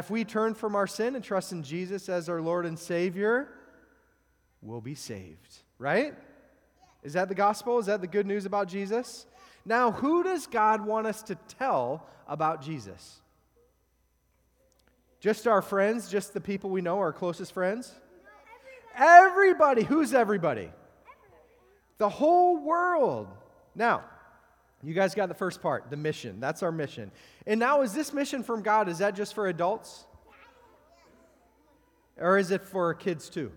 If 0.00 0.08
we 0.08 0.24
turn 0.24 0.54
from 0.54 0.76
our 0.76 0.86
sin 0.86 1.14
and 1.14 1.22
trust 1.22 1.52
in 1.52 1.62
Jesus 1.62 2.08
as 2.08 2.30
our 2.30 2.40
Lord 2.40 2.64
and 2.64 2.78
Savior, 2.78 3.48
we'll 4.62 4.80
be 4.80 4.94
saved, 4.94 5.58
right? 5.78 6.14
Is 7.02 7.12
that 7.12 7.28
the 7.28 7.34
gospel? 7.34 7.78
Is 7.78 7.84
that 7.84 8.00
the 8.00 8.06
good 8.06 8.26
news 8.26 8.46
about 8.46 8.66
Jesus? 8.66 9.26
Now, 9.66 9.90
who 9.90 10.22
does 10.22 10.46
God 10.46 10.86
want 10.86 11.06
us 11.06 11.22
to 11.24 11.34
tell 11.58 12.06
about 12.26 12.62
Jesus? 12.62 13.20
Just 15.20 15.46
our 15.46 15.60
friends, 15.60 16.08
just 16.08 16.32
the 16.32 16.40
people 16.40 16.70
we 16.70 16.80
know, 16.80 16.98
our 16.98 17.12
closest 17.12 17.52
friends? 17.52 17.92
Everybody. 18.96 19.82
Who's 19.82 20.14
everybody? 20.14 20.70
The 21.98 22.08
whole 22.08 22.56
world. 22.56 23.28
Now, 23.74 24.04
you 24.82 24.94
guys 24.94 25.14
got 25.14 25.28
the 25.28 25.34
first 25.34 25.60
part, 25.60 25.90
the 25.90 25.96
mission. 25.96 26.40
That's 26.40 26.62
our 26.62 26.72
mission. 26.72 27.10
And 27.46 27.60
now, 27.60 27.82
is 27.82 27.92
this 27.92 28.12
mission 28.12 28.42
from 28.42 28.62
God, 28.62 28.88
is 28.88 28.98
that 28.98 29.14
just 29.14 29.34
for 29.34 29.48
adults? 29.48 30.06
Or 32.18 32.38
is 32.38 32.50
it 32.50 32.66
for 32.66 32.92
kids 32.94 33.28
too? 33.28 33.52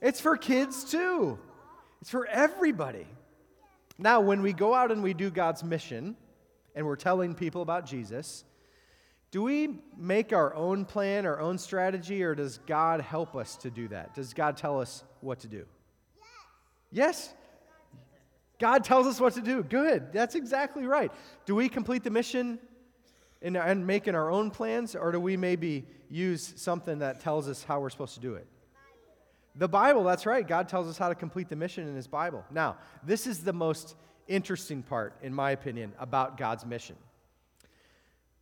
It's 0.00 0.20
for 0.20 0.36
kids 0.36 0.84
too. 0.84 1.38
It's 2.00 2.10
for 2.10 2.26
everybody. 2.26 3.06
Now, 3.98 4.20
when 4.20 4.42
we 4.42 4.52
go 4.52 4.74
out 4.74 4.92
and 4.92 5.02
we 5.02 5.12
do 5.12 5.30
God's 5.30 5.64
mission 5.64 6.16
and 6.74 6.86
we're 6.86 6.96
telling 6.96 7.34
people 7.34 7.62
about 7.62 7.84
Jesus, 7.84 8.44
do 9.30 9.42
we 9.42 9.80
make 9.96 10.32
our 10.32 10.54
own 10.54 10.84
plan, 10.84 11.26
our 11.26 11.40
own 11.40 11.58
strategy, 11.58 12.22
or 12.22 12.34
does 12.34 12.58
God 12.66 13.00
help 13.00 13.34
us 13.34 13.56
to 13.58 13.70
do 13.70 13.88
that? 13.88 14.14
Does 14.14 14.32
God 14.32 14.56
tell 14.56 14.80
us 14.80 15.04
what 15.20 15.40
to 15.40 15.48
do? 15.48 15.66
Yes. 16.90 17.34
God 18.58 18.84
tells 18.84 19.06
us 19.06 19.20
what 19.20 19.34
to 19.34 19.40
do. 19.40 19.62
Good. 19.62 20.12
That's 20.12 20.34
exactly 20.34 20.84
right. 20.84 21.12
Do 21.46 21.54
we 21.54 21.68
complete 21.68 22.02
the 22.02 22.10
mission 22.10 22.58
in, 23.40 23.56
and 23.56 23.86
making 23.86 24.14
our 24.14 24.30
own 24.30 24.50
plans, 24.50 24.96
or 24.96 25.12
do 25.12 25.20
we 25.20 25.36
maybe 25.36 25.86
use 26.10 26.54
something 26.56 26.98
that 26.98 27.20
tells 27.20 27.48
us 27.48 27.62
how 27.62 27.80
we're 27.80 27.90
supposed 27.90 28.14
to 28.14 28.20
do 28.20 28.34
it? 28.34 28.46
The 29.54 29.68
Bible, 29.68 30.04
that's 30.04 30.26
right. 30.26 30.46
God 30.46 30.68
tells 30.68 30.88
us 30.88 30.98
how 30.98 31.08
to 31.08 31.14
complete 31.14 31.48
the 31.48 31.56
mission 31.56 31.88
in 31.88 31.94
His 31.94 32.06
Bible. 32.06 32.44
Now, 32.50 32.76
this 33.04 33.26
is 33.26 33.40
the 33.40 33.52
most 33.52 33.96
interesting 34.26 34.82
part, 34.82 35.16
in 35.22 35.34
my 35.34 35.52
opinion, 35.52 35.92
about 35.98 36.36
God's 36.36 36.64
mission. 36.64 36.96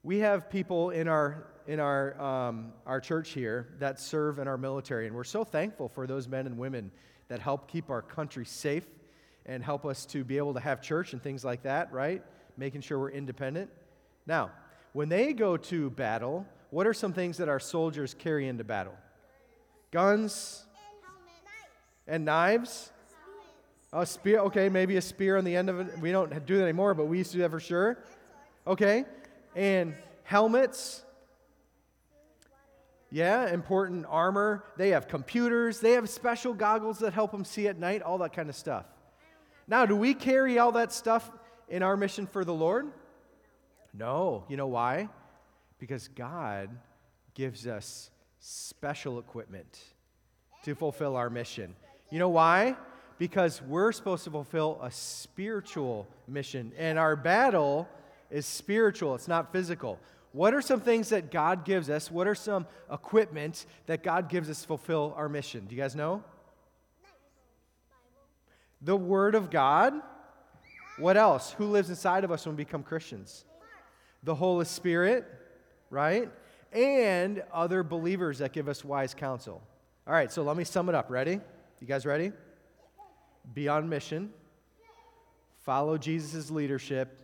We 0.02 0.18
have 0.20 0.50
people 0.50 0.90
in 0.90 1.08
our 1.08 1.46
in 1.66 1.80
our 1.80 2.20
um, 2.20 2.72
our 2.86 3.00
church 3.00 3.30
here 3.30 3.74
that 3.80 3.98
serve 3.98 4.38
in 4.38 4.46
our 4.46 4.58
military, 4.58 5.06
and 5.06 5.16
we're 5.16 5.24
so 5.24 5.42
thankful 5.42 5.88
for 5.88 6.06
those 6.06 6.28
men 6.28 6.46
and 6.46 6.58
women 6.58 6.90
that 7.28 7.40
help 7.40 7.68
keep 7.68 7.90
our 7.90 8.02
country 8.02 8.44
safe 8.44 8.86
and 9.46 9.64
help 9.64 9.86
us 9.86 10.04
to 10.06 10.24
be 10.24 10.36
able 10.36 10.54
to 10.54 10.60
have 10.60 10.82
church 10.82 11.12
and 11.12 11.22
things 11.22 11.44
like 11.44 11.62
that. 11.62 11.92
Right, 11.92 12.22
making 12.56 12.82
sure 12.82 12.98
we're 12.98 13.10
independent. 13.10 13.70
Now, 14.26 14.50
when 14.92 15.08
they 15.08 15.32
go 15.32 15.56
to 15.56 15.90
battle, 15.90 16.46
what 16.70 16.86
are 16.86 16.94
some 16.94 17.12
things 17.12 17.38
that 17.38 17.48
our 17.48 17.60
soldiers 17.60 18.14
carry 18.14 18.48
into 18.48 18.64
battle? 18.64 18.94
Guns 19.90 20.64
and 22.06 22.24
knives. 22.24 22.90
A 23.92 24.04
spear, 24.04 24.40
okay, 24.40 24.68
maybe 24.68 24.96
a 24.96 25.00
spear 25.00 25.36
on 25.36 25.44
the 25.44 25.54
end 25.54 25.70
of 25.70 25.80
it. 25.80 25.98
We 26.00 26.10
don't 26.12 26.44
do 26.44 26.56
that 26.56 26.64
anymore, 26.64 26.92
but 26.92 27.06
we 27.06 27.18
used 27.18 27.30
to 27.30 27.36
do 27.38 27.42
that 27.42 27.50
for 27.50 27.60
sure. 27.60 27.98
Okay, 28.66 29.04
and 29.54 29.94
helmets. 30.24 31.02
Yeah, 33.10 33.48
important 33.52 34.04
armor. 34.08 34.64
They 34.76 34.90
have 34.90 35.06
computers. 35.06 35.78
They 35.80 35.92
have 35.92 36.08
special 36.08 36.52
goggles 36.52 36.98
that 36.98 37.12
help 37.12 37.30
them 37.30 37.44
see 37.44 37.68
at 37.68 37.78
night, 37.78 38.02
all 38.02 38.18
that 38.18 38.32
kind 38.32 38.48
of 38.48 38.56
stuff. 38.56 38.86
Now, 39.68 39.86
do 39.86 39.96
we 39.96 40.14
carry 40.14 40.58
all 40.58 40.72
that 40.72 40.92
stuff 40.92 41.30
in 41.68 41.82
our 41.82 41.96
mission 41.96 42.26
for 42.26 42.44
the 42.44 42.54
Lord? 42.54 42.86
No. 43.92 44.44
You 44.48 44.56
know 44.56 44.68
why? 44.68 45.08
Because 45.78 46.08
God 46.08 46.70
gives 47.34 47.66
us 47.66 48.10
special 48.38 49.18
equipment 49.18 49.78
to 50.64 50.74
fulfill 50.74 51.16
our 51.16 51.30
mission. 51.30 51.74
You 52.10 52.18
know 52.18 52.28
why? 52.28 52.76
Because 53.18 53.60
we're 53.62 53.92
supposed 53.92 54.24
to 54.24 54.30
fulfill 54.30 54.78
a 54.82 54.90
spiritual 54.90 56.06
mission, 56.28 56.72
and 56.76 56.98
our 56.98 57.16
battle 57.16 57.88
is 58.30 58.46
spiritual, 58.46 59.14
it's 59.14 59.28
not 59.28 59.52
physical. 59.52 59.98
What 60.32 60.52
are 60.52 60.60
some 60.60 60.80
things 60.80 61.08
that 61.08 61.30
God 61.30 61.64
gives 61.64 61.88
us? 61.88 62.10
What 62.10 62.26
are 62.26 62.34
some 62.34 62.66
equipment 62.92 63.64
that 63.86 64.02
God 64.02 64.28
gives 64.28 64.50
us 64.50 64.60
to 64.60 64.66
fulfill 64.66 65.14
our 65.16 65.28
mission? 65.28 65.64
Do 65.66 65.74
you 65.74 65.80
guys 65.80 65.96
know? 65.96 66.22
The 68.86 68.96
Word 68.96 69.34
of 69.34 69.50
God. 69.50 69.94
What 70.96 71.16
else? 71.16 71.50
Who 71.58 71.66
lives 71.66 71.90
inside 71.90 72.22
of 72.22 72.30
us 72.30 72.46
when 72.46 72.54
we 72.54 72.62
become 72.64 72.84
Christians? 72.84 73.44
The 74.22 74.36
Holy 74.36 74.64
Spirit, 74.64 75.26
right? 75.90 76.30
And 76.72 77.42
other 77.52 77.82
believers 77.82 78.38
that 78.38 78.52
give 78.52 78.68
us 78.68 78.84
wise 78.84 79.12
counsel. 79.12 79.60
All 80.06 80.12
right, 80.12 80.30
so 80.30 80.44
let 80.44 80.56
me 80.56 80.62
sum 80.62 80.88
it 80.88 80.94
up. 80.94 81.10
Ready? 81.10 81.40
You 81.80 81.86
guys 81.88 82.06
ready? 82.06 82.30
Be 83.54 83.66
on 83.66 83.88
mission, 83.88 84.30
follow 85.64 85.98
Jesus' 85.98 86.48
leadership, 86.48 87.18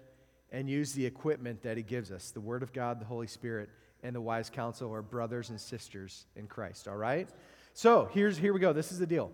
and 0.50 0.69
use 0.69 0.93
the 0.94 1.06
equipment 1.06 1.62
that 1.62 1.77
he 1.77 1.84
gives 1.84 2.11
us 2.11 2.33
the 2.33 2.41
Word 2.41 2.65
of 2.65 2.73
God, 2.73 3.00
the 3.00 3.05
Holy 3.05 3.29
Spirit, 3.29 3.71
and 4.03 4.17
the 4.17 4.21
wise 4.21 4.50
counsel 4.50 4.91
our 4.91 5.00
brothers 5.00 5.50
and 5.50 5.61
sisters 5.61 6.27
in 6.34 6.49
Christ. 6.49 6.89
All 6.89 6.97
right? 6.97 7.29
So 7.73 8.11
here's, 8.12 8.37
here 8.37 8.53
we 8.53 8.59
go. 8.59 8.73
This 8.73 8.91
is 8.91 8.99
the 8.99 9.06
deal. 9.06 9.31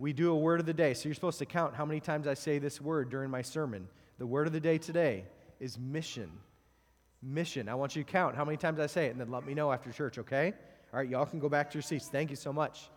We 0.00 0.14
do 0.14 0.32
a 0.32 0.34
word 0.34 0.60
of 0.60 0.66
the 0.66 0.72
day. 0.72 0.94
So 0.94 1.10
you're 1.10 1.14
supposed 1.14 1.38
to 1.40 1.44
count 1.44 1.74
how 1.74 1.84
many 1.84 2.00
times 2.00 2.26
I 2.26 2.32
say 2.32 2.58
this 2.58 2.80
word 2.80 3.10
during 3.10 3.28
my 3.28 3.42
sermon. 3.42 3.86
The 4.16 4.24
word 4.24 4.46
of 4.46 4.54
the 4.54 4.60
day 4.60 4.78
today 4.78 5.26
is 5.60 5.78
mission. 5.78 6.30
Mission. 7.22 7.68
I 7.68 7.74
want 7.74 7.94
you 7.94 8.02
to 8.02 8.10
count 8.10 8.34
how 8.34 8.46
many 8.46 8.56
times 8.56 8.80
I 8.80 8.86
say 8.86 9.06
it 9.06 9.10
and 9.10 9.20
then 9.20 9.30
let 9.30 9.44
me 9.44 9.52
know 9.52 9.70
after 9.70 9.92
church, 9.92 10.16
okay? 10.16 10.54
All 10.94 11.00
right, 11.00 11.08
y'all 11.08 11.26
can 11.26 11.38
go 11.38 11.50
back 11.50 11.70
to 11.72 11.74
your 11.76 11.82
seats. 11.82 12.08
Thank 12.08 12.30
you 12.30 12.36
so 12.36 12.50
much. 12.50 12.88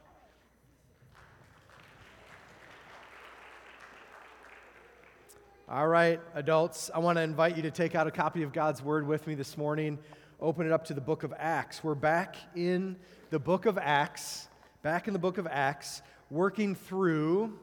All 5.67 5.89
right, 5.89 6.21
adults, 6.35 6.89
I 6.95 6.99
want 6.99 7.17
to 7.17 7.21
invite 7.21 7.57
you 7.57 7.63
to 7.63 7.71
take 7.71 7.95
out 7.95 8.07
a 8.07 8.11
copy 8.11 8.43
of 8.43 8.53
God's 8.53 8.81
Word 8.81 9.05
with 9.05 9.27
me 9.27 9.35
this 9.35 9.57
morning. 9.57 9.99
Open 10.39 10.65
it 10.65 10.71
up 10.71 10.85
to 10.85 10.93
the 10.93 11.01
book 11.01 11.23
of 11.23 11.33
Acts. 11.37 11.83
We're 11.83 11.95
back 11.95 12.37
in 12.55 12.95
the 13.29 13.39
book 13.39 13.65
of 13.65 13.77
Acts, 13.77 14.47
back 14.83 15.07
in 15.07 15.13
the 15.13 15.19
book 15.19 15.37
of 15.37 15.47
Acts, 15.47 16.01
working 16.33 16.73
through 16.73 17.53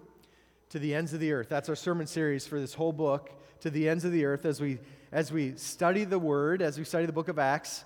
to 0.69 0.79
the 0.79 0.95
ends 0.95 1.13
of 1.13 1.19
the 1.19 1.33
earth. 1.33 1.49
That's 1.49 1.69
our 1.69 1.75
sermon 1.75 2.07
series 2.07 2.47
for 2.47 2.61
this 2.61 2.73
whole 2.73 2.93
book, 2.93 3.33
to 3.63 3.71
the 3.71 3.89
ends 3.89 4.05
of 4.05 4.13
the 4.13 4.25
earth, 4.25 4.47
as 4.47 4.61
we, 4.61 4.79
as 5.11 5.33
we 5.33 5.57
study 5.57 6.05
the 6.05 6.21
Word, 6.21 6.63
as 6.63 6.79
we 6.79 6.85
study 6.85 7.05
the 7.05 7.13
book 7.13 7.27
of 7.27 7.37
Acts, 7.37 7.85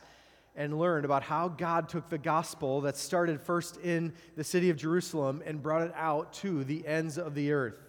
and 0.55 0.79
learn 0.79 1.07
about 1.07 1.23
how 1.23 1.49
God 1.49 1.89
took 1.89 2.11
the 2.11 2.19
gospel 2.19 2.83
that 2.83 2.99
started 2.99 3.41
first 3.41 3.79
in 3.79 4.13
the 4.37 4.45
city 4.45 4.69
of 4.69 4.77
Jerusalem 4.77 5.43
and 5.47 5.63
brought 5.63 5.83
it 5.83 5.93
out 5.97 6.35
to 6.35 6.63
the 6.65 6.87
ends 6.87 7.17
of 7.17 7.35
the 7.35 7.53
earth. 7.53 7.81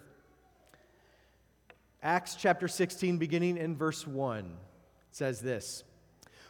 Acts 2.02 2.34
chapter 2.34 2.66
16, 2.66 3.18
beginning 3.18 3.58
in 3.58 3.76
verse 3.76 4.06
1, 4.06 4.56
says 5.10 5.40
this 5.40 5.84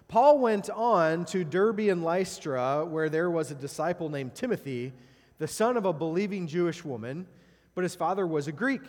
Paul 0.06 0.38
went 0.38 0.70
on 0.70 1.24
to 1.26 1.42
Derbe 1.42 1.80
and 1.80 2.04
Lystra, 2.04 2.86
where 2.86 3.08
there 3.08 3.32
was 3.32 3.50
a 3.50 3.56
disciple 3.56 4.08
named 4.08 4.36
Timothy, 4.36 4.92
the 5.38 5.48
son 5.48 5.76
of 5.76 5.84
a 5.84 5.92
believing 5.92 6.46
Jewish 6.46 6.84
woman, 6.84 7.26
but 7.74 7.84
his 7.84 7.94
father 7.94 8.26
was 8.26 8.48
a 8.48 8.52
Greek. 8.52 8.82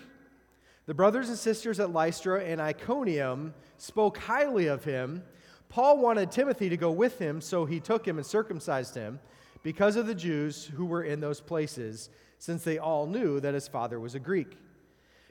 The 0.85 0.93
brothers 0.93 1.27
and 1.29 1.37
sisters 1.37 1.79
at 1.79 1.91
Lystra 1.91 2.43
and 2.43 2.61
Iconium 2.61 3.53
spoke 3.77 4.17
highly 4.17 4.67
of 4.67 4.83
him. 4.83 5.23
Paul 5.69 5.97
wanted 5.97 6.31
Timothy 6.31 6.69
to 6.69 6.77
go 6.77 6.91
with 6.91 7.19
him, 7.19 7.41
so 7.41 7.65
he 7.65 7.81
took 7.81 8.07
him 8.07 8.17
and 8.17 8.25
circumcised 8.25 8.95
him 8.95 9.19
because 9.63 9.97
of 9.97 10.07
the 10.07 10.15
Jews 10.15 10.65
who 10.65 10.85
were 10.85 11.03
in 11.03 11.19
those 11.19 11.41
places, 11.41 12.09
since 12.39 12.63
they 12.63 12.77
all 12.77 13.05
knew 13.05 13.41
that 13.41 13.53
his 13.53 13.67
father 13.67 13.99
was 13.99 14.15
a 14.15 14.19
Greek. 14.19 14.57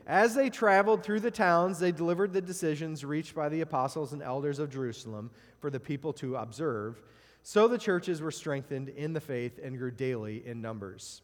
As 0.07 0.35
they 0.35 0.51
traveled 0.51 1.03
through 1.03 1.21
the 1.21 1.31
towns, 1.31 1.79
they 1.79 1.91
delivered 1.91 2.33
the 2.33 2.41
decisions 2.41 3.05
reached 3.05 3.35
by 3.35 3.49
the 3.49 3.63
apostles 3.63 4.13
and 4.13 4.23
elders 4.23 4.59
of 4.59 4.71
Jerusalem 4.71 5.31
for 5.59 5.71
the 5.71 5.81
people 5.81 6.13
to 6.15 6.37
observe. 6.37 7.03
So 7.49 7.69
the 7.69 7.79
churches 7.79 8.21
were 8.21 8.33
strengthened 8.33 8.89
in 8.89 9.13
the 9.13 9.21
faith 9.21 9.61
and 9.63 9.79
grew 9.79 9.93
daily 9.93 10.45
in 10.45 10.61
numbers. 10.61 11.23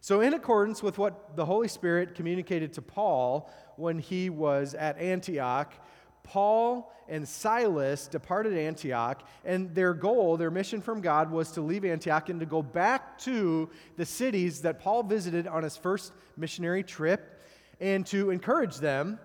So, 0.00 0.20
in 0.20 0.32
accordance 0.32 0.80
with 0.80 0.96
what 0.96 1.34
the 1.34 1.44
Holy 1.44 1.66
Spirit 1.66 2.14
communicated 2.14 2.72
to 2.74 2.82
Paul 2.82 3.50
when 3.74 3.98
he 3.98 4.30
was 4.30 4.74
at 4.74 4.96
Antioch, 4.98 5.74
Paul 6.22 6.92
and 7.08 7.26
Silas 7.26 8.06
departed 8.06 8.56
Antioch, 8.56 9.26
and 9.44 9.74
their 9.74 9.92
goal, 9.92 10.36
their 10.36 10.52
mission 10.52 10.80
from 10.80 11.00
God, 11.00 11.32
was 11.32 11.50
to 11.50 11.62
leave 11.62 11.84
Antioch 11.84 12.28
and 12.28 12.38
to 12.38 12.46
go 12.46 12.62
back 12.62 13.18
to 13.22 13.68
the 13.96 14.06
cities 14.06 14.60
that 14.60 14.78
Paul 14.78 15.02
visited 15.02 15.48
on 15.48 15.64
his 15.64 15.76
first 15.76 16.12
missionary 16.36 16.84
trip 16.84 17.42
and 17.80 18.06
to 18.06 18.30
encourage 18.30 18.76
them 18.76 19.18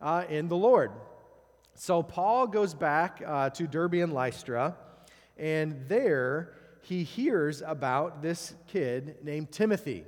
uh, 0.00 0.22
in 0.28 0.46
the 0.46 0.56
Lord. 0.56 0.92
So 1.74 2.00
Paul 2.00 2.46
goes 2.46 2.74
back 2.74 3.20
uh, 3.26 3.50
to 3.50 3.66
Derbe 3.66 3.94
and 3.94 4.12
Lystra, 4.12 4.76
and 5.36 5.84
there 5.88 6.54
he 6.82 7.02
hears 7.02 7.62
about 7.62 8.22
this 8.22 8.54
kid 8.66 9.16
named 9.22 9.50
Timothy. 9.50 10.04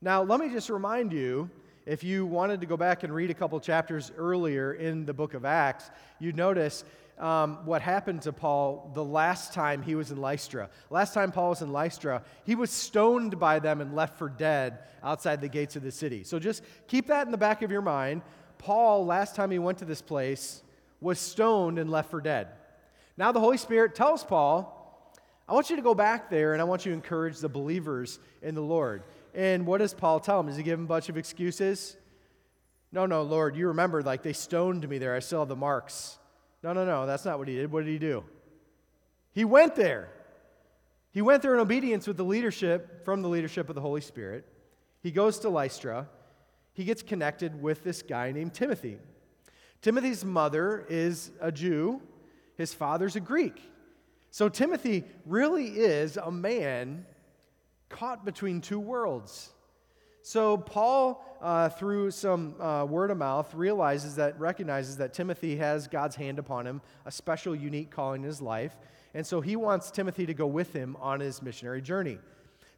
Now, 0.00 0.22
let 0.22 0.40
me 0.40 0.48
just 0.48 0.70
remind 0.70 1.12
you 1.12 1.50
if 1.86 2.02
you 2.02 2.24
wanted 2.24 2.60
to 2.60 2.66
go 2.66 2.76
back 2.76 3.02
and 3.02 3.14
read 3.14 3.30
a 3.30 3.34
couple 3.34 3.60
chapters 3.60 4.10
earlier 4.16 4.72
in 4.72 5.04
the 5.04 5.12
book 5.12 5.34
of 5.34 5.44
Acts, 5.44 5.90
you'd 6.18 6.36
notice 6.36 6.84
um, 7.18 7.64
what 7.64 7.82
happened 7.82 8.22
to 8.22 8.32
Paul 8.32 8.90
the 8.94 9.04
last 9.04 9.52
time 9.52 9.82
he 9.82 9.94
was 9.94 10.10
in 10.10 10.16
Lystra. 10.16 10.70
Last 10.90 11.14
time 11.14 11.30
Paul 11.30 11.50
was 11.50 11.62
in 11.62 11.72
Lystra, 11.72 12.22
he 12.44 12.54
was 12.54 12.70
stoned 12.70 13.38
by 13.38 13.58
them 13.58 13.80
and 13.80 13.94
left 13.94 14.18
for 14.18 14.28
dead 14.28 14.78
outside 15.02 15.40
the 15.40 15.48
gates 15.48 15.76
of 15.76 15.82
the 15.82 15.92
city. 15.92 16.24
So 16.24 16.38
just 16.38 16.62
keep 16.88 17.06
that 17.08 17.26
in 17.26 17.30
the 17.30 17.38
back 17.38 17.62
of 17.62 17.70
your 17.70 17.82
mind. 17.82 18.22
Paul, 18.58 19.04
last 19.04 19.36
time 19.36 19.50
he 19.50 19.58
went 19.58 19.78
to 19.78 19.84
this 19.84 20.02
place, 20.02 20.62
was 21.00 21.18
stoned 21.18 21.78
and 21.78 21.90
left 21.90 22.10
for 22.10 22.20
dead. 22.20 22.48
Now 23.16 23.32
the 23.32 23.40
Holy 23.40 23.56
Spirit 23.56 23.94
tells 23.94 24.24
Paul, 24.24 24.70
I 25.48 25.52
want 25.52 25.70
you 25.70 25.76
to 25.76 25.82
go 25.82 25.94
back 25.94 26.30
there 26.30 26.52
and 26.52 26.60
I 26.60 26.64
want 26.64 26.84
you 26.84 26.92
to 26.92 26.96
encourage 26.96 27.38
the 27.38 27.48
believers 27.48 28.18
in 28.42 28.54
the 28.54 28.62
Lord. 28.62 29.02
And 29.34 29.66
what 29.66 29.78
does 29.78 29.94
Paul 29.94 30.20
tell 30.20 30.40
him? 30.40 30.46
Does 30.46 30.56
he 30.56 30.62
give 30.62 30.78
him 30.78 30.86
a 30.86 30.88
bunch 30.88 31.08
of 31.08 31.16
excuses? 31.16 31.96
No, 32.92 33.06
no, 33.06 33.22
Lord, 33.22 33.56
you 33.56 33.68
remember, 33.68 34.02
like 34.02 34.22
they 34.22 34.32
stoned 34.32 34.88
me 34.88 34.98
there. 34.98 35.14
I 35.14 35.18
still 35.18 35.40
have 35.40 35.48
the 35.48 35.56
marks. 35.56 36.18
No, 36.62 36.72
no, 36.72 36.84
no, 36.84 37.06
that's 37.06 37.24
not 37.24 37.38
what 37.38 37.48
he 37.48 37.56
did. 37.56 37.70
What 37.70 37.84
did 37.84 37.90
he 37.90 37.98
do? 37.98 38.24
He 39.32 39.44
went 39.44 39.74
there. 39.74 40.08
He 41.10 41.20
went 41.20 41.42
there 41.42 41.54
in 41.54 41.60
obedience 41.60 42.06
with 42.06 42.16
the 42.16 42.24
leadership, 42.24 43.04
from 43.04 43.22
the 43.22 43.28
leadership 43.28 43.68
of 43.68 43.74
the 43.74 43.80
Holy 43.80 44.00
Spirit. 44.00 44.46
He 45.02 45.10
goes 45.10 45.38
to 45.40 45.48
Lystra. 45.48 46.08
He 46.72 46.84
gets 46.84 47.02
connected 47.02 47.60
with 47.60 47.84
this 47.84 48.02
guy 48.02 48.32
named 48.32 48.54
Timothy. 48.54 48.98
Timothy's 49.82 50.24
mother 50.24 50.86
is 50.88 51.30
a 51.40 51.52
Jew, 51.52 52.00
his 52.56 52.74
father's 52.74 53.16
a 53.16 53.20
Greek. 53.20 53.60
So 54.30 54.48
Timothy 54.48 55.04
really 55.26 55.66
is 55.66 56.16
a 56.16 56.30
man 56.30 57.06
caught 57.88 58.24
between 58.24 58.60
two 58.60 58.80
worlds. 58.80 59.52
So 60.22 60.56
Paul, 60.56 61.22
uh, 61.42 61.68
through 61.68 62.10
some 62.10 62.60
uh, 62.60 62.86
word 62.86 63.10
of 63.10 63.18
mouth, 63.18 63.54
realizes 63.54 64.16
that, 64.16 64.40
recognizes 64.40 64.96
that 64.96 65.12
Timothy 65.12 65.56
has 65.56 65.86
God's 65.86 66.16
hand 66.16 66.38
upon 66.38 66.66
him, 66.66 66.80
a 67.04 67.12
special, 67.12 67.54
unique 67.54 67.90
calling 67.90 68.22
in 68.22 68.26
his 68.26 68.40
life. 68.40 68.74
And 69.12 69.26
so 69.26 69.40
he 69.40 69.54
wants 69.54 69.90
Timothy 69.90 70.26
to 70.26 70.34
go 70.34 70.46
with 70.46 70.72
him 70.72 70.96
on 70.98 71.20
his 71.20 71.42
missionary 71.42 71.82
journey. 71.82 72.18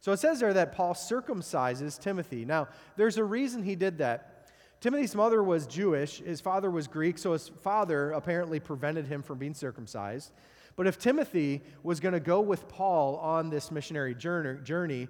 So 0.01 0.11
it 0.11 0.19
says 0.19 0.41
there 0.41 0.53
that 0.53 0.73
Paul 0.73 0.93
circumcises 0.93 1.99
Timothy. 1.99 2.45
Now, 2.45 2.67
there's 2.97 3.17
a 3.17 3.23
reason 3.23 3.63
he 3.63 3.75
did 3.75 3.97
that. 3.99 4.36
Timothy's 4.79 5.15
mother 5.15 5.41
was 5.41 5.65
Jewish, 5.65 6.19
his 6.19 6.39
father 6.39 6.69
was 6.69 6.87
Greek, 6.87 7.17
so 7.17 7.33
his 7.33 7.49
father 7.61 8.11
apparently 8.11 8.59
prevented 8.59 9.07
him 9.07 9.23
from 9.23 9.39
being 9.39 9.55
circumcised. 9.55 10.31
But 10.75 10.85
if 10.85 10.99
Timothy 10.99 11.63
was 11.81 11.99
going 11.99 12.13
to 12.13 12.19
go 12.19 12.39
with 12.39 12.67
Paul 12.67 13.15
on 13.17 13.49
this 13.49 13.71
missionary 13.71 14.13
journey, 14.13 15.07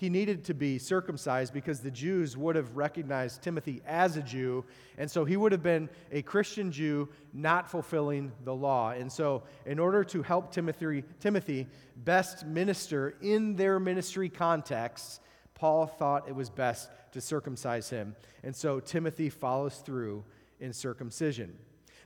he 0.00 0.08
needed 0.08 0.44
to 0.44 0.54
be 0.54 0.78
circumcised 0.78 1.52
because 1.52 1.80
the 1.80 1.90
Jews 1.90 2.34
would 2.34 2.56
have 2.56 2.74
recognized 2.74 3.42
Timothy 3.42 3.82
as 3.86 4.16
a 4.16 4.22
Jew. 4.22 4.64
And 4.96 5.10
so 5.10 5.26
he 5.26 5.36
would 5.36 5.52
have 5.52 5.62
been 5.62 5.90
a 6.10 6.22
Christian 6.22 6.72
Jew 6.72 7.06
not 7.34 7.70
fulfilling 7.70 8.32
the 8.46 8.54
law. 8.54 8.92
And 8.92 9.12
so, 9.12 9.42
in 9.66 9.78
order 9.78 10.02
to 10.04 10.22
help 10.22 10.52
Timothy, 10.52 11.04
Timothy 11.20 11.66
best 11.98 12.46
minister 12.46 13.16
in 13.20 13.56
their 13.56 13.78
ministry 13.78 14.30
contexts, 14.30 15.20
Paul 15.60 15.86
thought 15.86 16.26
it 16.26 16.34
was 16.34 16.48
best 16.48 16.88
to 17.12 17.20
circumcise 17.20 17.90
him. 17.90 18.16
And 18.42 18.56
so 18.56 18.80
Timothy 18.80 19.28
follows 19.28 19.82
through 19.84 20.24
in 20.58 20.72
circumcision. 20.72 21.54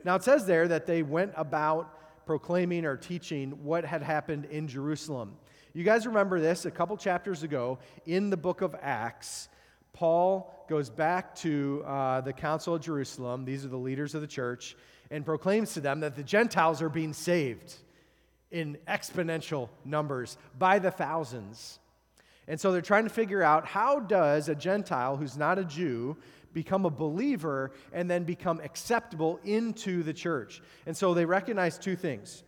Now, 0.02 0.16
it 0.16 0.24
says 0.24 0.44
there 0.44 0.66
that 0.66 0.86
they 0.86 1.04
went 1.04 1.32
about 1.36 2.26
proclaiming 2.26 2.84
or 2.84 2.96
teaching 2.96 3.52
what 3.62 3.84
had 3.84 4.02
happened 4.02 4.46
in 4.46 4.66
Jerusalem. 4.66 5.36
You 5.72 5.84
guys 5.84 6.04
remember 6.04 6.40
this 6.40 6.64
a 6.64 6.70
couple 6.72 6.96
chapters 6.96 7.44
ago 7.44 7.78
in 8.06 8.28
the 8.28 8.36
book 8.36 8.60
of 8.60 8.74
Acts. 8.82 9.48
Paul 9.92 10.66
goes 10.68 10.90
back 10.90 11.36
to 11.36 11.84
uh, 11.86 12.22
the 12.22 12.32
Council 12.32 12.74
of 12.74 12.82
Jerusalem, 12.82 13.44
these 13.44 13.64
are 13.64 13.68
the 13.68 13.76
leaders 13.76 14.16
of 14.16 14.20
the 14.20 14.26
church, 14.26 14.76
and 15.12 15.24
proclaims 15.24 15.74
to 15.74 15.80
them 15.80 16.00
that 16.00 16.16
the 16.16 16.24
Gentiles 16.24 16.82
are 16.82 16.88
being 16.88 17.12
saved 17.12 17.76
in 18.50 18.78
exponential 18.88 19.68
numbers 19.84 20.38
by 20.58 20.80
the 20.80 20.90
thousands. 20.90 21.78
And 22.48 22.60
so 22.60 22.72
they're 22.72 22.82
trying 22.82 23.04
to 23.04 23.10
figure 23.10 23.42
out 23.42 23.66
how 23.66 24.00
does 24.00 24.48
a 24.48 24.54
Gentile 24.54 25.16
who's 25.16 25.36
not 25.36 25.58
a 25.58 25.64
Jew 25.64 26.16
become 26.52 26.84
a 26.86 26.90
believer 26.90 27.72
and 27.92 28.10
then 28.10 28.24
become 28.24 28.60
acceptable 28.60 29.40
into 29.44 30.02
the 30.02 30.12
church. 30.12 30.62
And 30.86 30.96
so 30.96 31.14
they 31.14 31.24
recognize 31.24 31.78
two 31.78 31.96
things. 31.96 32.44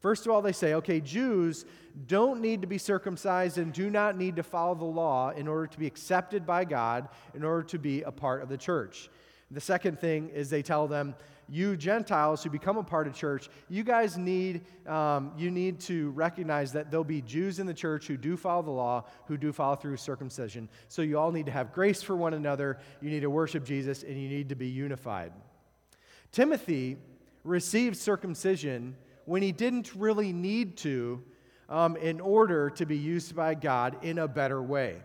First 0.00 0.24
of 0.24 0.32
all, 0.32 0.40
they 0.40 0.52
say, 0.52 0.74
okay, 0.74 1.00
Jews 1.00 1.66
don't 2.06 2.40
need 2.40 2.62
to 2.62 2.66
be 2.66 2.78
circumcised 2.78 3.58
and 3.58 3.72
do 3.72 3.90
not 3.90 4.16
need 4.16 4.36
to 4.36 4.42
follow 4.42 4.74
the 4.74 4.84
law 4.84 5.30
in 5.30 5.46
order 5.46 5.66
to 5.66 5.78
be 5.78 5.86
accepted 5.86 6.46
by 6.46 6.64
God, 6.64 7.08
in 7.34 7.44
order 7.44 7.62
to 7.64 7.78
be 7.78 8.02
a 8.02 8.10
part 8.10 8.42
of 8.42 8.48
the 8.48 8.56
church. 8.56 9.10
The 9.50 9.60
second 9.60 9.98
thing 9.98 10.30
is 10.30 10.48
they 10.48 10.62
tell 10.62 10.86
them, 10.86 11.14
you 11.50 11.76
Gentiles 11.76 12.44
who 12.44 12.50
become 12.50 12.78
a 12.78 12.82
part 12.82 13.08
of 13.08 13.14
church, 13.14 13.50
you 13.68 13.82
guys 13.82 14.16
need, 14.16 14.62
um, 14.86 15.32
you 15.36 15.50
need 15.50 15.80
to 15.80 16.10
recognize 16.10 16.72
that 16.72 16.90
there'll 16.90 17.02
be 17.02 17.20
Jews 17.22 17.58
in 17.58 17.66
the 17.66 17.74
church 17.74 18.06
who 18.06 18.16
do 18.16 18.36
follow 18.36 18.62
the 18.62 18.70
law, 18.70 19.04
who 19.26 19.36
do 19.36 19.52
follow 19.52 19.74
through 19.74 19.96
circumcision. 19.96 20.68
So 20.88 21.02
you 21.02 21.18
all 21.18 21.32
need 21.32 21.46
to 21.46 21.52
have 21.52 21.72
grace 21.72 22.02
for 22.02 22.14
one 22.14 22.34
another, 22.34 22.78
you 23.00 23.10
need 23.10 23.20
to 23.20 23.30
worship 23.30 23.64
Jesus, 23.64 24.04
and 24.04 24.16
you 24.16 24.28
need 24.28 24.48
to 24.50 24.54
be 24.54 24.68
unified. 24.68 25.32
Timothy 26.30 26.96
received 27.42 27.96
circumcision 27.96 28.96
when 29.24 29.42
he 29.42 29.50
didn't 29.50 29.94
really 29.94 30.32
need 30.32 30.76
to 30.78 31.22
um, 31.68 31.96
in 31.96 32.20
order 32.20 32.70
to 32.70 32.86
be 32.86 32.96
used 32.96 33.34
by 33.34 33.54
God 33.54 33.96
in 34.02 34.18
a 34.18 34.28
better 34.28 34.62
way. 34.62 35.02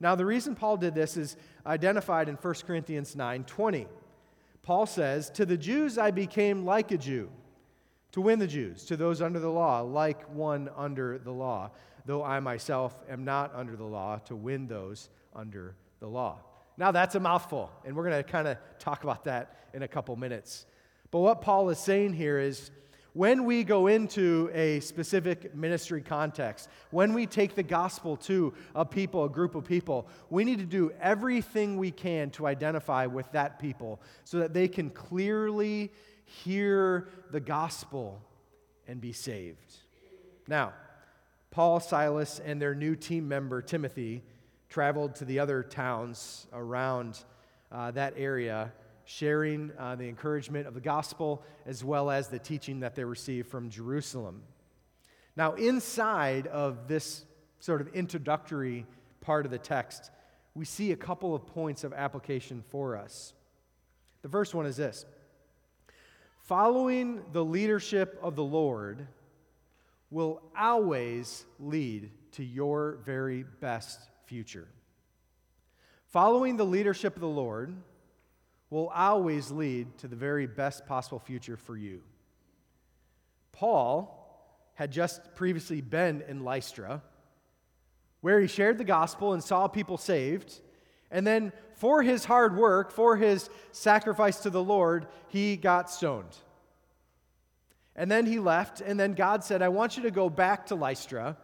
Now, 0.00 0.14
the 0.14 0.24
reason 0.24 0.54
Paul 0.54 0.76
did 0.76 0.94
this 0.94 1.16
is 1.16 1.36
identified 1.66 2.28
in 2.28 2.36
1 2.36 2.54
Corinthians 2.66 3.16
9 3.16 3.44
20. 3.44 3.86
Paul 4.62 4.86
says, 4.86 5.30
To 5.30 5.46
the 5.46 5.56
Jews 5.56 5.98
I 5.98 6.10
became 6.10 6.64
like 6.64 6.92
a 6.92 6.98
Jew, 6.98 7.30
to 8.12 8.20
win 8.20 8.38
the 8.38 8.46
Jews, 8.46 8.84
to 8.86 8.96
those 8.96 9.22
under 9.22 9.38
the 9.38 9.50
law, 9.50 9.80
like 9.80 10.28
one 10.30 10.70
under 10.76 11.18
the 11.18 11.32
law, 11.32 11.70
though 12.04 12.24
I 12.24 12.40
myself 12.40 12.96
am 13.08 13.24
not 13.24 13.54
under 13.54 13.76
the 13.76 13.84
law, 13.84 14.18
to 14.26 14.36
win 14.36 14.66
those 14.66 15.10
under 15.34 15.76
the 16.00 16.08
law. 16.08 16.38
Now, 16.76 16.92
that's 16.92 17.14
a 17.16 17.20
mouthful, 17.20 17.70
and 17.84 17.94
we're 17.96 18.08
going 18.08 18.22
to 18.22 18.28
kind 18.28 18.46
of 18.46 18.56
talk 18.78 19.02
about 19.02 19.24
that 19.24 19.56
in 19.74 19.82
a 19.82 19.88
couple 19.88 20.14
minutes. 20.16 20.66
But 21.10 21.20
what 21.20 21.40
Paul 21.40 21.70
is 21.70 21.78
saying 21.78 22.12
here 22.12 22.38
is, 22.38 22.70
when 23.18 23.44
we 23.44 23.64
go 23.64 23.88
into 23.88 24.48
a 24.54 24.78
specific 24.78 25.52
ministry 25.52 26.00
context, 26.00 26.68
when 26.92 27.12
we 27.12 27.26
take 27.26 27.56
the 27.56 27.62
gospel 27.64 28.16
to 28.16 28.54
a 28.76 28.84
people, 28.84 29.24
a 29.24 29.28
group 29.28 29.56
of 29.56 29.64
people, 29.64 30.06
we 30.30 30.44
need 30.44 30.60
to 30.60 30.64
do 30.64 30.92
everything 31.00 31.76
we 31.78 31.90
can 31.90 32.30
to 32.30 32.46
identify 32.46 33.06
with 33.06 33.28
that 33.32 33.58
people 33.58 34.00
so 34.22 34.38
that 34.38 34.54
they 34.54 34.68
can 34.68 34.88
clearly 34.88 35.90
hear 36.26 37.08
the 37.32 37.40
gospel 37.40 38.22
and 38.86 39.00
be 39.00 39.12
saved. 39.12 39.74
Now, 40.46 40.72
Paul, 41.50 41.80
Silas, 41.80 42.38
and 42.38 42.62
their 42.62 42.76
new 42.76 42.94
team 42.94 43.26
member, 43.26 43.60
Timothy, 43.62 44.22
traveled 44.68 45.16
to 45.16 45.24
the 45.24 45.40
other 45.40 45.64
towns 45.64 46.46
around 46.52 47.24
uh, 47.72 47.90
that 47.90 48.14
area 48.16 48.72
sharing 49.08 49.72
uh, 49.78 49.96
the 49.96 50.06
encouragement 50.06 50.66
of 50.66 50.74
the 50.74 50.80
gospel 50.82 51.42
as 51.64 51.82
well 51.82 52.10
as 52.10 52.28
the 52.28 52.38
teaching 52.38 52.80
that 52.80 52.94
they 52.94 53.02
received 53.02 53.48
from 53.48 53.70
Jerusalem. 53.70 54.42
Now, 55.34 55.54
inside 55.54 56.46
of 56.46 56.88
this 56.88 57.24
sort 57.58 57.80
of 57.80 57.88
introductory 57.94 58.84
part 59.22 59.46
of 59.46 59.50
the 59.50 59.58
text, 59.58 60.10
we 60.54 60.66
see 60.66 60.92
a 60.92 60.96
couple 60.96 61.34
of 61.34 61.46
points 61.46 61.84
of 61.84 61.94
application 61.94 62.62
for 62.68 62.98
us. 62.98 63.32
The 64.20 64.28
first 64.28 64.54
one 64.54 64.66
is 64.66 64.76
this 64.76 65.06
Following 66.42 67.22
the 67.32 67.44
leadership 67.44 68.18
of 68.22 68.36
the 68.36 68.44
Lord 68.44 69.06
will 70.10 70.42
always 70.54 71.46
lead 71.58 72.10
to 72.32 72.44
your 72.44 72.98
very 73.06 73.42
best 73.60 74.00
future. 74.26 74.68
Following 76.08 76.58
the 76.58 76.66
leadership 76.66 77.14
of 77.14 77.22
the 77.22 77.26
Lord 77.26 77.74
will 78.70 78.88
always 78.88 79.50
lead 79.50 79.98
to 79.98 80.08
the 80.08 80.16
very 80.16 80.46
best 80.46 80.86
possible 80.86 81.18
future 81.18 81.56
for 81.56 81.76
you. 81.76 82.02
Paul 83.52 84.14
had 84.74 84.92
just 84.92 85.34
previously 85.34 85.80
been 85.80 86.22
in 86.28 86.44
Lystra, 86.44 87.02
where 88.20 88.40
he 88.40 88.46
shared 88.46 88.78
the 88.78 88.84
gospel 88.84 89.32
and 89.32 89.42
saw 89.42 89.66
people 89.68 89.96
saved. 89.96 90.60
And 91.10 91.26
then, 91.26 91.52
for 91.74 92.02
his 92.02 92.24
hard 92.24 92.56
work, 92.56 92.90
for 92.92 93.16
his 93.16 93.48
sacrifice 93.72 94.40
to 94.40 94.50
the 94.50 94.62
Lord, 94.62 95.06
he 95.28 95.56
got 95.56 95.90
stoned. 95.90 96.36
And 97.96 98.10
then 98.10 98.26
he 98.26 98.38
left, 98.38 98.80
and 98.80 99.00
then 99.00 99.14
God 99.14 99.42
said, 99.42 99.62
I 99.62 99.68
want 99.68 99.96
you 99.96 100.04
to 100.04 100.10
go 100.10 100.30
back 100.30 100.66
to 100.66 100.76
Lystra, 100.76 101.36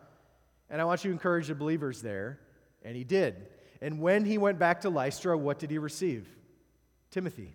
and 0.71 0.81
I 0.81 0.85
want 0.85 1.03
you 1.03 1.11
to 1.11 1.15
encourage 1.15 1.49
the 1.49 1.55
believers 1.55 2.03
there. 2.03 2.39
And 2.85 2.95
he 2.95 3.03
did. 3.03 3.49
And 3.81 4.01
when 4.01 4.25
he 4.25 4.39
went 4.39 4.59
back 4.59 4.83
to 4.83 4.91
Lystra, 4.91 5.37
what 5.37 5.59
did 5.59 5.71
he 5.71 5.79
receive? 5.79 6.29
Timothy. 7.15 7.55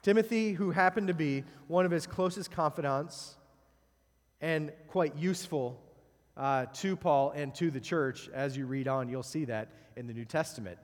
Timothy, 0.00 0.54
who 0.54 0.70
happened 0.70 1.08
to 1.08 1.12
be 1.12 1.44
one 1.68 1.84
of 1.84 1.90
his 1.90 2.06
closest 2.06 2.50
confidants 2.50 3.36
and 4.40 4.72
quite 4.88 5.14
useful 5.16 5.78
uh, 6.34 6.64
to 6.72 6.96
Paul 6.96 7.32
and 7.32 7.54
to 7.56 7.70
the 7.70 7.78
church. 7.78 8.30
As 8.32 8.56
you 8.56 8.64
read 8.64 8.88
on, 8.88 9.10
you'll 9.10 9.22
see 9.22 9.44
that 9.44 9.68
in 9.96 10.06
the 10.06 10.14
New 10.14 10.24
Testament. 10.24 10.78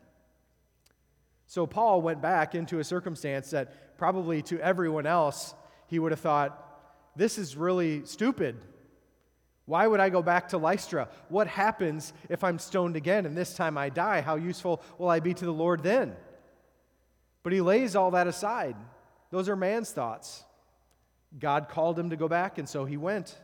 So 1.46 1.66
Paul 1.66 2.02
went 2.02 2.20
back 2.20 2.54
into 2.54 2.80
a 2.80 2.84
circumstance 2.84 3.48
that 3.52 3.96
probably 3.96 4.42
to 4.42 4.60
everyone 4.60 5.06
else 5.06 5.54
he 5.86 5.98
would 5.98 6.12
have 6.12 6.20
thought, 6.20 6.62
this 7.16 7.38
is 7.38 7.56
really 7.56 8.04
stupid. 8.04 8.56
Why 9.64 9.86
would 9.86 10.00
I 10.00 10.10
go 10.10 10.20
back 10.20 10.50
to 10.50 10.58
Lystra? 10.58 11.08
What 11.30 11.46
happens 11.46 12.12
if 12.28 12.44
I'm 12.44 12.58
stoned 12.58 12.94
again 12.94 13.24
and 13.24 13.34
this 13.34 13.54
time 13.54 13.78
I 13.78 13.88
die? 13.88 14.20
How 14.20 14.34
useful 14.34 14.82
will 14.98 15.08
I 15.08 15.20
be 15.20 15.32
to 15.32 15.46
the 15.46 15.50
Lord 15.50 15.82
then? 15.82 16.14
But 17.42 17.52
he 17.52 17.60
lays 17.60 17.96
all 17.96 18.12
that 18.12 18.26
aside. 18.26 18.76
Those 19.30 19.48
are 19.48 19.56
man's 19.56 19.90
thoughts. 19.90 20.44
God 21.38 21.68
called 21.68 21.98
him 21.98 22.10
to 22.10 22.16
go 22.16 22.28
back, 22.28 22.58
and 22.58 22.68
so 22.68 22.84
he 22.84 22.96
went. 22.96 23.38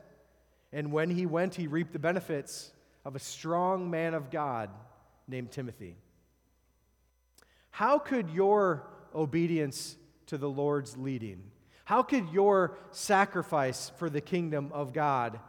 And 0.73 0.93
when 0.93 1.11
he 1.11 1.27
went, 1.27 1.55
he 1.55 1.67
reaped 1.67 1.93
the 1.93 1.99
benefits 1.99 2.71
of 3.05 3.17
a 3.17 3.19
strong 3.19 3.91
man 3.91 4.15
of 4.15 4.31
God 4.31 4.71
named 5.27 5.51
Timothy. 5.51 5.97
How 7.71 7.99
could 7.99 8.31
your 8.31 8.87
obedience 9.15 9.97
to 10.29 10.39
the 10.39 10.49
Lord's 10.49 10.97
leading, 10.97 11.43
how 11.85 12.03
could 12.03 12.29
your 12.31 12.77
sacrifice 12.91 13.91
for 13.97 14.11
the 14.11 14.21
kingdom 14.21 14.71
of 14.73 14.93
God, 14.93 15.41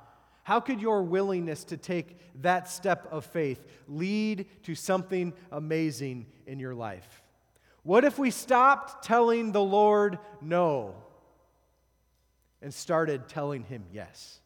how 0.43 0.59
could 0.59 0.81
your 0.81 1.03
willingness 1.03 1.65
to 1.65 1.77
take 1.77 2.17
that 2.41 2.69
step 2.69 3.07
of 3.11 3.25
faith 3.25 3.63
lead 3.87 4.45
to 4.63 4.73
something 4.73 5.33
amazing 5.51 6.25
in 6.47 6.59
your 6.59 6.73
life? 6.73 7.21
What 7.89 8.05
if 8.05 8.19
we 8.19 8.29
stopped 8.29 9.03
telling 9.03 9.51
the 9.51 9.63
Lord 9.63 10.19
no 10.41 10.93
and 12.61 12.71
started 12.71 13.27
telling 13.27 13.63
him 13.63 13.83
yes? 13.91 14.41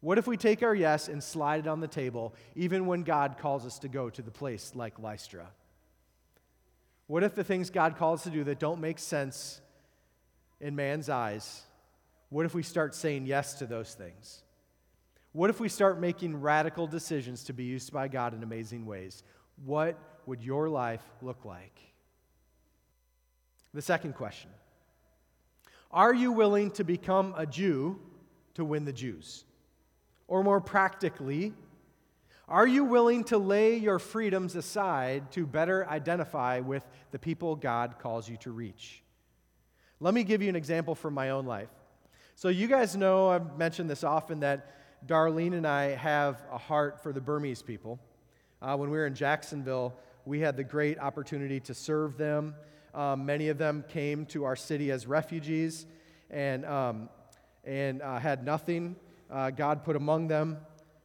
What 0.00 0.18
if 0.18 0.26
we 0.26 0.36
take 0.36 0.62
our 0.62 0.74
yes 0.74 1.08
and 1.08 1.24
slide 1.24 1.60
it 1.60 1.66
on 1.66 1.80
the 1.80 1.88
table, 1.88 2.34
even 2.54 2.84
when 2.84 3.02
God 3.02 3.38
calls 3.38 3.64
us 3.64 3.78
to 3.78 3.88
go 3.88 4.10
to 4.10 4.20
the 4.20 4.30
place 4.30 4.72
like 4.74 4.98
Lystra? 4.98 5.46
What 7.06 7.22
if 7.22 7.34
the 7.34 7.42
things 7.42 7.70
God 7.70 7.96
calls 7.96 8.24
to 8.24 8.30
do 8.30 8.44
that 8.44 8.58
don't 8.58 8.82
make 8.82 8.98
sense 8.98 9.62
in 10.60 10.76
man's 10.76 11.08
eyes, 11.08 11.62
what 12.28 12.44
if 12.44 12.54
we 12.54 12.62
start 12.62 12.94
saying 12.94 13.24
yes 13.24 13.54
to 13.54 13.64
those 13.64 13.94
things? 13.94 14.42
What 15.32 15.48
if 15.48 15.60
we 15.60 15.70
start 15.70 15.98
making 15.98 16.42
radical 16.42 16.86
decisions 16.86 17.44
to 17.44 17.54
be 17.54 17.64
used 17.64 17.90
by 17.90 18.08
God 18.08 18.34
in 18.34 18.42
amazing 18.42 18.84
ways? 18.84 19.22
What 19.64 19.98
would 20.26 20.42
your 20.42 20.68
life 20.68 21.02
look 21.22 21.44
like? 21.44 21.80
The 23.72 23.82
second 23.82 24.14
question 24.14 24.50
Are 25.90 26.14
you 26.14 26.32
willing 26.32 26.70
to 26.72 26.84
become 26.84 27.34
a 27.36 27.46
Jew 27.46 27.98
to 28.54 28.64
win 28.64 28.84
the 28.84 28.92
Jews? 28.92 29.44
Or 30.28 30.42
more 30.42 30.60
practically, 30.60 31.54
are 32.48 32.66
you 32.66 32.84
willing 32.84 33.24
to 33.24 33.38
lay 33.38 33.76
your 33.76 33.98
freedoms 33.98 34.54
aside 34.56 35.30
to 35.32 35.46
better 35.46 35.88
identify 35.88 36.60
with 36.60 36.82
the 37.10 37.18
people 37.18 37.56
God 37.56 37.96
calls 37.98 38.28
you 38.28 38.36
to 38.38 38.50
reach? 38.50 39.02
Let 39.98 40.14
me 40.14 40.24
give 40.24 40.42
you 40.42 40.48
an 40.48 40.56
example 40.56 40.94
from 40.94 41.14
my 41.14 41.30
own 41.30 41.46
life. 41.46 41.70
So, 42.34 42.48
you 42.48 42.66
guys 42.66 42.94
know, 42.96 43.30
I've 43.30 43.56
mentioned 43.56 43.88
this 43.88 44.04
often, 44.04 44.40
that 44.40 44.74
Darlene 45.06 45.54
and 45.54 45.66
I 45.66 45.96
have 45.96 46.40
a 46.52 46.58
heart 46.58 47.02
for 47.02 47.12
the 47.12 47.20
Burmese 47.20 47.62
people. 47.62 47.98
Uh, 48.60 48.76
when 48.76 48.90
we 48.90 48.96
were 48.96 49.06
in 49.06 49.14
Jacksonville, 49.14 49.94
we 50.26 50.40
had 50.40 50.56
the 50.56 50.64
great 50.64 50.98
opportunity 50.98 51.60
to 51.60 51.72
serve 51.72 52.18
them. 52.18 52.56
Um, 52.92 53.24
many 53.24 53.48
of 53.48 53.58
them 53.58 53.84
came 53.88 54.26
to 54.26 54.44
our 54.44 54.56
city 54.56 54.90
as 54.90 55.06
refugees 55.06 55.86
and, 56.30 56.66
um, 56.66 57.08
and 57.64 58.02
uh, 58.02 58.18
had 58.18 58.44
nothing 58.44 58.96
uh, 59.30 59.50
God 59.50 59.84
put 59.84 59.94
among 59.94 60.26
them 60.26 60.58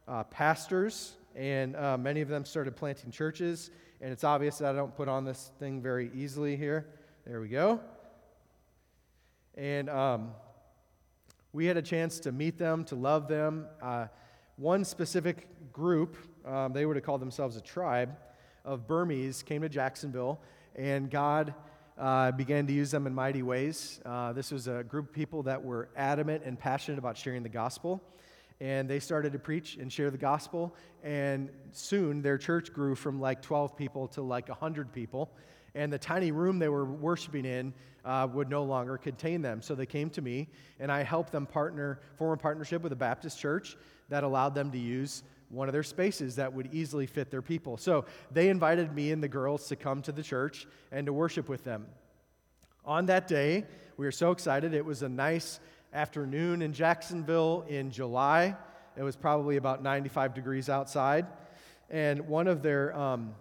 uh, 0.08 0.24
pastors, 0.24 1.14
and 1.36 1.76
uh, 1.76 1.96
many 1.96 2.20
of 2.20 2.28
them 2.28 2.44
started 2.44 2.74
planting 2.74 3.12
churches. 3.12 3.70
And 4.00 4.10
it's 4.12 4.24
obvious 4.24 4.58
that 4.58 4.74
I 4.74 4.76
don't 4.76 4.94
put 4.96 5.08
on 5.08 5.24
this 5.24 5.52
thing 5.60 5.80
very 5.80 6.10
easily 6.12 6.56
here. 6.56 6.88
There 7.24 7.40
we 7.40 7.48
go. 7.48 7.78
And 9.54 9.88
um, 9.88 10.32
we 11.52 11.66
had 11.66 11.76
a 11.76 11.82
chance 11.82 12.18
to 12.20 12.32
meet 12.32 12.58
them, 12.58 12.84
to 12.86 12.96
love 12.96 13.28
them. 13.28 13.66
Uh, 13.80 14.06
one 14.56 14.84
specific 14.84 15.46
group, 15.72 16.16
um, 16.44 16.72
they 16.72 16.84
would 16.86 16.96
have 16.96 17.04
called 17.04 17.20
themselves 17.20 17.56
a 17.56 17.60
tribe 17.60 18.16
of 18.64 18.86
Burmese, 18.86 19.42
came 19.42 19.62
to 19.62 19.68
Jacksonville, 19.68 20.40
and 20.74 21.10
God 21.10 21.54
uh, 21.98 22.32
began 22.32 22.66
to 22.66 22.72
use 22.72 22.90
them 22.90 23.06
in 23.06 23.14
mighty 23.14 23.42
ways. 23.42 24.00
Uh, 24.04 24.32
this 24.32 24.50
was 24.50 24.68
a 24.68 24.82
group 24.82 25.08
of 25.08 25.12
people 25.14 25.42
that 25.44 25.62
were 25.62 25.88
adamant 25.96 26.42
and 26.44 26.58
passionate 26.58 26.98
about 26.98 27.16
sharing 27.16 27.42
the 27.42 27.48
gospel. 27.48 28.02
And 28.60 28.88
they 28.88 29.00
started 29.00 29.32
to 29.32 29.38
preach 29.38 29.76
and 29.76 29.92
share 29.92 30.10
the 30.10 30.18
gospel. 30.18 30.74
And 31.02 31.50
soon 31.72 32.22
their 32.22 32.38
church 32.38 32.72
grew 32.72 32.94
from 32.94 33.20
like 33.20 33.42
12 33.42 33.76
people 33.76 34.08
to 34.08 34.22
like 34.22 34.48
100 34.48 34.92
people. 34.92 35.32
And 35.74 35.92
the 35.92 35.98
tiny 35.98 36.32
room 36.32 36.58
they 36.58 36.68
were 36.68 36.84
worshiping 36.84 37.44
in 37.44 37.74
uh, 38.04 38.28
would 38.32 38.48
no 38.48 38.62
longer 38.62 38.98
contain 38.98 39.42
them. 39.42 39.62
So 39.62 39.74
they 39.74 39.86
came 39.86 40.10
to 40.10 40.22
me, 40.22 40.48
and 40.80 40.92
I 40.92 41.02
helped 41.02 41.32
them 41.32 41.46
partner, 41.46 42.00
form 42.16 42.32
a 42.32 42.36
partnership 42.36 42.82
with 42.82 42.92
a 42.92 42.96
Baptist 42.96 43.38
church 43.38 43.76
that 44.08 44.24
allowed 44.24 44.54
them 44.54 44.70
to 44.72 44.78
use 44.78 45.22
one 45.52 45.68
of 45.68 45.72
their 45.72 45.82
spaces 45.82 46.36
that 46.36 46.52
would 46.52 46.72
easily 46.72 47.06
fit 47.06 47.30
their 47.30 47.42
people. 47.42 47.76
So 47.76 48.06
they 48.30 48.48
invited 48.48 48.94
me 48.94 49.12
and 49.12 49.22
the 49.22 49.28
girls 49.28 49.68
to 49.68 49.76
come 49.76 50.00
to 50.02 50.12
the 50.12 50.22
church 50.22 50.66
and 50.90 51.06
to 51.06 51.12
worship 51.12 51.48
with 51.48 51.62
them. 51.62 51.86
On 52.84 53.06
that 53.06 53.28
day, 53.28 53.66
we 53.96 54.06
were 54.06 54.12
so 54.12 54.30
excited. 54.30 54.72
It 54.72 54.84
was 54.84 55.02
a 55.02 55.08
nice 55.08 55.60
afternoon 55.92 56.62
in 56.62 56.72
Jacksonville 56.72 57.66
in 57.68 57.90
July. 57.90 58.56
It 58.96 59.02
was 59.02 59.14
probably 59.14 59.56
about 59.56 59.82
95 59.82 60.34
degrees 60.34 60.70
outside. 60.70 61.26
And 61.90 62.26
one 62.28 62.48
of 62.48 62.62
their 62.62 62.96
um, 62.96 63.34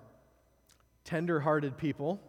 tender 1.06 1.39
hearted 1.39 1.77
people 1.77 2.20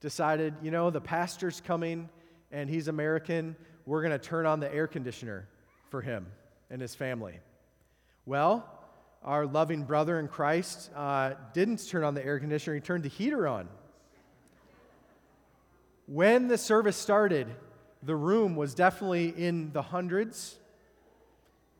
decided, 0.00 0.54
you 0.62 0.70
know, 0.70 0.90
the 0.90 1.00
pastor's 1.00 1.62
coming 1.62 2.10
and 2.52 2.68
he's 2.68 2.88
American. 2.88 3.56
We're 3.86 4.02
going 4.02 4.12
to 4.12 4.18
turn 4.18 4.44
on 4.44 4.60
the 4.60 4.72
air 4.72 4.86
conditioner 4.86 5.48
for 5.88 6.02
him 6.02 6.26
and 6.70 6.82
his 6.82 6.94
family. 6.94 7.40
Well, 8.26 8.68
our 9.26 9.44
loving 9.44 9.82
brother 9.82 10.20
in 10.20 10.28
Christ 10.28 10.88
uh, 10.94 11.34
didn't 11.52 11.86
turn 11.88 12.04
on 12.04 12.14
the 12.14 12.24
air 12.24 12.38
conditioner, 12.38 12.76
he 12.76 12.80
turned 12.80 13.02
the 13.02 13.08
heater 13.08 13.48
on. 13.48 13.68
When 16.06 16.46
the 16.46 16.56
service 16.56 16.96
started, 16.96 17.48
the 18.04 18.14
room 18.14 18.54
was 18.54 18.72
definitely 18.74 19.30
in 19.36 19.72
the 19.72 19.82
hundreds, 19.82 20.56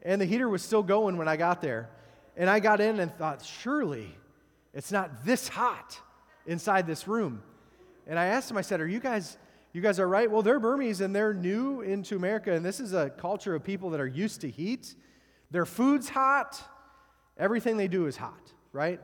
and 0.03 0.21
the 0.21 0.25
heater 0.25 0.49
was 0.49 0.63
still 0.63 0.83
going 0.83 1.17
when 1.17 1.29
I 1.29 1.37
got 1.37 1.63
there. 1.63 1.89
And 2.37 2.51
I 2.51 2.59
got 2.59 2.81
in 2.81 2.99
and 2.99 3.15
thought, 3.15 3.45
surely 3.45 4.13
it's 4.75 4.91
not 4.91 5.25
this 5.25 5.49
hot 5.49 5.99
inside 6.47 6.87
this 6.87 7.07
room. 7.07 7.43
And 8.07 8.19
I 8.19 8.27
asked 8.27 8.51
him, 8.51 8.57
I 8.57 8.63
said, 8.63 8.81
Are 8.81 8.89
you 8.89 9.01
guys, 9.01 9.39
you 9.73 9.81
guys 9.81 10.01
are 10.01 10.09
right? 10.09 10.31
Well, 10.31 10.43
they're 10.43 10.61
Burmese 10.61 11.01
and 11.01 11.15
they're 11.15 11.33
new 11.33 11.81
into 11.81 12.17
America, 12.17 12.53
and 12.53 12.65
this 12.65 12.81
is 12.81 12.93
a 12.93 13.11
culture 13.11 13.55
of 13.55 13.63
people 13.63 13.91
that 13.91 14.01
are 14.01 14.07
used 14.07 14.41
to 14.41 14.51
heat. 14.51 14.95
Their 15.53 15.65
food's 15.65 16.09
hot. 16.09 16.61
Everything 17.39 17.77
they 17.77 17.89
do 17.89 18.07
is 18.07 18.17
hot, 18.17 18.53
right? 18.73 19.01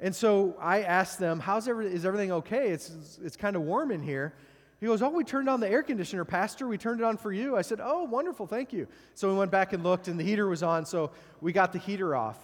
And 0.00 0.14
so 0.14 0.56
I 0.60 0.82
asked 0.82 1.18
them, 1.18 1.40
How's 1.40 1.68
every, 1.68 1.86
is 1.86 2.04
everything 2.04 2.32
okay? 2.32 2.68
It's, 2.70 3.18
it's, 3.22 3.36
kind 3.36 3.56
of 3.56 3.62
warm 3.62 3.90
in 3.90 4.02
here. 4.02 4.34
He 4.80 4.86
goes, 4.86 5.00
Oh, 5.00 5.08
we 5.08 5.24
turned 5.24 5.48
on 5.48 5.60
the 5.60 5.68
air 5.68 5.82
conditioner, 5.82 6.24
Pastor. 6.24 6.68
We 6.68 6.76
turned 6.76 7.00
it 7.00 7.04
on 7.04 7.16
for 7.16 7.32
you. 7.32 7.56
I 7.56 7.62
said, 7.62 7.80
Oh, 7.82 8.04
wonderful, 8.04 8.46
thank 8.46 8.72
you. 8.72 8.88
So 9.14 9.30
we 9.30 9.38
went 9.38 9.50
back 9.50 9.72
and 9.72 9.82
looked, 9.82 10.08
and 10.08 10.18
the 10.18 10.24
heater 10.24 10.48
was 10.48 10.62
on, 10.62 10.84
so 10.84 11.12
we 11.40 11.52
got 11.52 11.72
the 11.72 11.78
heater 11.78 12.14
off. 12.14 12.38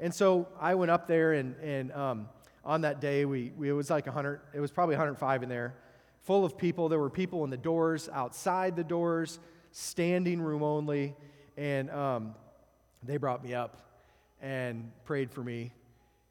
And 0.00 0.14
so 0.14 0.48
I 0.60 0.74
went 0.74 0.90
up 0.90 1.06
there, 1.06 1.32
and, 1.32 1.56
and 1.56 1.92
um, 1.92 2.28
on 2.64 2.82
that 2.82 3.00
day, 3.00 3.24
we, 3.24 3.52
we, 3.56 3.68
it 3.68 3.72
was 3.72 3.90
like 3.90 4.06
100, 4.06 4.40
it 4.54 4.60
was 4.60 4.70
probably 4.70 4.94
105 4.94 5.42
in 5.42 5.48
there, 5.48 5.74
full 6.22 6.44
of 6.44 6.58
people. 6.58 6.88
There 6.88 6.98
were 6.98 7.10
people 7.10 7.42
in 7.44 7.50
the 7.50 7.56
doors, 7.56 8.08
outside 8.12 8.76
the 8.76 8.84
doors, 8.84 9.38
standing 9.72 10.40
room 10.40 10.62
only. 10.62 11.16
And 11.56 11.90
um, 11.90 12.34
they 13.02 13.16
brought 13.16 13.44
me 13.44 13.54
up 13.54 13.76
and 14.40 14.90
prayed 15.04 15.30
for 15.30 15.42
me 15.42 15.72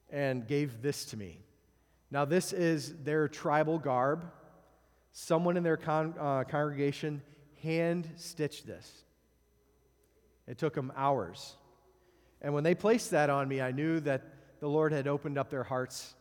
and 0.09 0.47
gave 0.47 0.81
this 0.81 1.05
to 1.05 1.17
me. 1.17 1.39
Now, 2.09 2.25
this 2.25 2.53
is 2.53 2.95
their 3.03 3.27
tribal 3.27 3.79
garb. 3.79 4.25
Someone 5.12 5.57
in 5.57 5.63
their 5.63 5.77
con- 5.77 6.13
uh, 6.19 6.43
congregation 6.45 7.21
hand 7.62 8.09
stitched 8.15 8.65
this. 8.65 9.03
It 10.47 10.57
took 10.57 10.74
them 10.74 10.93
hours. 10.95 11.55
And 12.41 12.53
when 12.53 12.63
they 12.63 12.75
placed 12.75 13.12
that 13.12 13.29
on 13.29 13.47
me, 13.47 13.62
I 13.62 13.71
knew 13.71 14.00
that 14.01 14.24
the 14.59 14.69
Lord 14.69 14.93
had 14.93 15.07
opened 15.07 15.38
up 15.38 15.50
their 15.50 15.63
hearts 15.63 16.13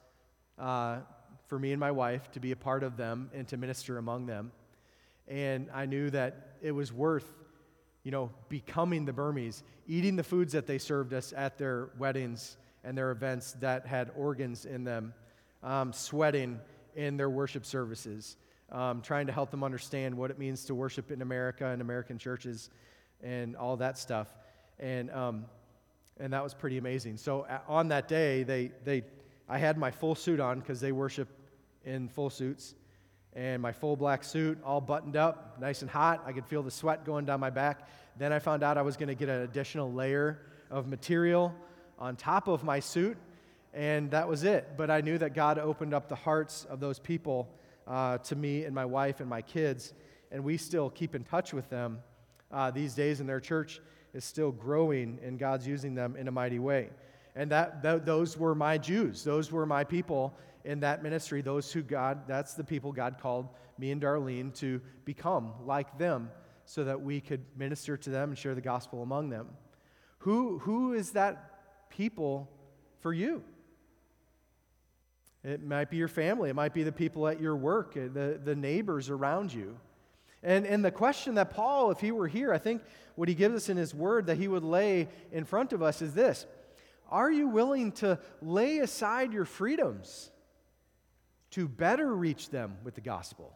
uh, 0.58 0.98
for 1.46 1.58
me 1.58 1.72
and 1.72 1.78
my 1.78 1.90
wife 1.90 2.30
to 2.32 2.40
be 2.40 2.52
a 2.52 2.56
part 2.56 2.82
of 2.82 2.96
them 2.96 3.30
and 3.32 3.46
to 3.48 3.56
minister 3.56 3.98
among 3.98 4.26
them. 4.26 4.50
And 5.28 5.68
I 5.72 5.86
knew 5.86 6.10
that 6.10 6.56
it 6.62 6.72
was 6.72 6.92
worth 6.92 7.30
you 8.06 8.12
know, 8.12 8.30
becoming 8.48 9.04
the 9.04 9.12
Burmese, 9.12 9.64
eating 9.88 10.14
the 10.14 10.22
foods 10.22 10.52
that 10.52 10.64
they 10.64 10.78
served 10.78 11.12
us 11.12 11.34
at 11.36 11.58
their 11.58 11.88
weddings 11.98 12.56
and 12.84 12.96
their 12.96 13.10
events 13.10 13.56
that 13.58 13.84
had 13.84 14.12
organs 14.16 14.64
in 14.64 14.84
them, 14.84 15.12
um, 15.64 15.92
sweating 15.92 16.60
in 16.94 17.16
their 17.16 17.28
worship 17.28 17.66
services, 17.66 18.36
um, 18.70 19.02
trying 19.02 19.26
to 19.26 19.32
help 19.32 19.50
them 19.50 19.64
understand 19.64 20.16
what 20.16 20.30
it 20.30 20.38
means 20.38 20.64
to 20.66 20.72
worship 20.72 21.10
in 21.10 21.20
America 21.20 21.66
and 21.66 21.82
American 21.82 22.16
churches 22.16 22.70
and 23.24 23.56
all 23.56 23.76
that 23.76 23.98
stuff. 23.98 24.28
And, 24.78 25.10
um, 25.10 25.46
and 26.20 26.32
that 26.32 26.44
was 26.44 26.54
pretty 26.54 26.78
amazing. 26.78 27.16
So 27.16 27.44
on 27.66 27.88
that 27.88 28.06
day, 28.06 28.44
they, 28.44 28.70
they, 28.84 29.02
I 29.48 29.58
had 29.58 29.78
my 29.78 29.90
full 29.90 30.14
suit 30.14 30.38
on 30.38 30.60
because 30.60 30.78
they 30.78 30.92
worship 30.92 31.28
in 31.84 32.06
full 32.06 32.30
suits. 32.30 32.76
And 33.36 33.60
my 33.60 33.70
full 33.70 33.96
black 33.96 34.24
suit, 34.24 34.58
all 34.64 34.80
buttoned 34.80 35.14
up, 35.14 35.58
nice 35.60 35.82
and 35.82 35.90
hot. 35.90 36.22
I 36.26 36.32
could 36.32 36.46
feel 36.46 36.62
the 36.62 36.70
sweat 36.70 37.04
going 37.04 37.26
down 37.26 37.38
my 37.38 37.50
back. 37.50 37.86
Then 38.18 38.32
I 38.32 38.38
found 38.38 38.62
out 38.62 38.78
I 38.78 38.82
was 38.82 38.96
going 38.96 39.08
to 39.08 39.14
get 39.14 39.28
an 39.28 39.42
additional 39.42 39.92
layer 39.92 40.40
of 40.70 40.88
material 40.88 41.54
on 41.98 42.16
top 42.16 42.48
of 42.48 42.64
my 42.64 42.80
suit, 42.80 43.18
and 43.74 44.10
that 44.10 44.26
was 44.26 44.42
it. 44.42 44.70
But 44.78 44.90
I 44.90 45.02
knew 45.02 45.18
that 45.18 45.34
God 45.34 45.58
opened 45.58 45.92
up 45.92 46.08
the 46.08 46.16
hearts 46.16 46.64
of 46.70 46.80
those 46.80 46.98
people 46.98 47.46
uh, 47.86 48.16
to 48.18 48.34
me 48.34 48.64
and 48.64 48.74
my 48.74 48.86
wife 48.86 49.20
and 49.20 49.28
my 49.28 49.42
kids, 49.42 49.92
and 50.32 50.42
we 50.42 50.56
still 50.56 50.88
keep 50.88 51.14
in 51.14 51.22
touch 51.22 51.52
with 51.52 51.68
them 51.68 51.98
uh, 52.50 52.70
these 52.70 52.94
days, 52.94 53.20
and 53.20 53.28
their 53.28 53.38
church 53.38 53.82
is 54.14 54.24
still 54.24 54.50
growing, 54.50 55.18
and 55.22 55.38
God's 55.38 55.66
using 55.66 55.94
them 55.94 56.16
in 56.16 56.26
a 56.26 56.32
mighty 56.32 56.58
way. 56.58 56.88
And 57.34 57.50
that, 57.50 57.82
those 58.06 58.38
were 58.38 58.54
my 58.54 58.78
Jews, 58.78 59.22
those 59.22 59.52
were 59.52 59.66
my 59.66 59.84
people 59.84 60.34
in 60.66 60.80
that 60.80 61.02
ministry, 61.02 61.40
those 61.40 61.72
who 61.72 61.80
God, 61.80 62.26
that's 62.26 62.54
the 62.54 62.64
people 62.64 62.92
God 62.92 63.18
called 63.20 63.48
me 63.78 63.92
and 63.92 64.02
Darlene 64.02 64.52
to 64.56 64.80
become 65.04 65.52
like 65.64 65.96
them 65.96 66.30
so 66.64 66.82
that 66.84 67.00
we 67.00 67.20
could 67.20 67.44
minister 67.56 67.96
to 67.96 68.10
them 68.10 68.30
and 68.30 68.38
share 68.38 68.54
the 68.54 68.60
gospel 68.60 69.02
among 69.02 69.30
them. 69.30 69.46
Who, 70.18 70.58
who 70.58 70.92
is 70.92 71.12
that 71.12 71.88
people 71.88 72.50
for 73.00 73.12
you? 73.12 73.44
It 75.44 75.62
might 75.62 75.88
be 75.88 75.96
your 75.96 76.08
family, 76.08 76.50
it 76.50 76.54
might 76.54 76.74
be 76.74 76.82
the 76.82 76.90
people 76.90 77.28
at 77.28 77.40
your 77.40 77.54
work, 77.54 77.96
uh, 77.96 78.08
the, 78.12 78.40
the 78.44 78.56
neighbors 78.56 79.08
around 79.08 79.54
you. 79.54 79.78
And, 80.42 80.66
and 80.66 80.84
the 80.84 80.90
question 80.90 81.36
that 81.36 81.50
Paul, 81.50 81.92
if 81.92 82.00
he 82.00 82.10
were 82.10 82.26
here, 82.26 82.52
I 82.52 82.58
think 82.58 82.82
what 83.14 83.28
he 83.28 83.36
gives 83.36 83.54
us 83.54 83.68
in 83.68 83.76
his 83.76 83.94
word 83.94 84.26
that 84.26 84.36
he 84.36 84.48
would 84.48 84.64
lay 84.64 85.08
in 85.30 85.44
front 85.44 85.72
of 85.72 85.82
us 85.82 86.02
is 86.02 86.14
this 86.14 86.44
Are 87.08 87.30
you 87.30 87.46
willing 87.46 87.92
to 87.92 88.18
lay 88.42 88.78
aside 88.78 89.32
your 89.32 89.44
freedoms? 89.44 90.32
To 91.52 91.68
better 91.68 92.14
reach 92.14 92.50
them 92.50 92.76
with 92.84 92.94
the 92.94 93.00
gospel. 93.00 93.52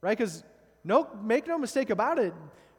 Right? 0.00 0.16
Because 0.16 0.42
no, 0.84 1.08
make 1.22 1.46
no 1.46 1.58
mistake 1.58 1.90
about 1.90 2.18
it, 2.18 2.32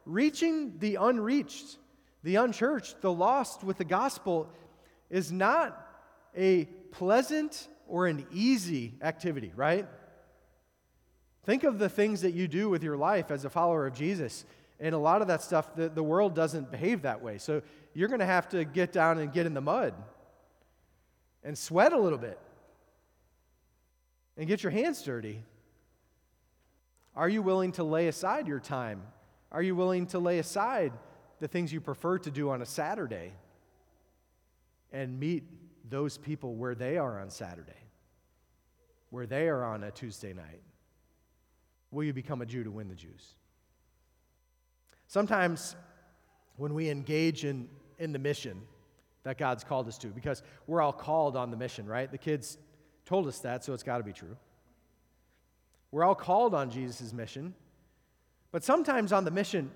reaching 0.06 0.78
the 0.80 0.96
unreached, 0.96 1.78
the 2.24 2.36
unchurched, 2.36 3.02
the 3.02 3.12
lost 3.12 3.64
with 3.64 3.78
the 3.78 3.86
gospel 3.86 4.50
is 5.10 5.32
not 5.32 5.88
a 6.36 6.66
pleasant 6.92 7.68
or 7.88 8.08
an 8.08 8.26
easy 8.32 8.96
activity, 9.02 9.52
right? 9.56 9.88
Think 11.44 11.64
of 11.64 11.80
the 11.80 11.90
things 11.90 12.22
that 12.22 12.34
you 12.34 12.48
do 12.48 12.70
with 12.70 12.84
your 12.84 12.98
life 12.98 13.32
as 13.32 13.46
a 13.46 13.50
follower 13.50 13.88
of 13.88 13.94
Jesus. 13.94 14.46
And 14.80 14.96
a 14.96 14.98
lot 14.98 15.22
of 15.22 15.28
that 15.28 15.42
stuff, 15.42 15.76
the, 15.76 15.90
the 15.90 16.04
world 16.04 16.34
doesn't 16.34 16.72
behave 16.72 17.04
that 17.04 17.22
way. 17.22 17.38
So 17.38 17.62
you're 17.94 18.08
going 18.08 18.20
to 18.20 18.26
have 18.26 18.50
to 18.50 18.64
get 18.64 18.92
down 18.92 19.20
and 19.20 19.32
get 19.32 19.46
in 19.46 19.54
the 19.54 19.62
mud 19.62 19.94
and 21.44 21.58
sweat 21.58 21.94
a 21.94 22.00
little 22.00 22.18
bit 22.18 22.40
and 24.42 24.48
get 24.48 24.64
your 24.64 24.72
hands 24.72 25.04
dirty? 25.04 25.44
Are 27.16 27.30
you 27.30 27.44
willing 27.44 27.74
to 27.74 27.84
lay 27.84 28.08
aside 28.08 28.48
your 28.48 28.60
time? 28.60 29.04
Are 29.52 29.62
you 29.62 29.76
willing 29.76 30.08
to 30.08 30.18
lay 30.18 30.40
aside 30.40 30.94
the 31.40 31.48
things 31.48 31.72
you 31.72 31.80
prefer 31.80 32.18
to 32.18 32.32
do 32.32 32.50
on 32.50 32.60
a 32.64 32.66
Saturday 32.66 33.34
and 34.92 35.20
meet 35.20 35.44
those 35.88 36.18
people 36.18 36.56
where 36.56 36.74
they 36.74 36.98
are 36.98 37.20
on 37.20 37.30
Saturday, 37.30 37.84
where 39.12 39.28
they 39.28 39.48
are 39.48 39.64
on 39.64 39.84
a 39.84 39.92
Tuesday 39.92 40.34
night? 40.34 40.64
Will 41.92 42.04
you 42.04 42.12
become 42.12 42.42
a 42.42 42.46
Jew 42.48 42.64
to 42.64 42.72
win 42.72 42.88
the 42.88 42.96
Jews? 42.96 43.36
Sometimes 45.06 45.76
when 46.58 46.74
we 46.74 46.90
engage 46.90 47.46
in, 47.46 47.70
in 48.00 48.12
the 48.12 48.18
mission 48.18 48.60
that 49.22 49.38
God's 49.38 49.64
called 49.64 49.88
us 49.88 50.00
to, 50.00 50.08
because 50.08 50.42
we're 50.66 50.82
all 50.82 50.94
called 50.94 51.38
on 51.38 51.52
the 51.52 51.58
mission, 51.58 51.86
right? 51.86 52.12
The 52.12 52.18
kids 52.18 52.58
told 53.06 53.28
us 53.28 53.40
that, 53.40 53.64
so 53.64 53.74
it's 53.74 53.84
got 53.84 53.98
to 53.98 54.04
be 54.04 54.14
true. 54.14 54.38
We're 55.92 56.04
all 56.04 56.16
called 56.16 56.54
on 56.54 56.70
Jesus' 56.70 57.12
mission, 57.12 57.54
but 58.52 58.64
sometimes 58.64 59.12
on 59.12 59.26
the 59.26 59.32
mission, 59.32 59.72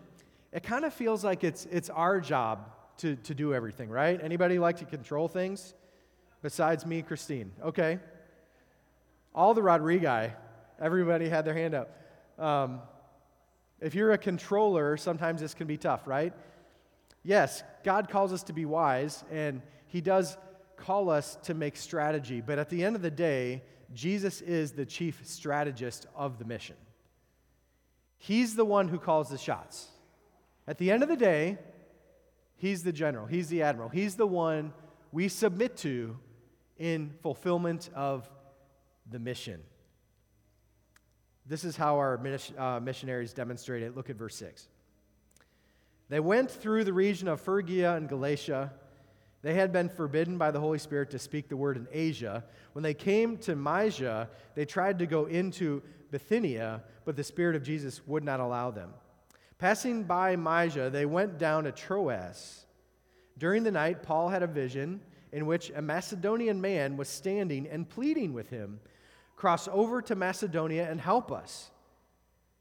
it 0.52 0.64
kind 0.64 0.86
of 0.86 0.94
feels 0.94 1.24
like 1.24 1.44
it's, 1.44 1.66
it's 1.72 1.90
our 1.90 2.22
job 2.22 2.72
to, 2.98 3.16
to 3.18 3.34
do 3.34 3.54
everything, 3.54 3.90
right? 3.90 4.20
Anybody 4.24 4.58
like 4.58 4.78
to 4.78 4.86
control 4.86 5.28
things 5.28 5.74
besides 6.42 6.86
me, 6.86 7.02
Christine? 7.02 7.52
Okay. 7.64 8.00
All 9.34 9.54
the 9.54 9.62
Rodriguez, 9.62 10.32
everybody 10.80 11.28
had 11.28 11.44
their 11.44 11.54
hand 11.54 11.74
up. 11.74 12.00
Um, 12.40 12.80
if 13.82 13.94
you're 13.94 14.14
a 14.14 14.18
controller, 14.18 14.96
sometimes 14.96 15.42
this 15.42 15.54
can 15.54 15.68
be 15.68 15.78
tough, 15.78 16.08
right? 16.08 16.34
Yes, 17.24 17.64
God 17.84 18.10
calls 18.10 18.32
us 18.32 18.44
to 18.44 18.54
be 18.54 18.66
wise, 18.66 19.24
and 19.32 19.62
He 19.88 20.00
does 20.00 20.38
call 20.78 21.10
us 21.10 21.38
to 21.44 21.54
make 21.54 21.78
strategy, 21.78 22.42
but 22.42 22.60
at 22.60 22.70
the 22.70 22.84
end 22.84 22.96
of 22.96 23.02
the 23.02 23.12
day, 23.12 23.64
Jesus 23.94 24.42
is 24.42 24.72
the 24.72 24.86
chief 24.86 25.22
strategist 25.24 26.08
of 26.16 26.38
the 26.38 26.46
mission. 26.46 26.76
He's 28.18 28.56
the 28.56 28.66
one 28.66 28.88
who 28.88 29.00
calls 29.00 29.30
the 29.30 29.38
shots. 29.38 29.88
At 30.68 30.78
the 30.78 30.92
end 30.92 31.04
of 31.04 31.10
the 31.10 31.16
day, 31.16 31.58
he's 32.56 32.84
the 32.84 32.92
general, 32.92 33.28
he's 33.28 33.50
the 33.50 33.62
admiral, 33.62 33.90
he's 33.90 34.16
the 34.16 34.28
one 34.28 34.74
we 35.12 35.28
submit 35.28 35.78
to 35.78 36.18
in 36.78 37.14
fulfillment 37.22 37.90
of 37.96 38.30
the 39.10 39.20
mission. 39.20 39.62
This 41.46 41.64
is 41.64 41.78
how 41.78 41.98
our 41.98 42.20
uh, 42.58 42.80
missionaries 42.80 43.34
demonstrate 43.34 43.84
it. 43.84 43.96
Look 43.96 44.10
at 44.10 44.16
verse 44.16 44.36
6. 44.36 44.68
They 46.10 46.20
went 46.20 46.50
through 46.50 46.84
the 46.84 46.94
region 46.94 47.28
of 47.28 47.40
Phrygia 47.40 47.96
and 47.96 48.10
Galatia 48.10 48.74
they 49.46 49.54
had 49.54 49.72
been 49.72 49.90
forbidden 49.90 50.40
by 50.40 50.50
the 50.50 50.60
Holy 50.60 50.80
Spirit 50.80 51.12
to 51.12 51.20
speak 51.20 51.50
the 51.50 51.56
word 51.56 51.78
in 51.78 51.88
Asia. 51.92 52.44
When 52.74 52.82
they 52.82 52.96
came 52.96 53.38
to 53.38 53.56
Mysia, 53.56 54.28
they 54.56 54.66
tried 54.66 54.98
to 54.98 55.06
go 55.06 55.26
into 55.26 55.84
Bithynia, 56.10 56.82
but 57.06 57.16
the 57.16 57.24
Spirit 57.24 57.56
of 57.56 57.62
Jesus 57.62 58.02
would 58.08 58.24
not 58.24 58.40
allow 58.40 58.72
them. 58.72 58.90
Passing 59.60 60.02
by 60.02 60.36
Mysia, 60.36 60.90
they 60.90 61.06
went 61.06 61.38
down 61.38 61.66
to 61.66 61.72
Troas. 61.72 62.66
During 63.38 63.62
the 63.62 63.70
night, 63.70 64.02
Paul 64.02 64.30
had 64.30 64.42
a 64.42 64.48
vision 64.48 65.00
in 65.32 65.46
which 65.46 65.72
a 65.76 65.82
Macedonian 65.82 66.60
man 66.60 66.98
was 66.98 67.08
standing 67.08 67.68
and 67.68 67.88
pleading 67.88 68.34
with 68.34 68.50
him, 68.50 68.80
Cross 69.36 69.70
over 69.72 70.02
to 70.02 70.16
Macedonia 70.16 70.90
and 70.90 71.00
help 71.00 71.32
us. 71.32 71.70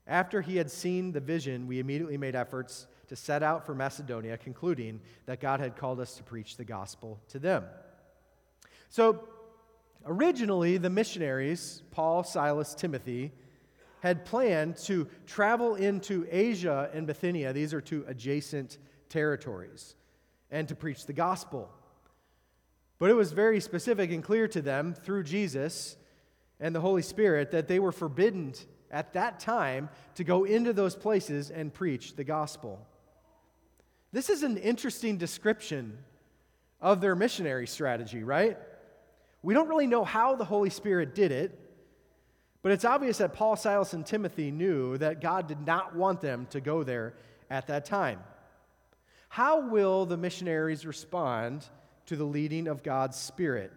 After 0.07 0.43
he 0.43 0.59
had 0.59 0.71
seen 0.71 1.13
the 1.13 1.21
vision, 1.21 1.67
we 1.67 1.79
immediately 1.79 2.19
made 2.19 2.37
efforts 2.37 2.89
to 3.09 3.17
set 3.17 3.43
out 3.43 3.67
for 3.67 3.75
Macedonia, 3.75 4.37
concluding 4.37 5.01
that 5.27 5.41
God 5.41 5.61
had 5.61 5.77
called 5.77 6.01
us 6.01 6.17
to 6.17 6.23
preach 6.23 6.57
the 6.57 6.65
gospel 6.65 7.21
to 7.29 7.39
them. 7.39 7.65
So, 8.89 9.29
originally, 10.07 10.79
the 10.79 10.91
missionaries, 10.91 11.83
Paul, 11.91 12.25
Silas, 12.25 12.75
Timothy, 12.75 13.33
had 14.01 14.25
planned 14.25 14.77
to 14.77 15.09
travel 15.27 15.77
into 15.77 16.27
Asia 16.31 16.91
and 16.93 17.07
Bithynia, 17.07 17.53
these 17.53 17.73
are 17.73 17.81
two 17.81 18.05
adjacent 18.07 18.79
territories, 19.09 19.97
and 20.51 20.69
to 20.69 20.75
preach 20.75 21.07
the 21.07 21.13
gospel. 21.13 21.71
But 22.99 23.11
it 23.11 23.15
was 23.15 23.33
very 23.33 23.61
specific 23.61 24.11
and 24.11 24.23
clear 24.23 24.47
to 24.49 24.63
them 24.63 24.95
through 24.95 25.25
Jesus 25.25 25.97
and 26.61 26.75
the 26.75 26.81
Holy 26.81 27.03
Spirit 27.03 27.51
that 27.51 27.67
they 27.67 27.79
were 27.79 27.93
forbidden 27.93 28.55
at 28.91 29.15
that 29.15 29.41
time 29.41 29.89
to 30.15 30.25
go 30.25 30.45
into 30.45 30.73
those 30.73 30.95
places 30.95 31.51
and 31.51 31.75
preach 31.75 32.15
the 32.15 32.25
gospel. 32.25 32.87
This 34.15 34.31
is 34.31 34.45
an 34.45 34.59
interesting 34.59 35.19
description 35.19 35.99
of 36.81 37.01
their 37.01 37.17
missionary 37.17 37.67
strategy, 37.67 38.23
right? 38.23 38.57
We 39.43 39.55
don't 39.55 39.69
really 39.69 39.89
know 39.89 40.05
how 40.05 40.37
the 40.37 40.45
Holy 40.45 40.71
Spirit 40.71 41.17
did 41.17 41.33
it, 41.33 41.59
but 42.63 42.71
it's 42.71 42.85
obvious 42.85 43.19
that 43.19 43.33
Paul, 43.33 43.57
Silas, 43.57 43.93
and 43.93 44.07
Timothy 44.07 44.53
knew 44.53 44.97
that 44.99 45.21
God 45.21 45.49
did 45.49 45.67
not 45.67 45.97
want 45.97 46.21
them 46.21 46.47
to 46.51 46.61
go 46.61 46.85
there 46.85 47.15
at 47.51 47.67
that 47.67 47.87
time. 47.87 48.21
How 49.31 49.63
will 49.63 50.07
the 50.07 50.17
missionaries 50.17 50.87
respond 50.87 51.67
to 52.07 52.15
the 52.15 52.23
leading 52.23 52.69
of 52.69 52.85
God's 52.85 53.17
Spirit? 53.17 53.73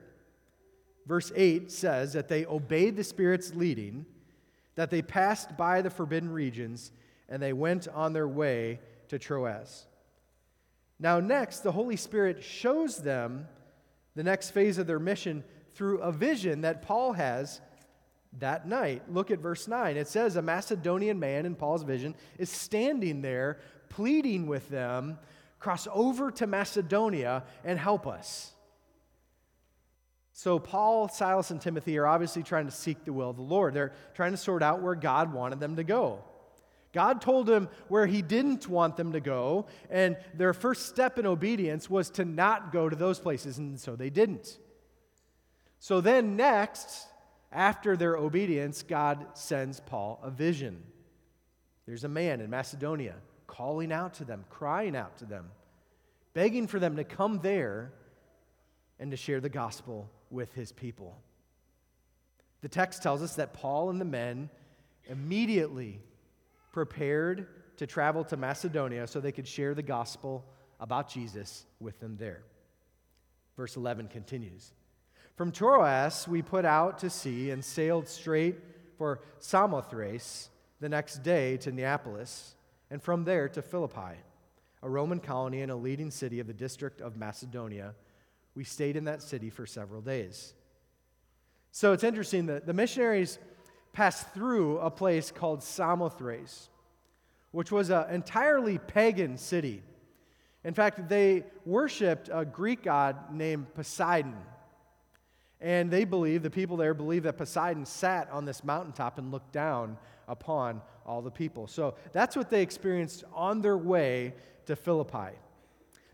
Verse 1.08 1.32
8 1.36 1.72
says 1.72 2.14
that 2.14 2.28
they 2.28 2.46
obeyed 2.46 2.96
the 2.96 3.04
Spirit's 3.04 3.56
leading 3.56 4.06
that 4.76 4.92
they 4.92 5.02
passed 5.02 5.58
by 5.58 5.82
the 5.82 5.90
forbidden 5.90 6.32
regions 6.32 6.92
and 7.28 7.42
they 7.42 7.54
went 7.54 7.88
on 7.88 8.14
their 8.14 8.28
way 8.28 8.80
to 9.08 9.18
Troas. 9.18 9.88
Now, 11.00 11.20
next, 11.20 11.60
the 11.60 11.72
Holy 11.72 11.96
Spirit 11.96 12.44
shows 12.44 12.98
them 12.98 13.48
the 14.16 14.24
next 14.24 14.52
phase 14.52 14.78
of 14.78 14.88
their 14.88 15.00
mission 15.00 15.44
through 15.76 16.00
a 16.00 16.12
vision 16.12 16.62
that 16.62 16.82
Paul 16.82 17.14
has 17.14 17.62
that 18.40 18.68
night. 18.68 19.04
Look 19.12 19.30
at 19.30 19.40
verse 19.40 19.68
9. 19.68 19.96
It 19.96 20.08
says, 20.08 20.36
A 20.36 20.42
Macedonian 20.42 21.20
man 21.20 21.46
in 21.46 21.56
Paul's 21.56 21.84
vision 21.84 22.16
is 22.38 22.50
standing 22.50 23.22
there 23.22 23.60
pleading 23.90 24.48
with 24.48 24.70
them, 24.70 25.20
Cross 25.60 25.88
over 25.92 26.30
to 26.32 26.46
Macedonia 26.46 27.44
and 27.64 27.80
help 27.80 28.06
us. 28.06 28.52
So, 30.34 30.60
Paul, 30.60 31.08
Silas, 31.08 31.50
and 31.50 31.60
Timothy 31.60 31.98
are 31.98 32.06
obviously 32.06 32.44
trying 32.44 32.68
to 32.68 32.72
seek 32.72 33.04
the 33.04 33.12
will 33.12 33.32
of 33.32 33.38
the 33.38 33.42
Lord. 33.42 33.74
They're 33.74 33.94
trying 34.14 34.32
to 34.32 34.38
sort 34.38 34.62
out 34.62 34.84
where 34.84 34.94
God 34.94 35.34
wanted 35.34 35.60
them 35.60 35.78
to 35.78 35.84
go. 35.84 36.24
God 36.94 37.22
told 37.22 37.46
them 37.46 37.70
where 37.88 38.08
He 38.08 38.22
didn't 38.22 38.68
want 38.68 38.98
them 38.98 39.12
to 39.14 39.20
go, 39.20 39.68
and 39.90 40.18
their 40.34 40.54
first 40.54 40.88
step 40.88 41.20
in 41.20 41.26
obedience 41.26 41.90
was 41.90 42.10
to 42.12 42.26
not 42.26 42.72
go 42.72 42.90
to 42.90 42.96
those 42.96 43.20
places, 43.20 43.58
and 43.58 43.80
so 43.80 43.96
they 43.96 44.10
didn't. 44.10 44.58
So 45.80 46.02
then, 46.02 46.36
next, 46.36 47.08
after 47.52 47.96
their 47.96 48.16
obedience, 48.16 48.84
God 48.84 49.26
sends 49.34 49.80
Paul 49.80 50.20
a 50.24 50.30
vision. 50.30 50.84
There's 51.86 52.04
a 52.04 52.10
man 52.10 52.42
in 52.42 52.50
Macedonia 52.50 53.16
calling 53.46 53.92
out 53.92 54.16
to 54.16 54.26
them, 54.26 54.44
crying 54.50 54.96
out 54.96 55.18
to 55.18 55.26
them, 55.26 55.52
begging 56.34 56.68
for 56.68 56.80
them 56.80 56.98
to 56.98 57.04
come 57.04 57.40
there 57.40 57.94
and 59.00 59.12
to 59.12 59.18
share 59.18 59.40
the 59.40 59.50
gospel 59.50 60.10
with 60.30 60.54
his 60.54 60.72
people. 60.72 61.18
The 62.62 62.70
text 62.70 63.04
tells 63.04 63.22
us 63.22 63.36
that 63.36 63.54
Paul 63.54 63.90
and 63.90 64.02
the 64.02 64.06
men 64.06 64.50
immediately 65.06 66.02
prepared 66.78 67.48
to 67.76 67.88
travel 67.88 68.24
to 68.24 68.38
Macedonia 68.38 69.08
so 69.08 69.20
they 69.20 69.32
could 69.32 69.48
share 69.48 69.74
the 69.74 69.82
gospel 69.82 70.46
about 70.80 71.10
Jesus 71.10 71.66
with 71.80 72.00
them 72.00 72.18
there. 72.20 72.44
Verse 73.56 73.76
11 73.76 74.10
continues 74.10 74.74
From 75.38 75.52
Troas, 75.52 76.28
we 76.28 76.44
put 76.44 76.66
out 76.66 77.00
to 77.00 77.10
sea 77.10 77.50
and 77.50 77.66
sailed 77.66 78.08
straight 78.08 78.58
for 78.96 79.22
Samothrace 79.40 80.50
the 80.80 80.88
next 80.88 81.24
day 81.24 81.58
to 81.58 81.72
Neapolis, 81.72 82.54
and 82.92 83.02
from 83.02 83.24
there 83.24 83.50
to 83.50 83.64
Philippi, 83.64 84.20
a 84.84 84.88
Roman 84.88 85.20
colony 85.20 85.64
and 85.64 85.72
a 85.72 85.76
leading 85.76 86.12
city 86.12 86.40
of 86.40 86.46
the 86.46 86.54
district 86.54 87.02
of 87.02 87.18
Macedonia. 87.18 87.96
We 88.54 88.66
stayed 88.66 88.96
in 88.96 89.06
that 89.06 89.24
city 89.24 89.50
for 89.50 89.66
several 89.66 90.02
days. 90.02 90.54
So 91.72 91.94
it's 91.94 92.04
interesting 92.04 92.46
that 92.46 92.68
the 92.68 92.74
missionaries 92.74 93.40
passed 93.98 94.32
through 94.32 94.78
a 94.78 94.92
place 94.92 95.32
called 95.32 95.64
Samothrace, 95.64 96.70
which 97.50 97.72
was 97.72 97.90
an 97.90 98.08
entirely 98.12 98.78
pagan 98.78 99.40
city. 99.40 99.82
In 100.64 100.76
fact, 100.76 101.10
they 101.10 101.44
worshiped 101.66 102.30
a 102.32 102.46
Greek 102.46 102.84
god 102.84 103.34
named 103.34 103.74
Poseidon. 103.74 104.38
And 105.60 105.90
they 105.90 106.04
believe, 106.04 106.44
the 106.44 106.52
people 106.52 106.78
there 106.78 106.94
believe 106.94 107.24
that 107.24 107.40
Poseidon 107.40 107.88
sat 107.88 108.30
on 108.30 108.46
this 108.46 108.64
mountaintop 108.64 109.18
and 109.18 109.32
looked 109.32 109.52
down 109.52 109.98
upon 110.28 110.80
all 111.04 111.24
the 111.24 111.32
people. 111.32 111.66
So 111.66 111.96
that's 112.12 112.36
what 112.36 112.52
they 112.52 112.62
experienced 112.62 113.24
on 113.34 113.62
their 113.62 113.80
way 113.80 114.36
to 114.68 114.76
Philippi. 114.76 115.34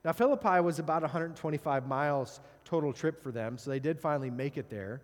Now, 0.06 0.14
Philippi 0.14 0.62
was 0.62 0.80
about 0.80 1.02
125 1.02 1.86
miles 1.86 2.40
total 2.64 2.94
trip 2.94 3.22
for 3.22 3.34
them, 3.34 3.58
so 3.58 3.70
they 3.70 3.82
did 3.82 4.00
finally 4.00 4.30
make 4.30 4.56
it 4.56 4.70
there. 4.70 5.02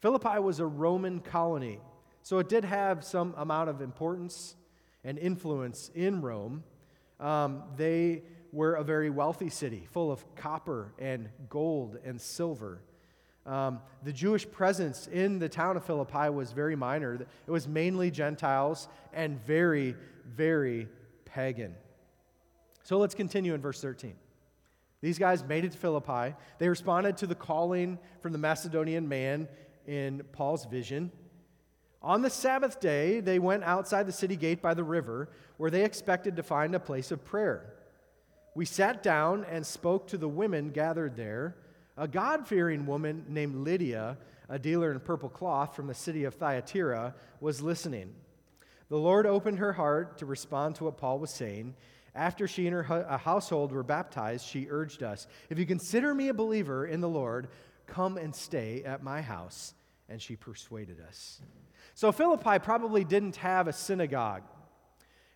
Philippi 0.00 0.38
was 0.38 0.60
a 0.60 0.66
Roman 0.66 1.18
colony, 1.18 1.80
so 2.26 2.40
it 2.40 2.48
did 2.48 2.64
have 2.64 3.04
some 3.04 3.34
amount 3.36 3.70
of 3.70 3.80
importance 3.80 4.56
and 5.04 5.16
influence 5.16 5.92
in 5.94 6.22
Rome. 6.22 6.64
Um, 7.20 7.62
they 7.76 8.24
were 8.50 8.74
a 8.74 8.82
very 8.82 9.10
wealthy 9.10 9.48
city, 9.48 9.86
full 9.92 10.10
of 10.10 10.34
copper 10.34 10.92
and 10.98 11.28
gold 11.48 11.98
and 12.04 12.20
silver. 12.20 12.80
Um, 13.46 13.78
the 14.02 14.12
Jewish 14.12 14.50
presence 14.50 15.06
in 15.06 15.38
the 15.38 15.48
town 15.48 15.76
of 15.76 15.84
Philippi 15.84 16.28
was 16.30 16.50
very 16.50 16.74
minor. 16.74 17.14
It 17.14 17.28
was 17.46 17.68
mainly 17.68 18.10
Gentiles 18.10 18.88
and 19.12 19.40
very, 19.46 19.94
very 20.24 20.88
pagan. 21.26 21.76
So 22.82 22.98
let's 22.98 23.14
continue 23.14 23.54
in 23.54 23.60
verse 23.60 23.80
13. 23.80 24.14
These 25.00 25.20
guys 25.20 25.44
made 25.44 25.64
it 25.64 25.70
to 25.70 25.78
Philippi. 25.78 26.34
They 26.58 26.68
responded 26.68 27.18
to 27.18 27.28
the 27.28 27.36
calling 27.36 28.00
from 28.20 28.32
the 28.32 28.38
Macedonian 28.38 29.08
man 29.08 29.46
in 29.86 30.24
Paul's 30.32 30.64
vision. 30.64 31.12
On 32.02 32.22
the 32.22 32.30
Sabbath 32.30 32.80
day, 32.80 33.20
they 33.20 33.38
went 33.38 33.64
outside 33.64 34.06
the 34.06 34.12
city 34.12 34.36
gate 34.36 34.62
by 34.62 34.74
the 34.74 34.84
river, 34.84 35.28
where 35.56 35.70
they 35.70 35.84
expected 35.84 36.36
to 36.36 36.42
find 36.42 36.74
a 36.74 36.80
place 36.80 37.10
of 37.10 37.24
prayer. 37.24 37.74
We 38.54 38.64
sat 38.64 39.02
down 39.02 39.44
and 39.50 39.66
spoke 39.66 40.06
to 40.08 40.18
the 40.18 40.28
women 40.28 40.70
gathered 40.70 41.16
there 41.16 41.56
a 41.98 42.06
God 42.06 42.46
fearing 42.46 42.86
woman 42.86 43.24
named 43.28 43.54
Lydia, 43.56 44.18
a 44.48 44.58
dealer 44.58 44.92
in 44.92 45.00
purple 45.00 45.30
cloth 45.30 45.74
from 45.74 45.86
the 45.86 45.94
city 45.94 46.24
of 46.24 46.34
Thyatira, 46.34 47.14
was 47.40 47.62
listening. 47.62 48.12
The 48.88 48.98
Lord 48.98 49.26
opened 49.26 49.58
her 49.58 49.72
heart 49.72 50.18
to 50.18 50.26
respond 50.26 50.74
to 50.76 50.84
what 50.84 50.98
Paul 50.98 51.18
was 51.18 51.30
saying. 51.30 51.74
After 52.14 52.46
she 52.46 52.66
and 52.66 52.74
her 52.74 53.06
uh, 53.08 53.18
household 53.18 53.72
were 53.72 53.82
baptized, 53.82 54.46
she 54.46 54.68
urged 54.70 55.02
us 55.02 55.26
If 55.50 55.58
you 55.58 55.66
consider 55.66 56.14
me 56.14 56.28
a 56.28 56.34
believer 56.34 56.86
in 56.86 57.00
the 57.00 57.08
Lord, 57.08 57.48
come 57.86 58.16
and 58.16 58.34
stay 58.34 58.82
at 58.84 59.02
my 59.02 59.22
house. 59.22 59.74
And 60.08 60.22
she 60.22 60.36
persuaded 60.36 60.98
us. 61.06 61.40
So 61.94 62.12
Philippi 62.12 62.58
probably 62.58 63.04
didn't 63.04 63.36
have 63.36 63.68
a 63.68 63.72
synagogue. 63.72 64.42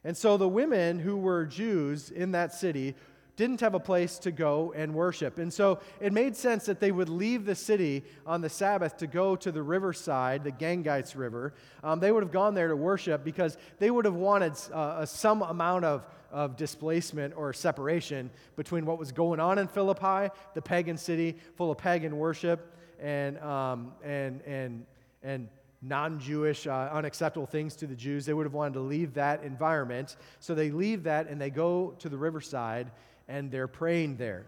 And 0.04 0.16
so 0.16 0.36
the 0.36 0.48
women 0.48 0.98
who 0.98 1.16
were 1.16 1.44
Jews 1.46 2.10
in 2.10 2.32
that 2.32 2.54
city 2.54 2.94
didn't 3.36 3.60
have 3.60 3.74
a 3.74 3.80
place 3.80 4.18
to 4.18 4.30
go 4.30 4.70
and 4.76 4.94
worship. 4.94 5.38
And 5.38 5.50
so 5.50 5.78
it 5.98 6.12
made 6.12 6.36
sense 6.36 6.66
that 6.66 6.78
they 6.78 6.92
would 6.92 7.08
leave 7.08 7.46
the 7.46 7.54
city 7.54 8.04
on 8.26 8.42
the 8.42 8.50
Sabbath 8.50 8.98
to 8.98 9.06
go 9.06 9.34
to 9.36 9.50
the 9.50 9.62
riverside, 9.62 10.44
the 10.44 10.52
Gangites 10.52 11.16
River. 11.16 11.54
Um, 11.82 12.00
they 12.00 12.12
would 12.12 12.22
have 12.22 12.32
gone 12.32 12.54
there 12.54 12.68
to 12.68 12.76
worship 12.76 13.24
because 13.24 13.56
they 13.78 13.90
would 13.90 14.04
have 14.04 14.14
wanted 14.14 14.52
uh, 14.74 15.06
some 15.06 15.40
amount 15.40 15.86
of, 15.86 16.04
of 16.30 16.56
displacement 16.56 17.34
or 17.34 17.54
separation 17.54 18.28
between 18.56 18.84
what 18.84 18.98
was 18.98 19.10
going 19.10 19.40
on 19.40 19.58
in 19.58 19.68
Philippi, 19.68 20.30
the 20.52 20.60
pagan 20.60 20.98
city 20.98 21.38
full 21.56 21.70
of 21.70 21.78
pagan 21.78 22.18
worship, 22.18 22.76
and, 23.00 23.38
um, 23.38 23.92
and, 24.04 24.42
and, 24.42 24.86
and 25.22 25.48
non 25.82 26.18
Jewish, 26.20 26.66
uh, 26.66 26.90
unacceptable 26.92 27.46
things 27.46 27.76
to 27.76 27.86
the 27.86 27.94
Jews. 27.94 28.26
They 28.26 28.34
would 28.34 28.46
have 28.46 28.54
wanted 28.54 28.74
to 28.74 28.80
leave 28.80 29.14
that 29.14 29.42
environment. 29.42 30.16
So 30.38 30.54
they 30.54 30.70
leave 30.70 31.04
that 31.04 31.28
and 31.28 31.40
they 31.40 31.50
go 31.50 31.94
to 31.98 32.08
the 32.08 32.18
riverside 32.18 32.90
and 33.28 33.50
they're 33.50 33.68
praying 33.68 34.16
there. 34.16 34.46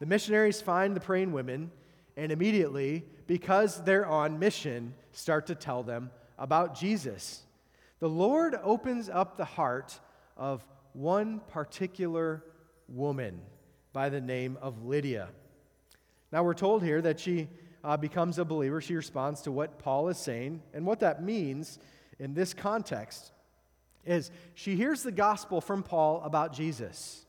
The 0.00 0.06
missionaries 0.06 0.60
find 0.60 0.94
the 0.94 1.00
praying 1.00 1.32
women 1.32 1.70
and 2.16 2.30
immediately, 2.30 3.04
because 3.26 3.82
they're 3.82 4.06
on 4.06 4.38
mission, 4.38 4.94
start 5.12 5.46
to 5.46 5.54
tell 5.54 5.82
them 5.82 6.10
about 6.38 6.76
Jesus. 6.76 7.42
The 8.00 8.08
Lord 8.08 8.56
opens 8.62 9.08
up 9.08 9.36
the 9.36 9.44
heart 9.44 9.98
of 10.36 10.64
one 10.92 11.40
particular 11.48 12.44
woman 12.88 13.40
by 13.92 14.08
the 14.08 14.20
name 14.20 14.58
of 14.60 14.84
Lydia. 14.84 15.28
Now, 16.34 16.42
we're 16.42 16.54
told 16.54 16.82
here 16.82 17.00
that 17.00 17.20
she 17.20 17.46
uh, 17.84 17.96
becomes 17.96 18.40
a 18.40 18.44
believer. 18.44 18.80
She 18.80 18.96
responds 18.96 19.42
to 19.42 19.52
what 19.52 19.78
Paul 19.78 20.08
is 20.08 20.18
saying. 20.18 20.62
And 20.72 20.84
what 20.84 20.98
that 20.98 21.22
means 21.22 21.78
in 22.18 22.34
this 22.34 22.52
context 22.52 23.30
is 24.04 24.32
she 24.56 24.74
hears 24.74 25.04
the 25.04 25.12
gospel 25.12 25.60
from 25.60 25.84
Paul 25.84 26.20
about 26.24 26.52
Jesus. 26.52 27.24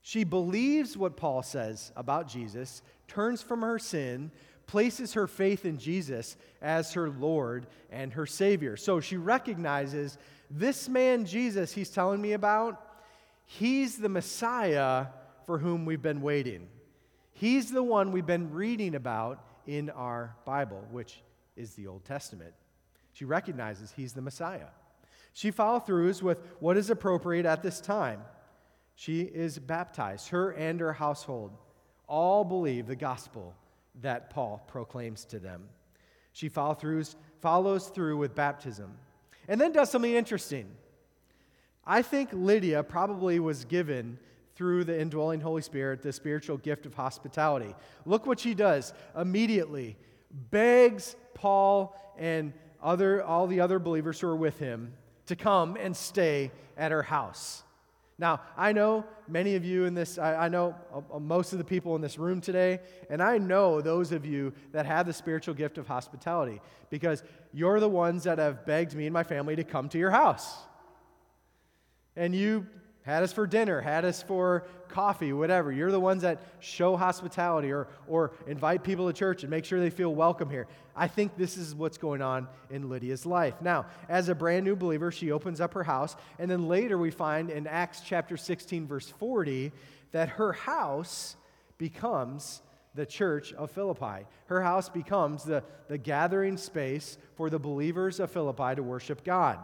She 0.00 0.24
believes 0.24 0.96
what 0.96 1.18
Paul 1.18 1.42
says 1.42 1.92
about 1.96 2.28
Jesus, 2.28 2.80
turns 3.08 3.42
from 3.42 3.60
her 3.60 3.78
sin, 3.78 4.30
places 4.66 5.12
her 5.12 5.26
faith 5.26 5.66
in 5.66 5.76
Jesus 5.76 6.38
as 6.62 6.94
her 6.94 7.10
Lord 7.10 7.66
and 7.90 8.10
her 8.14 8.24
Savior. 8.24 8.78
So 8.78 9.00
she 9.00 9.18
recognizes 9.18 10.16
this 10.50 10.88
man, 10.88 11.26
Jesus, 11.26 11.72
he's 11.72 11.90
telling 11.90 12.22
me 12.22 12.32
about, 12.32 12.80
he's 13.44 13.98
the 13.98 14.08
Messiah 14.08 15.08
for 15.44 15.58
whom 15.58 15.84
we've 15.84 16.00
been 16.00 16.22
waiting. 16.22 16.68
He's 17.38 17.70
the 17.70 17.82
one 17.82 18.12
we've 18.12 18.24
been 18.24 18.50
reading 18.50 18.94
about 18.94 19.44
in 19.66 19.90
our 19.90 20.34
Bible, 20.46 20.82
which 20.90 21.20
is 21.54 21.74
the 21.74 21.86
Old 21.86 22.02
Testament. 22.06 22.54
She 23.12 23.26
recognizes 23.26 23.92
he's 23.94 24.14
the 24.14 24.22
Messiah. 24.22 24.68
She 25.34 25.50
follows 25.50 25.82
through 25.84 26.14
with 26.22 26.40
what 26.60 26.78
is 26.78 26.88
appropriate 26.88 27.44
at 27.44 27.62
this 27.62 27.78
time. 27.78 28.22
She 28.94 29.20
is 29.20 29.58
baptized, 29.58 30.28
her 30.28 30.52
and 30.52 30.80
her 30.80 30.94
household 30.94 31.52
all 32.08 32.42
believe 32.42 32.86
the 32.86 32.96
gospel 32.96 33.54
that 34.00 34.30
Paul 34.30 34.64
proclaims 34.66 35.26
to 35.26 35.38
them. 35.38 35.68
She 36.32 36.48
follow 36.48 36.74
throughs, 36.74 37.16
follows 37.42 37.88
through 37.88 38.16
with 38.16 38.34
baptism 38.34 38.94
and 39.46 39.60
then 39.60 39.72
does 39.72 39.90
something 39.90 40.14
interesting. 40.14 40.70
I 41.84 42.00
think 42.00 42.30
Lydia 42.32 42.82
probably 42.82 43.38
was 43.40 43.66
given 43.66 44.18
through 44.56 44.84
the 44.84 44.98
indwelling 44.98 45.40
Holy 45.40 45.62
Spirit 45.62 46.02
the 46.02 46.12
spiritual 46.12 46.56
gift 46.56 46.86
of 46.86 46.94
hospitality. 46.94 47.74
Look 48.04 48.26
what 48.26 48.40
she 48.40 48.54
does 48.54 48.92
immediately 49.16 49.96
begs 50.50 51.14
Paul 51.34 51.94
and 52.18 52.52
other, 52.82 53.22
all 53.22 53.46
the 53.46 53.60
other 53.60 53.78
believers 53.78 54.20
who 54.20 54.28
are 54.28 54.36
with 54.36 54.58
him 54.58 54.94
to 55.26 55.36
come 55.36 55.76
and 55.76 55.96
stay 55.96 56.50
at 56.76 56.90
her 56.90 57.02
house. 57.02 57.62
Now, 58.18 58.40
I 58.56 58.72
know 58.72 59.04
many 59.28 59.56
of 59.56 59.64
you 59.64 59.84
in 59.84 59.92
this, 59.92 60.16
I, 60.16 60.46
I 60.46 60.48
know 60.48 60.74
uh, 60.94 61.16
uh, 61.16 61.18
most 61.18 61.52
of 61.52 61.58
the 61.58 61.64
people 61.64 61.94
in 61.96 62.00
this 62.00 62.18
room 62.18 62.40
today, 62.40 62.80
and 63.10 63.22
I 63.22 63.36
know 63.36 63.82
those 63.82 64.10
of 64.10 64.24
you 64.24 64.54
that 64.72 64.86
have 64.86 65.04
the 65.06 65.12
spiritual 65.12 65.52
gift 65.52 65.76
of 65.76 65.86
hospitality 65.86 66.62
because 66.88 67.22
you're 67.52 67.78
the 67.78 67.88
ones 67.88 68.24
that 68.24 68.38
have 68.38 68.64
begged 68.64 68.94
me 68.94 69.04
and 69.04 69.12
my 69.12 69.22
family 69.22 69.54
to 69.56 69.64
come 69.64 69.90
to 69.90 69.98
your 69.98 70.10
house. 70.10 70.56
And 72.16 72.34
you 72.34 72.66
had 73.06 73.22
us 73.22 73.32
for 73.32 73.46
dinner, 73.46 73.80
had 73.80 74.04
us 74.04 74.20
for 74.20 74.64
coffee, 74.88 75.32
whatever. 75.32 75.70
You're 75.70 75.92
the 75.92 76.00
ones 76.00 76.22
that 76.22 76.40
show 76.58 76.96
hospitality 76.96 77.70
or, 77.70 77.86
or 78.08 78.32
invite 78.48 78.82
people 78.82 79.06
to 79.06 79.12
church 79.12 79.44
and 79.44 79.50
make 79.50 79.64
sure 79.64 79.78
they 79.78 79.90
feel 79.90 80.12
welcome 80.12 80.50
here. 80.50 80.66
I 80.94 81.06
think 81.06 81.36
this 81.36 81.56
is 81.56 81.72
what's 81.72 81.98
going 81.98 82.20
on 82.20 82.48
in 82.68 82.88
Lydia's 82.88 83.24
life. 83.24 83.54
Now, 83.62 83.86
as 84.08 84.28
a 84.28 84.34
brand 84.34 84.64
new 84.64 84.74
believer, 84.74 85.12
she 85.12 85.30
opens 85.30 85.60
up 85.60 85.72
her 85.74 85.84
house, 85.84 86.16
and 86.40 86.50
then 86.50 86.66
later 86.66 86.98
we 86.98 87.12
find 87.12 87.48
in 87.48 87.68
Acts 87.68 88.02
chapter 88.04 88.36
16, 88.36 88.88
verse 88.88 89.08
40, 89.08 89.70
that 90.10 90.30
her 90.30 90.52
house 90.52 91.36
becomes 91.78 92.60
the 92.96 93.06
church 93.06 93.52
of 93.52 93.70
Philippi. 93.70 94.26
Her 94.46 94.62
house 94.62 94.88
becomes 94.88 95.44
the, 95.44 95.62
the 95.86 95.98
gathering 95.98 96.56
space 96.56 97.18
for 97.36 97.50
the 97.50 97.58
believers 97.60 98.18
of 98.18 98.32
Philippi 98.32 98.74
to 98.74 98.82
worship 98.82 99.22
God. 99.22 99.60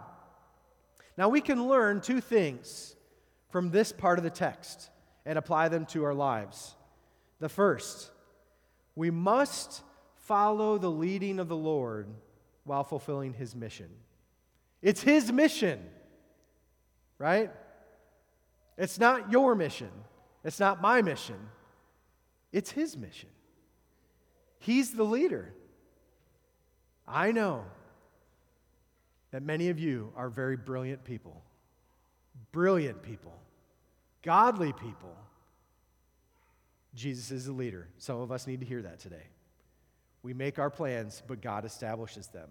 Now, 1.17 1.29
we 1.29 1.41
can 1.41 1.67
learn 1.67 2.01
two 2.01 2.21
things 2.21 2.95
from 3.53 3.71
this 3.71 3.93
part 3.93 4.19
of 4.19 4.25
the 4.25 4.31
text 4.31 4.91
and 5.25 5.39
apply 5.39 5.69
them 5.69 5.87
to 5.87 6.05
our 6.05 6.15
lives. 6.15 6.75
The 7.39 7.49
first, 7.49 8.11
we 8.97 9.11
must 9.11 9.83
follow 10.17 10.79
the 10.79 10.91
leading 10.91 11.39
of 11.39 11.49
the 11.49 11.57
Lord 11.57 12.09
while 12.65 12.83
fulfilling 12.83 13.35
his 13.35 13.55
mission. 13.55 13.89
It's 14.81 15.03
his 15.03 15.31
mission, 15.31 15.81
right? 17.19 17.51
It's 18.79 18.99
not 18.99 19.31
your 19.31 19.55
mission. 19.55 19.91
It's 20.45 20.59
not 20.59 20.81
my 20.81 21.03
mission. 21.03 21.37
It's 22.53 22.71
his 22.71 22.97
mission. 22.97 23.29
He's 24.59 24.93
the 24.93 25.05
leader. 25.05 25.53
I 27.07 27.33
know 27.33 27.65
that 29.31 29.43
many 29.43 29.69
of 29.69 29.79
you 29.79 30.13
are 30.17 30.29
very 30.29 30.57
brilliant 30.57 31.05
people, 31.05 31.43
brilliant 32.53 33.03
people, 33.03 33.35
godly 34.23 34.73
people. 34.73 35.17
Jesus 36.95 37.31
is 37.31 37.47
the 37.47 37.53
leader. 37.53 37.89
Some 37.99 38.21
of 38.21 38.31
us 38.31 38.47
need 38.47 38.61
to 38.61 38.67
hear 38.67 38.83
that 38.83 38.99
today. 38.99 39.27
We 40.23 40.35
make 40.35 40.59
our 40.59 40.71
plans, 40.71 41.23
but 41.27 41.41
God 41.41 41.65
establishes 41.65 42.29
them. 42.29 42.51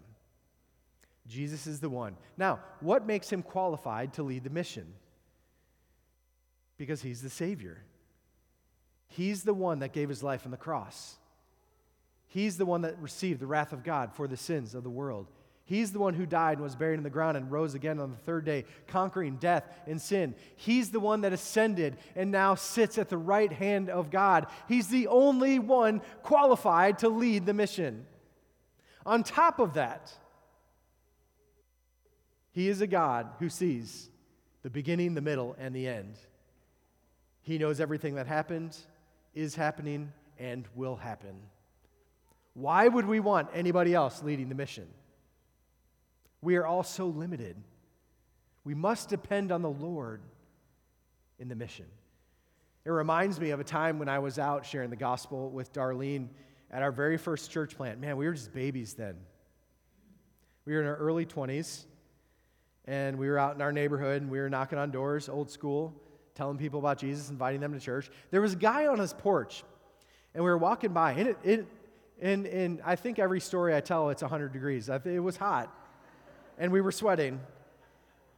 Jesus 1.28 1.68
is 1.68 1.80
the 1.80 1.90
one. 1.90 2.18
Now, 2.38 2.60
what 2.80 3.06
makes 3.06 3.32
him 3.32 3.44
qualified 3.44 4.14
to 4.14 4.24
lead 4.24 4.44
the 4.44 4.50
mission? 4.50 4.94
Because 6.78 7.02
he's 7.02 7.22
the 7.22 7.30
Savior. 7.30 7.84
He's 9.08 9.44
the 9.44 9.54
one 9.54 9.80
that 9.80 9.94
gave 9.94 10.10
his 10.10 10.24
life 10.24 10.46
on 10.46 10.52
the 10.52 10.58
cross. 10.58 11.18
He's 12.28 12.58
the 12.58 12.66
one 12.66 12.82
that 12.82 12.98
received 13.00 13.40
the 13.40 13.48
wrath 13.48 13.74
of 13.74 13.84
God 13.84 14.14
for 14.14 14.28
the 14.28 14.38
sins 14.38 14.74
of 14.74 14.84
the 14.84 14.90
world. 14.90 15.28
He's 15.64 15.92
the 15.92 16.00
one 16.00 16.16
who 16.16 16.26
died 16.26 16.58
and 16.58 16.64
was 16.64 16.76
buried 16.76 16.98
in 16.98 17.04
the 17.04 17.10
ground 17.10 17.38
and 17.38 17.52
rose 17.52 17.76
again 17.76 18.00
on 18.00 18.12
the 18.12 18.18
third 18.18 18.44
day, 18.44 18.66
conquering 18.88 19.38
death 19.38 19.64
and 19.88 20.02
sin. 20.02 20.36
He's 20.56 20.92
the 20.92 21.00
one 21.00 21.22
that 21.22 21.34
ascended 21.34 21.98
and 22.16 22.32
now 22.32 22.56
sits 22.56 22.98
at 22.98 23.10
the 23.10 23.18
right 23.18 23.52
hand 23.52 23.90
of 23.90 24.12
God. 24.12 24.48
He's 24.68 24.88
the 24.88 25.08
only 25.08 25.60
one 25.60 26.02
qualified 26.24 27.00
to 27.00 27.10
lead 27.10 27.46
the 27.46 27.54
mission. 27.54 28.06
On 29.06 29.24
top 29.24 29.60
of 29.60 29.76
that, 29.76 30.12
he 32.52 32.68
is 32.68 32.82
a 32.82 32.88
God 32.88 33.30
who 33.40 33.48
sees 33.48 34.10
the 34.64 34.70
beginning, 34.70 35.14
the 35.14 35.22
middle, 35.22 35.56
and 35.58 35.74
the 35.74 35.88
end. 35.88 36.16
He 37.42 37.58
knows 37.58 37.80
everything 37.80 38.16
that 38.16 38.28
happened, 38.28 38.78
is 39.34 39.56
happening, 39.56 40.12
and 40.38 40.68
will 40.76 40.96
happen. 40.98 41.40
Why 42.54 42.88
would 42.88 43.06
we 43.06 43.20
want 43.20 43.50
anybody 43.54 43.94
else 43.96 44.22
leading 44.22 44.50
the 44.50 44.56
mission? 44.56 44.88
We 46.42 46.56
are 46.56 46.66
all 46.66 46.84
so 46.84 47.08
limited. 47.08 47.56
We 48.64 48.74
must 48.74 49.10
depend 49.10 49.52
on 49.52 49.62
the 49.62 49.70
Lord 49.70 50.22
in 51.40 51.48
the 51.48 51.56
mission. 51.56 51.86
It 52.84 52.90
reminds 52.90 53.40
me 53.40 53.52
of 53.52 53.60
a 53.60 53.64
time 53.64 54.00
when 54.00 54.10
I 54.10 54.20
was 54.20 54.40
out 54.40 54.66
sharing 54.66 54.90
the 54.90 54.96
gospel 54.96 55.52
with 55.52 55.72
Darlene 55.72 56.30
at 56.72 56.82
our 56.82 56.92
very 56.92 57.18
first 57.18 57.52
church 57.52 57.76
plant. 57.76 58.00
Man, 58.00 58.18
we 58.18 58.26
were 58.26 58.34
just 58.34 58.54
babies 58.54 58.94
then. 58.94 59.16
We 60.66 60.74
were 60.74 60.82
in 60.82 60.88
our 60.88 60.96
early 60.96 61.26
20s, 61.26 61.86
and 62.86 63.18
we 63.18 63.28
were 63.28 63.38
out 63.38 63.56
in 63.56 63.62
our 63.62 63.72
neighborhood, 63.72 64.24
and 64.24 64.32
we 64.32 64.40
were 64.40 64.50
knocking 64.50 64.80
on 64.80 64.90
doors, 64.90 65.30
old 65.30 65.52
school, 65.52 65.94
telling 66.34 66.58
people 66.58 66.80
about 66.80 66.98
Jesus, 66.98 67.30
inviting 67.30 67.62
them 67.62 67.74
to 67.74 67.80
church. 67.80 68.10
There 68.32 68.42
was 68.42 68.54
a 68.54 68.58
guy 68.58 68.88
on 68.88 68.98
his 68.98 69.14
porch, 69.14 69.64
and 70.34 70.44
we 70.44 70.50
were 70.50 70.58
walking 70.58 70.94
by, 70.94 71.14
and, 71.14 71.30
it, 71.30 71.38
it, 71.44 71.68
and, 72.20 72.48
and 72.48 72.82
I 72.84 72.96
think 72.96 73.20
every 73.20 73.42
story 73.42 73.76
I 73.76 73.82
tell, 73.82 74.10
it's 74.10 74.22
100 74.24 74.54
degrees. 74.54 74.90
It 74.90 75.20
was 75.20 75.38
hot 75.38 75.76
and 76.58 76.72
we 76.72 76.82
were 76.82 76.92
sweating. 76.92 77.40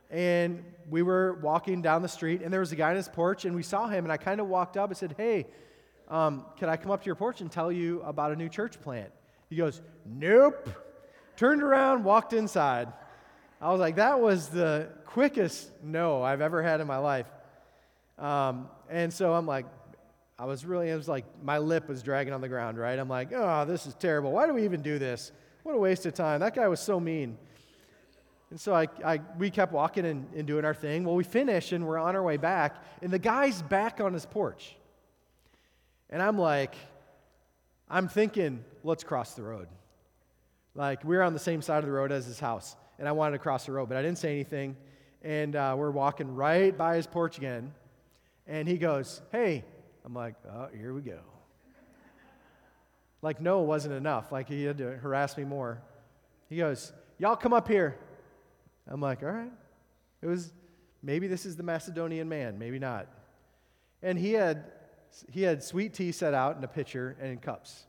And 0.10 0.64
we 0.90 1.02
were 1.02 1.34
walking 1.42 1.82
down 1.82 2.02
the 2.02 2.08
street, 2.08 2.42
and 2.42 2.54
there 2.54 2.60
was 2.60 2.72
a 2.72 2.76
guy 2.76 2.92
on 2.92 2.96
his 2.96 3.08
porch, 3.08 3.46
and 3.46 3.56
we 3.56 3.64
saw 3.64 3.88
him, 3.88 4.06
and 4.06 4.12
I 4.12 4.18
kind 4.18 4.40
of 4.40 4.48
walked 4.48 4.78
up 4.78 4.90
and 4.90 4.98
said, 4.98 5.16
Hey, 5.18 5.48
um, 6.08 6.46
can 6.58 6.70
I 6.70 6.78
come 6.78 6.92
up 6.92 7.02
to 7.02 7.06
your 7.06 7.16
porch 7.16 7.42
and 7.42 7.52
tell 7.52 7.72
you 7.72 8.02
about 8.02 8.32
a 8.32 8.36
new 8.36 8.50
church 8.50 8.80
plant? 8.82 9.12
He 9.50 9.56
goes, 9.56 9.82
Nope. 10.06 10.70
Turned 11.36 11.64
around, 11.64 12.04
walked 12.04 12.34
inside. 12.34 12.94
I 13.60 13.72
was 13.72 13.80
like, 13.80 13.96
That 13.96 14.20
was 14.20 14.50
the 14.50 14.90
quickest 15.06 15.72
no 15.84 16.22
I've 16.22 16.42
ever 16.42 16.62
had 16.62 16.82
in 16.82 16.88
my 16.88 16.98
life. 16.98 17.28
Um, 18.20 18.70
and 18.90 19.12
so 19.12 19.34
I'm 19.34 19.48
like, 19.48 19.66
I 20.38 20.46
was 20.46 20.66
really, 20.66 20.90
it 20.90 20.96
was 20.96 21.08
like 21.08 21.26
my 21.44 21.58
lip 21.58 21.88
was 21.88 22.02
dragging 22.02 22.34
on 22.34 22.42
the 22.42 22.50
ground, 22.50 22.78
right? 22.78 22.98
I'm 22.98 23.10
like, 23.10 23.32
oh, 23.34 23.66
this 23.66 23.86
is 23.86 23.94
terrible. 23.94 24.32
Why 24.32 24.48
do 24.48 24.54
we 24.54 24.66
even 24.66 24.82
do 24.82 24.98
this? 24.98 25.32
What 25.64 25.76
a 25.76 25.78
waste 25.78 26.06
of 26.06 26.14
time. 26.14 26.40
That 26.40 26.56
guy 26.56 26.68
was 26.68 26.80
so 26.80 27.00
mean. 27.00 27.38
And 28.54 28.62
so 28.62 28.76
I, 28.76 28.88
I, 29.04 29.20
we 29.40 29.50
kept 29.50 29.74
walking 29.74 30.06
and, 30.06 30.28
and 30.36 30.46
doing 30.46 30.64
our 30.64 30.76
thing. 30.76 31.06
Well, 31.06 31.16
we 31.16 31.24
finish 31.24 31.72
and 31.72 31.88
we're 31.88 31.98
on 31.98 32.16
our 32.16 32.22
way 32.22 32.38
back, 32.38 32.84
and 33.02 33.12
the 33.12 33.18
guy's 33.18 33.64
back 33.64 34.00
on 34.00 34.14
his 34.14 34.28
porch. 34.28 34.76
And 36.12 36.22
I'm 36.22 36.38
like, 36.38 36.76
I'm 37.90 38.08
thinking, 38.08 38.64
let's 38.84 39.04
cross 39.04 39.34
the 39.34 39.42
road. 39.42 39.70
Like, 40.76 41.04
we 41.04 41.18
are 41.18 41.24
on 41.24 41.34
the 41.34 41.40
same 41.40 41.64
side 41.64 41.80
of 41.80 41.86
the 41.86 41.92
road 41.92 42.12
as 42.12 42.28
his 42.28 42.40
house, 42.40 42.76
and 43.00 43.08
I 43.08 43.12
wanted 43.14 43.32
to 43.32 43.40
cross 43.40 43.66
the 43.66 43.72
road, 43.72 43.90
but 43.90 43.98
I 43.98 44.04
didn't 44.04 44.20
say 44.20 44.30
anything. 44.30 44.78
And 45.24 45.56
uh, 45.56 45.74
we're 45.76 45.90
walking 45.90 46.36
right 46.36 46.78
by 46.78 46.98
his 46.98 47.08
porch 47.08 47.40
again, 47.40 47.74
and 48.46 48.68
he 48.68 48.78
goes, 48.78 49.24
Hey, 49.32 49.64
I'm 50.06 50.14
like, 50.14 50.36
Oh, 50.48 50.68
here 50.78 50.94
we 50.94 51.02
go. 51.02 51.22
Like, 53.24 53.42
no, 53.42 53.64
it 53.64 53.66
wasn't 53.66 53.96
enough. 53.96 54.32
Like, 54.32 54.48
he 54.48 54.64
had 54.64 54.78
to 54.78 54.98
harass 54.98 55.38
me 55.38 55.44
more. 55.44 55.82
He 56.50 56.58
goes, 56.58 56.94
Y'all 57.18 57.36
come 57.36 57.54
up 57.54 57.68
here. 57.68 57.98
I'm 58.88 59.02
like, 59.02 59.24
all 59.24 59.32
right. 59.32 59.52
It 60.22 60.28
was 60.28 60.54
maybe 61.02 61.28
this 61.28 61.46
is 61.46 61.56
the 61.56 61.64
Macedonian 61.64 62.30
man, 62.30 62.58
maybe 62.58 62.80
not. 62.80 63.08
And 64.02 64.18
he 64.18 64.34
had 64.34 64.72
he 65.32 65.44
had 65.44 65.64
sweet 65.64 65.94
tea 65.94 66.12
set 66.12 66.34
out 66.34 66.58
in 66.58 66.64
a 66.64 66.68
pitcher 66.68 67.16
and 67.20 67.32
in 67.32 67.38
cups. 67.38 67.86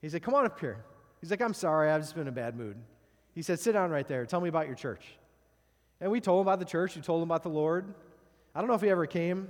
He 0.00 0.08
said, 0.08 0.22
Come 0.22 0.34
on 0.34 0.44
up 0.44 0.58
here. 0.58 0.84
He's 1.20 1.30
like, 1.30 1.40
I'm 1.40 1.54
sorry, 1.54 1.90
I've 1.90 2.00
just 2.00 2.14
been 2.14 2.22
in 2.22 2.28
a 2.28 2.32
bad 2.32 2.56
mood. 2.56 2.76
He 3.34 3.42
said, 3.42 3.60
Sit 3.60 3.72
down 3.72 3.90
right 3.90 4.06
there. 4.06 4.26
Tell 4.26 4.40
me 4.40 4.48
about 4.48 4.66
your 4.66 4.74
church. 4.74 5.04
And 6.00 6.10
we 6.10 6.20
told 6.20 6.40
him 6.40 6.48
about 6.48 6.58
the 6.58 6.64
church. 6.64 6.96
We 6.96 7.02
told 7.02 7.22
him 7.22 7.28
about 7.28 7.44
the 7.44 7.48
Lord. 7.48 7.94
I 8.54 8.60
don't 8.60 8.68
know 8.68 8.74
if 8.74 8.82
he 8.82 8.90
ever 8.90 9.06
came, 9.06 9.48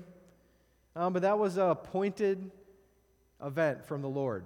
um, 0.95 1.13
but 1.13 1.23
that 1.23 1.39
was 1.39 1.57
a 1.57 1.75
pointed 1.75 2.51
event 3.43 3.85
from 3.85 4.03
the 4.03 4.09
Lord. 4.09 4.45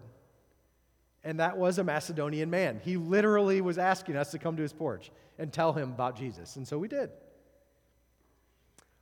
And 1.27 1.41
that 1.41 1.59
was 1.59 1.79
a 1.79 1.85
Macedonian 1.85 2.51
man. 2.51 2.81
He 2.85 2.97
literally 2.97 3.61
was 3.61 3.79
asking 3.79 4.15
us 4.15 4.31
to 4.31 4.39
come 4.39 4.55
to 4.57 4.63
his 4.63 4.73
porch 4.73 5.11
and 5.41 5.53
tell 5.53 5.73
him 5.73 5.91
about 5.91 6.17
Jesus. 6.17 6.55
And 6.55 6.67
so 6.67 6.79
we 6.79 6.87
did. 6.87 7.11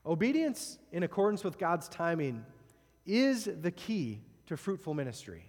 Obedience 0.06 0.78
in 0.90 1.02
accordance 1.02 1.44
with 1.44 1.58
God's 1.58 1.86
timing 1.86 2.46
is 3.04 3.46
the 3.60 3.70
key 3.70 4.22
to 4.46 4.56
fruitful 4.56 4.94
ministry 4.94 5.44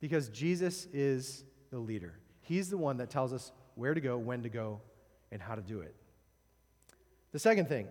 because 0.00 0.30
Jesus 0.30 0.88
is 0.90 1.44
the 1.70 1.78
leader. 1.78 2.14
He's 2.40 2.70
the 2.70 2.78
one 2.78 2.96
that 2.96 3.10
tells 3.10 3.34
us 3.34 3.52
where 3.74 3.92
to 3.92 4.00
go, 4.00 4.16
when 4.16 4.42
to 4.44 4.48
go, 4.48 4.80
and 5.30 5.42
how 5.42 5.54
to 5.54 5.60
do 5.60 5.80
it. 5.80 5.94
The 7.32 7.38
second 7.38 7.68
thing 7.68 7.88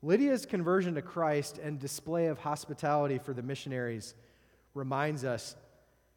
Lydia's 0.00 0.46
conversion 0.46 0.94
to 0.94 1.02
Christ 1.02 1.58
and 1.58 1.78
display 1.78 2.28
of 2.28 2.38
hospitality 2.38 3.18
for 3.18 3.34
the 3.34 3.42
missionaries 3.42 4.14
reminds 4.72 5.22
us 5.22 5.54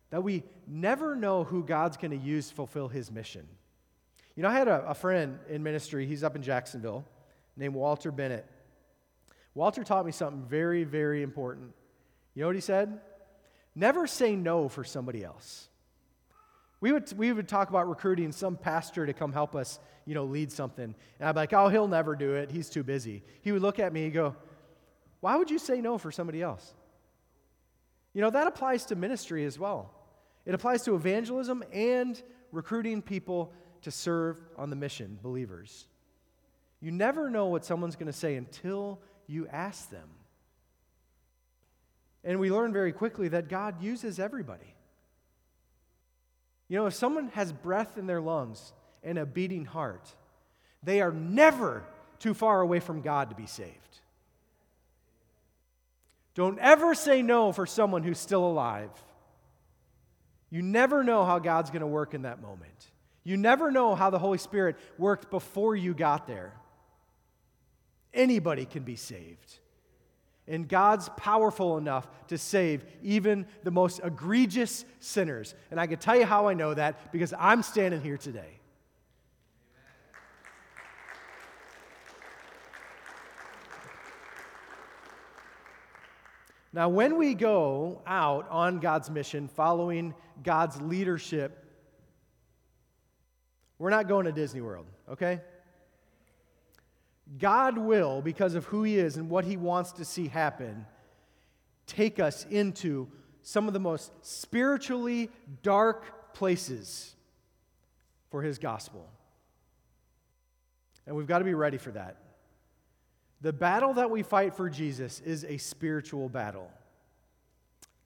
that 0.10 0.24
we 0.24 0.44
never 0.68 1.16
know 1.16 1.44
who 1.44 1.64
God's 1.64 1.98
going 1.98 2.12
to 2.12 2.18
use 2.18 2.50
to 2.50 2.56
fulfill 2.56 2.88
his 2.88 3.12
mission. 3.12 3.48
You 4.36 4.44
know, 4.44 4.50
I 4.50 4.54
had 4.54 4.68
a, 4.68 4.90
a 4.90 4.94
friend 4.94 5.40
in 5.50 5.64
ministry, 5.64 6.06
he's 6.06 6.24
up 6.24 6.36
in 6.36 6.42
Jacksonville, 6.42 7.06
named 7.56 7.74
Walter 7.74 8.12
Bennett. 8.12 8.46
Walter 9.56 9.84
taught 9.84 10.06
me 10.06 10.12
something 10.12 10.44
very, 10.44 10.84
very 10.84 11.24
important. 11.24 11.74
You 12.36 12.42
know 12.42 12.48
what 12.48 12.56
he 12.56 12.62
said? 12.62 13.00
Never 13.74 14.06
say 14.06 14.36
no 14.36 14.70
for 14.70 14.84
somebody 14.84 15.24
else. 15.24 15.68
We 16.80 16.92
would, 16.92 17.12
we 17.18 17.34
would 17.34 17.48
talk 17.48 17.70
about 17.70 17.90
recruiting 17.90 18.32
some 18.32 18.56
pastor 18.56 19.08
to 19.08 19.14
come 19.14 19.34
help 19.34 19.56
us, 19.56 19.80
you 20.06 20.14
know, 20.14 20.26
lead 20.26 20.52
something. 20.52 20.94
And 21.20 21.30
I'm 21.30 21.36
like, 21.36 21.54
oh, 21.54 21.70
he'll 21.70 21.88
never 21.88 22.16
do 22.16 22.36
it. 22.36 22.52
He's 22.52 22.70
too 22.70 22.84
busy. 22.84 23.24
He 23.42 23.52
would 23.52 23.64
look 23.64 23.80
at 23.80 23.92
me 23.92 24.06
and 24.06 24.14
go, 24.14 24.36
why 25.20 25.36
would 25.36 25.50
you 25.50 25.58
say 25.58 25.82
no 25.82 25.98
for 25.98 26.12
somebody 26.12 26.44
else? 26.44 26.76
You 28.14 28.22
know, 28.22 28.30
that 28.30 28.46
applies 28.46 28.86
to 28.88 28.96
ministry 28.96 29.46
as 29.46 29.58
well. 29.58 29.92
It 30.48 30.56
applies 30.56 30.84
to 30.84 30.96
evangelism 30.96 31.62
and 31.74 32.20
recruiting 32.54 33.02
people 33.02 33.54
to 33.82 33.92
serve 33.92 34.40
on 34.58 34.70
the 34.70 34.78
mission, 34.78 35.20
believers. 35.22 35.88
You 36.80 36.90
never 36.90 37.30
know 37.30 37.48
what 37.48 37.66
someone's 37.66 37.98
going 37.98 38.08
to 38.08 38.18
say 38.18 38.36
until 38.36 39.02
you 39.28 39.46
ask 39.50 39.90
them. 39.90 40.08
And 42.24 42.40
we 42.40 42.50
learn 42.50 42.72
very 42.72 42.94
quickly 42.94 43.28
that 43.28 43.50
God 43.50 43.84
uses 43.84 44.20
everybody. 44.20 44.74
You 46.70 46.78
know, 46.78 46.86
if 46.86 46.94
someone 46.94 47.28
has 47.30 47.52
breath 47.52 47.98
in 47.98 48.08
their 48.08 48.22
lungs 48.22 48.72
and 49.04 49.18
a 49.18 49.26
beating 49.26 49.66
heart, 49.66 50.16
they 50.82 51.02
are 51.02 51.12
never 51.12 51.84
too 52.20 52.34
far 52.34 52.62
away 52.62 52.80
from 52.80 53.02
God 53.02 53.32
to 53.32 53.36
be 53.36 53.48
saved. 53.48 54.00
Don't 56.36 56.60
ever 56.60 56.96
say 56.96 57.22
no 57.22 57.52
for 57.52 57.66
someone 57.66 58.04
who's 58.04 58.20
still 58.20 58.46
alive. 58.46 58.92
You 60.50 60.62
never 60.62 61.04
know 61.04 61.26
how 61.26 61.40
God's 61.40 61.70
going 61.70 61.82
to 61.82 61.88
work 61.88 62.14
in 62.14 62.22
that 62.24 62.42
moment. 62.42 62.92
You 63.24 63.36
never 63.36 63.72
know 63.72 63.96
how 63.96 64.10
the 64.10 64.20
Holy 64.20 64.38
Spirit 64.38 64.78
worked 64.98 65.30
before 65.30 65.76
you 65.76 65.94
got 65.94 66.28
there. 66.28 66.54
Anybody 68.14 68.66
can 68.66 68.84
be 68.84 68.96
saved. 68.96 69.60
And 70.48 70.68
God's 70.68 71.10
powerful 71.18 71.78
enough 71.78 72.08
to 72.30 72.38
save 72.38 72.86
even 73.04 73.46
the 73.64 73.72
most 73.72 74.00
egregious 74.02 74.86
sinners. 75.02 75.56
And 75.72 75.80
I 75.80 75.88
can 75.88 76.00
tell 76.00 76.18
you 76.18 76.26
how 76.26 76.48
I 76.48 76.54
know 76.54 76.74
that 76.74 77.12
because 77.12 77.34
I'm 77.38 77.64
standing 77.64 78.00
here 78.00 78.18
today. 78.18 78.60
Now, 86.72 86.90
when 86.90 87.18
we 87.18 87.34
go 87.34 88.02
out 88.06 88.48
on 88.50 88.80
God's 88.80 89.10
mission, 89.10 89.48
following 89.48 90.14
God's 90.44 90.82
leadership, 90.82 91.66
we're 93.80 93.90
not 93.90 94.08
going 94.08 94.26
to 94.26 94.32
Disney 94.32 94.62
World, 94.62 94.86
okay? 95.10 95.42
God 97.38 97.78
will, 97.78 98.22
because 98.22 98.56
of 98.56 98.66
who 98.66 98.84
He 98.84 98.98
is 98.98 99.18
and 99.18 99.30
what 99.30 99.46
He 99.46 99.58
wants 99.58 99.92
to 99.94 100.06
see 100.06 100.28
happen, 100.28 100.86
take 101.86 102.20
us 102.20 102.46
into 102.50 103.08
some 103.42 103.68
of 103.68 103.74
the 103.74 103.80
most 103.80 104.12
spiritually 104.22 105.30
dark 105.62 106.34
places 106.34 107.16
for 108.30 108.42
His 108.42 108.58
gospel. 108.58 109.10
And 111.06 111.16
we've 111.16 111.28
got 111.28 111.40
to 111.40 111.46
be 111.46 111.54
ready 111.54 111.78
for 111.78 111.92
that. 111.92 112.18
The 113.42 113.54
battle 113.54 113.94
that 113.94 114.10
we 114.10 114.24
fight 114.24 114.56
for 114.56 114.70
Jesus 114.70 115.22
is 115.22 115.46
a 115.46 115.58
spiritual 115.58 116.28
battle. 116.28 116.72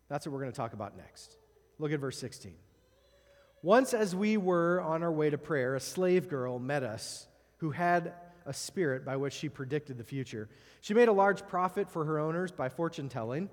That's 0.09 0.25
what 0.25 0.33
we're 0.33 0.41
going 0.41 0.51
to 0.51 0.57
talk 0.57 0.73
about 0.73 0.97
next. 0.97 1.37
Look 1.81 1.91
at 1.91 1.99
verse 1.99 2.19
16. 2.19 2.53
Once, 3.63 3.95
as 3.95 4.15
we 4.15 4.37
were 4.37 4.81
on 4.81 5.01
our 5.01 5.11
way 5.11 5.31
to 5.31 5.37
prayer, 5.39 5.73
a 5.73 5.79
slave 5.79 6.29
girl 6.29 6.59
met 6.59 6.83
us 6.83 7.25
who 7.57 7.71
had 7.71 8.13
a 8.45 8.53
spirit 8.53 9.03
by 9.03 9.17
which 9.17 9.33
she 9.33 9.49
predicted 9.49 9.97
the 9.97 10.03
future. 10.03 10.47
She 10.81 10.93
made 10.93 11.07
a 11.07 11.11
large 11.11 11.47
profit 11.47 11.89
for 11.89 12.05
her 12.05 12.19
owners 12.19 12.51
by 12.51 12.69
fortune 12.69 13.09
telling. 13.09 13.49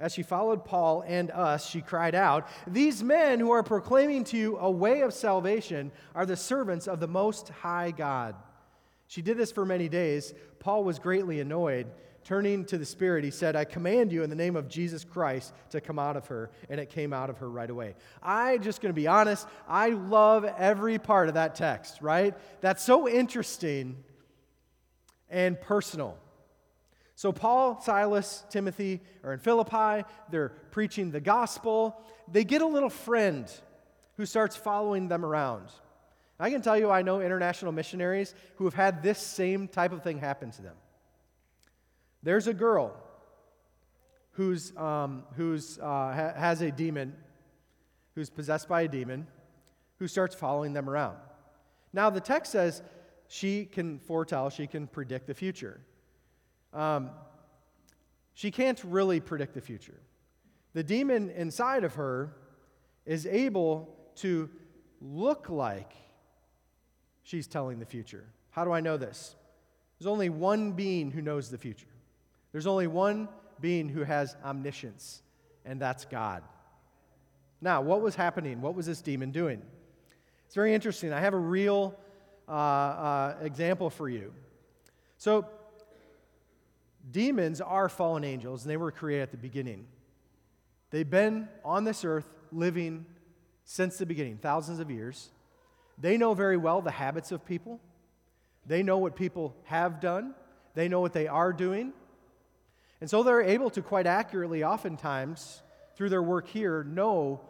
As 0.00 0.14
she 0.14 0.22
followed 0.22 0.64
Paul 0.64 1.04
and 1.06 1.30
us, 1.30 1.68
she 1.68 1.82
cried 1.82 2.14
out, 2.14 2.48
These 2.66 3.02
men 3.02 3.40
who 3.40 3.50
are 3.50 3.62
proclaiming 3.62 4.24
to 4.24 4.38
you 4.38 4.56
a 4.56 4.70
way 4.70 5.02
of 5.02 5.12
salvation 5.12 5.92
are 6.14 6.24
the 6.24 6.34
servants 6.34 6.88
of 6.88 6.98
the 6.98 7.08
Most 7.08 7.50
High 7.50 7.90
God. 7.90 8.36
She 9.06 9.20
did 9.20 9.36
this 9.36 9.52
for 9.52 9.66
many 9.66 9.90
days. 9.90 10.32
Paul 10.60 10.82
was 10.82 10.98
greatly 10.98 11.40
annoyed. 11.40 11.88
Turning 12.26 12.64
to 12.64 12.76
the 12.76 12.84
Spirit, 12.84 13.22
he 13.22 13.30
said, 13.30 13.54
I 13.54 13.64
command 13.64 14.10
you 14.10 14.24
in 14.24 14.30
the 14.30 14.34
name 14.34 14.56
of 14.56 14.66
Jesus 14.66 15.04
Christ 15.04 15.54
to 15.70 15.80
come 15.80 15.96
out 15.96 16.16
of 16.16 16.26
her. 16.26 16.50
And 16.68 16.80
it 16.80 16.90
came 16.90 17.12
out 17.12 17.30
of 17.30 17.38
her 17.38 17.48
right 17.48 17.70
away. 17.70 17.94
I 18.20 18.58
just 18.58 18.82
going 18.82 18.92
to 18.92 19.00
be 19.00 19.06
honest, 19.06 19.46
I 19.68 19.90
love 19.90 20.44
every 20.44 20.98
part 20.98 21.28
of 21.28 21.34
that 21.34 21.54
text, 21.54 22.02
right? 22.02 22.34
That's 22.60 22.82
so 22.82 23.08
interesting 23.08 24.02
and 25.30 25.60
personal. 25.60 26.18
So, 27.14 27.30
Paul, 27.30 27.80
Silas, 27.80 28.44
Timothy 28.50 29.02
are 29.22 29.32
in 29.32 29.38
Philippi. 29.38 30.04
They're 30.28 30.48
preaching 30.72 31.12
the 31.12 31.20
gospel. 31.20 31.96
They 32.26 32.42
get 32.42 32.60
a 32.60 32.66
little 32.66 32.90
friend 32.90 33.48
who 34.16 34.26
starts 34.26 34.56
following 34.56 35.06
them 35.06 35.24
around. 35.24 35.68
I 36.40 36.50
can 36.50 36.60
tell 36.60 36.76
you, 36.76 36.90
I 36.90 37.02
know 37.02 37.20
international 37.20 37.70
missionaries 37.70 38.34
who 38.56 38.64
have 38.64 38.74
had 38.74 39.00
this 39.04 39.20
same 39.20 39.68
type 39.68 39.92
of 39.92 40.02
thing 40.02 40.18
happen 40.18 40.50
to 40.50 40.62
them. 40.62 40.74
There's 42.26 42.48
a 42.48 42.54
girl 42.54 42.92
who's, 44.32 44.76
um, 44.76 45.22
who's, 45.36 45.78
uh, 45.78 45.84
ha- 45.84 46.32
has 46.34 46.60
a 46.60 46.72
demon, 46.72 47.14
who's 48.16 48.30
possessed 48.30 48.68
by 48.68 48.80
a 48.82 48.88
demon, 48.88 49.28
who 50.00 50.08
starts 50.08 50.34
following 50.34 50.72
them 50.72 50.90
around. 50.90 51.18
Now, 51.92 52.10
the 52.10 52.18
text 52.18 52.50
says 52.50 52.82
she 53.28 53.64
can 53.64 54.00
foretell, 54.00 54.50
she 54.50 54.66
can 54.66 54.88
predict 54.88 55.28
the 55.28 55.34
future. 55.34 55.80
Um, 56.72 57.10
she 58.34 58.50
can't 58.50 58.82
really 58.82 59.20
predict 59.20 59.54
the 59.54 59.60
future. 59.60 60.00
The 60.72 60.82
demon 60.82 61.30
inside 61.30 61.84
of 61.84 61.94
her 61.94 62.34
is 63.04 63.24
able 63.28 63.96
to 64.16 64.50
look 65.00 65.48
like 65.48 65.92
she's 67.22 67.46
telling 67.46 67.78
the 67.78 67.86
future. 67.86 68.24
How 68.50 68.64
do 68.64 68.72
I 68.72 68.80
know 68.80 68.96
this? 68.96 69.36
There's 70.00 70.08
only 70.08 70.28
one 70.28 70.72
being 70.72 71.12
who 71.12 71.22
knows 71.22 71.50
the 71.50 71.58
future. 71.58 71.86
There's 72.52 72.66
only 72.66 72.86
one 72.86 73.28
being 73.60 73.88
who 73.88 74.02
has 74.02 74.36
omniscience, 74.44 75.22
and 75.64 75.80
that's 75.80 76.04
God. 76.04 76.42
Now, 77.60 77.80
what 77.80 78.00
was 78.00 78.14
happening? 78.14 78.60
What 78.60 78.74
was 78.74 78.86
this 78.86 79.00
demon 79.00 79.30
doing? 79.30 79.62
It's 80.46 80.54
very 80.54 80.74
interesting. 80.74 81.12
I 81.12 81.20
have 81.20 81.34
a 81.34 81.38
real 81.38 81.94
uh, 82.48 82.52
uh, 82.52 83.34
example 83.42 83.90
for 83.90 84.08
you. 84.08 84.32
So, 85.18 85.46
demons 87.10 87.60
are 87.60 87.88
fallen 87.88 88.24
angels, 88.24 88.62
and 88.62 88.70
they 88.70 88.76
were 88.76 88.92
created 88.92 89.22
at 89.22 89.30
the 89.30 89.36
beginning. 89.36 89.86
They've 90.90 91.08
been 91.08 91.48
on 91.64 91.84
this 91.84 92.04
earth 92.04 92.28
living 92.52 93.06
since 93.64 93.98
the 93.98 94.06
beginning, 94.06 94.38
thousands 94.38 94.78
of 94.78 94.90
years. 94.90 95.30
They 95.98 96.16
know 96.16 96.34
very 96.34 96.56
well 96.56 96.80
the 96.82 96.90
habits 96.90 97.32
of 97.32 97.44
people. 97.44 97.80
They 98.66 98.82
know 98.82 98.98
what 98.98 99.16
people 99.16 99.56
have 99.64 100.00
done. 100.00 100.34
They 100.74 100.88
know 100.88 101.00
what 101.00 101.12
they 101.12 101.26
are 101.26 101.52
doing. 101.52 101.92
And 103.00 103.08
so 103.10 103.22
they're 103.22 103.42
able 103.42 103.70
to 103.70 103.82
quite 103.82 104.06
accurately, 104.06 104.64
oftentimes, 104.64 105.62
through 105.94 106.08
their 106.08 106.22
work 106.22 106.48
here, 106.48 106.84
know 106.84 107.40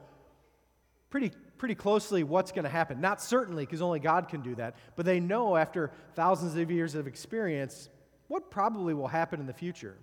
pretty, 1.10 1.30
pretty 1.58 1.74
closely 1.74 2.24
what's 2.24 2.52
going 2.52 2.64
to 2.64 2.70
happen. 2.70 3.00
Not 3.00 3.22
certainly, 3.22 3.64
because 3.64 3.82
only 3.82 4.00
God 4.00 4.28
can 4.28 4.42
do 4.42 4.54
that, 4.56 4.76
but 4.96 5.06
they 5.06 5.20
know 5.20 5.56
after 5.56 5.92
thousands 6.14 6.56
of 6.56 6.70
years 6.70 6.94
of 6.94 7.06
experience 7.06 7.88
what 8.28 8.50
probably 8.50 8.92
will 8.94 9.08
happen 9.08 9.40
in 9.40 9.46
the 9.46 9.52
future. 9.52 9.96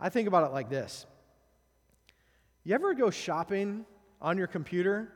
I 0.00 0.08
think 0.08 0.28
about 0.28 0.48
it 0.48 0.52
like 0.52 0.70
this 0.70 1.06
You 2.64 2.74
ever 2.74 2.94
go 2.94 3.10
shopping 3.10 3.84
on 4.20 4.38
your 4.38 4.46
computer 4.46 5.12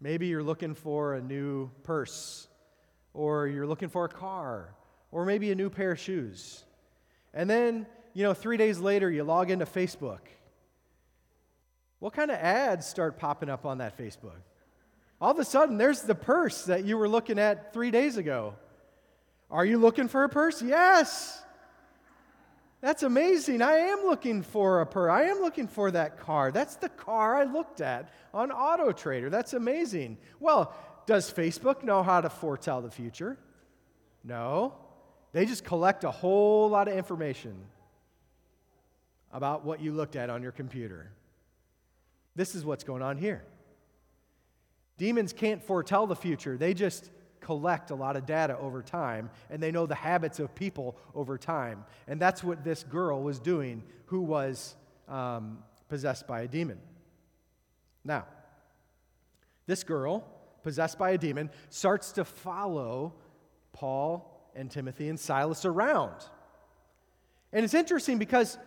Maybe 0.00 0.28
you're 0.28 0.44
looking 0.44 0.74
for 0.74 1.14
a 1.14 1.20
new 1.20 1.70
purse, 1.82 2.46
or 3.14 3.48
you're 3.48 3.66
looking 3.66 3.88
for 3.88 4.04
a 4.04 4.08
car, 4.08 4.74
or 5.10 5.24
maybe 5.24 5.50
a 5.50 5.56
new 5.56 5.70
pair 5.70 5.92
of 5.92 5.98
shoes. 5.98 6.64
And 7.34 7.48
then, 7.48 7.86
you 8.14 8.22
know, 8.22 8.34
three 8.34 8.56
days 8.56 8.78
later, 8.78 9.10
you 9.10 9.24
log 9.24 9.50
into 9.50 9.66
Facebook. 9.66 10.20
What 11.98 12.12
kind 12.12 12.30
of 12.30 12.38
ads 12.38 12.86
start 12.86 13.18
popping 13.18 13.48
up 13.48 13.66
on 13.66 13.78
that 13.78 13.98
Facebook? 13.98 14.40
All 15.20 15.32
of 15.32 15.38
a 15.38 15.44
sudden, 15.44 15.78
there's 15.78 16.02
the 16.02 16.14
purse 16.14 16.64
that 16.66 16.84
you 16.84 16.96
were 16.96 17.08
looking 17.08 17.38
at 17.38 17.72
three 17.72 17.90
days 17.90 18.16
ago. 18.16 18.54
Are 19.50 19.64
you 19.64 19.78
looking 19.78 20.08
for 20.08 20.24
a 20.24 20.28
purse? 20.28 20.62
Yes. 20.62 21.42
That's 22.80 23.02
amazing. 23.02 23.60
I 23.60 23.78
am 23.78 24.04
looking 24.04 24.42
for 24.42 24.80
a 24.80 24.86
purse. 24.86 25.10
I 25.10 25.24
am 25.24 25.40
looking 25.40 25.66
for 25.66 25.90
that 25.90 26.20
car. 26.20 26.52
That's 26.52 26.76
the 26.76 26.88
car 26.88 27.36
I 27.36 27.44
looked 27.44 27.80
at 27.80 28.12
on 28.32 28.52
Auto 28.52 28.92
Trader. 28.92 29.30
That's 29.30 29.54
amazing. 29.54 30.18
Well, 30.38 30.72
does 31.06 31.32
Facebook 31.32 31.82
know 31.82 32.04
how 32.04 32.20
to 32.20 32.30
foretell 32.30 32.80
the 32.80 32.90
future? 32.90 33.36
No. 34.22 34.74
They 35.32 35.44
just 35.46 35.64
collect 35.64 36.04
a 36.04 36.10
whole 36.10 36.70
lot 36.70 36.88
of 36.88 36.94
information 36.94 37.54
about 39.32 39.64
what 39.64 39.80
you 39.80 39.92
looked 39.92 40.16
at 40.16 40.30
on 40.30 40.42
your 40.42 40.52
computer. 40.52 41.10
This 42.34 42.54
is 42.54 42.64
what's 42.64 42.84
going 42.84 43.02
on 43.02 43.18
here. 43.18 43.44
Demons 44.96 45.32
can't 45.32 45.62
foretell 45.62 46.06
the 46.06 46.16
future. 46.16 46.56
They 46.56 46.74
just 46.74 47.10
collect 47.40 47.90
a 47.90 47.94
lot 47.94 48.16
of 48.16 48.26
data 48.26 48.58
over 48.58 48.82
time 48.82 49.30
and 49.48 49.62
they 49.62 49.70
know 49.70 49.86
the 49.86 49.94
habits 49.94 50.40
of 50.40 50.54
people 50.54 50.96
over 51.14 51.38
time. 51.38 51.84
And 52.06 52.20
that's 52.20 52.42
what 52.42 52.64
this 52.64 52.82
girl 52.82 53.22
was 53.22 53.38
doing 53.38 53.82
who 54.06 54.20
was 54.22 54.74
um, 55.08 55.58
possessed 55.88 56.26
by 56.26 56.42
a 56.42 56.48
demon. 56.48 56.78
Now, 58.04 58.26
this 59.66 59.84
girl, 59.84 60.24
possessed 60.62 60.98
by 60.98 61.10
a 61.10 61.18
demon, 61.18 61.50
starts 61.70 62.12
to 62.12 62.24
follow 62.24 63.14
Paul 63.72 64.37
and 64.58 64.70
Timothy 64.70 65.08
and 65.08 65.18
Silas 65.18 65.64
around. 65.64 66.16
And 67.52 67.64
it's 67.64 67.74
interesting 67.74 68.18
because 68.18 68.58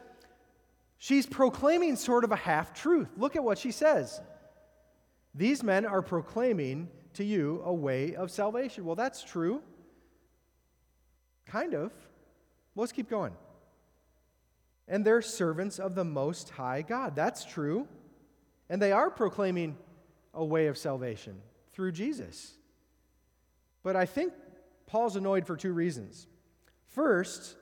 she's 0.97 1.25
proclaiming 1.25 1.95
sort 1.97 2.23
of 2.23 2.31
a 2.31 2.35
half 2.35 2.73
truth. 2.73 3.09
Look 3.17 3.35
at 3.35 3.43
what 3.43 3.57
she 3.57 3.71
says. 3.71 4.21
These 5.35 5.63
men 5.63 5.85
are 5.85 6.01
proclaiming 6.01 6.89
to 7.13 7.23
you 7.23 7.61
a 7.65 7.73
way 7.73 8.15
of 8.15 8.31
salvation. 8.31 8.85
Well, 8.85 8.95
that's 8.95 9.23
true. 9.23 9.61
Kind 11.45 11.73
of. 11.73 11.91
let's 12.75 12.93
keep 12.93 13.09
going. 13.09 13.33
And 14.87 15.05
they're 15.05 15.21
servants 15.21 15.79
of 15.79 15.95
the 15.95 16.03
Most 16.03 16.49
High 16.49 16.81
God. 16.81 17.15
That's 17.15 17.45
true. 17.45 17.87
And 18.69 18.81
they 18.81 18.91
are 18.91 19.09
proclaiming 19.09 19.77
a 20.33 20.43
way 20.43 20.67
of 20.67 20.77
salvation 20.77 21.41
through 21.73 21.91
Jesus. 21.91 22.53
But 23.83 23.95
I 23.95 24.05
think 24.05 24.33
Paul's 24.91 25.15
annoyed 25.15 25.47
for 25.47 25.55
two 25.55 25.71
reasons. 25.71 26.27
First, 26.89 27.55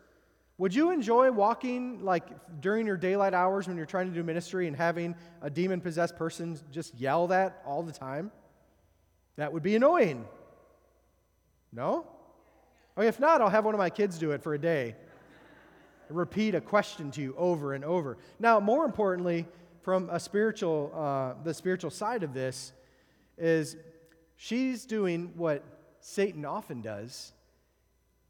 Would 0.59 0.75
you 0.75 0.91
enjoy 0.91 1.31
walking 1.31 2.03
like 2.03 2.25
during 2.59 2.85
your 2.85 2.97
daylight 2.97 3.33
hours 3.33 3.65
when 3.65 3.77
you're 3.77 3.85
trying 3.85 4.09
to 4.09 4.13
do 4.13 4.23
ministry 4.23 4.67
and 4.67 4.75
having 4.75 5.15
a 5.41 5.49
demon 5.49 5.79
possessed 5.79 6.17
person 6.17 6.59
just 6.69 6.93
yell 6.95 7.27
that 7.27 7.61
all 7.65 7.81
the 7.81 7.93
time? 7.93 8.29
That 9.37 9.53
would 9.53 9.63
be 9.63 9.77
annoying. 9.77 10.25
No? 11.71 12.05
Oh, 12.97 13.01
if 13.01 13.21
not, 13.21 13.39
I'll 13.39 13.49
have 13.49 13.63
one 13.63 13.73
of 13.73 13.77
my 13.77 13.89
kids 13.89 14.17
do 14.17 14.31
it 14.31 14.43
for 14.43 14.53
a 14.53 14.59
day. 14.59 14.97
Repeat 16.09 16.55
a 16.55 16.61
question 16.61 17.09
to 17.11 17.21
you 17.21 17.35
over 17.37 17.73
and 17.73 17.85
over. 17.85 18.17
Now, 18.37 18.59
more 18.59 18.83
importantly, 18.83 19.47
from 19.81 20.09
a 20.09 20.19
spiritual, 20.19 20.91
uh, 20.93 21.41
the 21.41 21.53
spiritual 21.53 21.91
side 21.91 22.21
of 22.21 22.33
this, 22.33 22.73
is 23.37 23.77
she's 24.35 24.85
doing 24.85 25.31
what 25.37 25.63
Satan 25.99 26.45
often 26.45 26.81
does, 26.81 27.33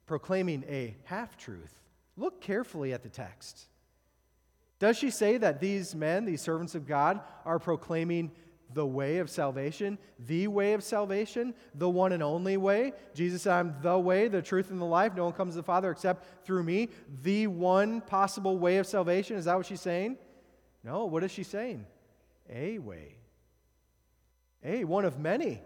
proclaiming 0.05 0.63
a 0.67 0.95
half 1.05 1.37
truth. 1.37 1.81
Look 2.17 2.41
carefully 2.41 2.93
at 2.93 3.03
the 3.03 3.09
text. 3.09 3.67
Does 4.79 4.97
she 4.97 5.09
say 5.09 5.37
that 5.37 5.59
these 5.59 5.93
men, 5.93 6.25
these 6.25 6.41
servants 6.41 6.73
of 6.73 6.87
God, 6.87 7.21
are 7.45 7.59
proclaiming 7.59 8.31
the 8.73 8.85
way 8.85 9.17
of 9.17 9.29
salvation, 9.29 9.97
the 10.27 10.47
way 10.47 10.73
of 10.73 10.83
salvation, 10.83 11.53
the 11.75 11.89
one 11.89 12.11
and 12.11 12.23
only 12.23 12.55
way? 12.57 12.93
Jesus 13.13 13.43
said, 13.43 13.53
I'm 13.53 13.75
the 13.81 13.97
way, 13.97 14.27
the 14.27 14.41
truth, 14.41 14.71
and 14.71 14.79
the 14.79 14.85
life. 14.85 15.15
No 15.15 15.25
one 15.25 15.33
comes 15.33 15.53
to 15.53 15.57
the 15.57 15.63
Father 15.63 15.91
except 15.91 16.45
through 16.45 16.63
me. 16.63 16.89
The 17.23 17.47
one 17.47 18.01
possible 18.01 18.57
way 18.57 18.77
of 18.77 18.87
salvation. 18.87 19.37
Is 19.37 19.45
that 19.45 19.57
what 19.57 19.65
she's 19.65 19.81
saying? 19.81 20.17
No, 20.83 21.05
what 21.05 21.23
is 21.23 21.31
she 21.31 21.43
saying? 21.43 21.85
A 22.49 22.79
way. 22.79 23.15
A, 24.63 24.83
one 24.85 25.05
of 25.05 25.19
many. 25.19 25.61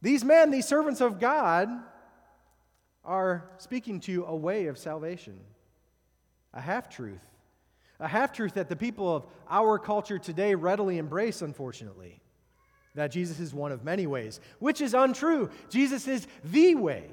These 0.00 0.24
men, 0.24 0.50
these 0.50 0.66
servants 0.66 1.00
of 1.00 1.18
God, 1.18 1.68
are 3.04 3.50
speaking 3.58 4.00
to 4.00 4.12
you 4.12 4.26
a 4.26 4.36
way 4.36 4.66
of 4.66 4.78
salvation, 4.78 5.40
a 6.52 6.60
half 6.60 6.88
truth, 6.88 7.24
a 7.98 8.06
half 8.06 8.32
truth 8.32 8.54
that 8.54 8.68
the 8.68 8.76
people 8.76 9.14
of 9.14 9.26
our 9.50 9.78
culture 9.78 10.18
today 10.18 10.54
readily 10.54 10.98
embrace, 10.98 11.42
unfortunately. 11.42 12.20
That 12.94 13.10
Jesus 13.10 13.38
is 13.38 13.54
one 13.54 13.72
of 13.72 13.84
many 13.84 14.06
ways, 14.06 14.40
which 14.58 14.80
is 14.80 14.94
untrue. 14.94 15.50
Jesus 15.70 16.08
is 16.08 16.26
the 16.44 16.74
way. 16.74 17.04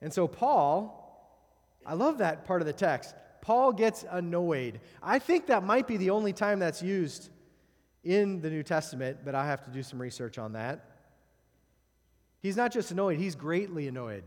And 0.00 0.12
so, 0.12 0.28
Paul, 0.28 1.02
I 1.84 1.94
love 1.94 2.18
that 2.18 2.44
part 2.44 2.60
of 2.60 2.66
the 2.66 2.72
text. 2.72 3.14
Paul 3.40 3.72
gets 3.72 4.04
annoyed. 4.10 4.80
I 5.02 5.18
think 5.18 5.46
that 5.46 5.64
might 5.64 5.86
be 5.86 5.96
the 5.96 6.10
only 6.10 6.32
time 6.32 6.58
that's 6.58 6.82
used 6.82 7.30
in 8.06 8.40
the 8.40 8.48
New 8.48 8.62
Testament, 8.62 9.18
but 9.24 9.34
I 9.34 9.46
have 9.46 9.64
to 9.64 9.70
do 9.70 9.82
some 9.82 10.00
research 10.00 10.38
on 10.38 10.52
that. 10.52 10.84
He's 12.40 12.56
not 12.56 12.72
just 12.72 12.92
annoyed, 12.92 13.18
he's 13.18 13.34
greatly 13.34 13.88
annoyed, 13.88 14.22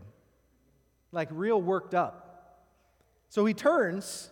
like 1.10 1.28
real 1.32 1.60
worked 1.60 1.94
up. 1.94 2.66
So 3.30 3.46
he 3.46 3.54
turns 3.54 4.28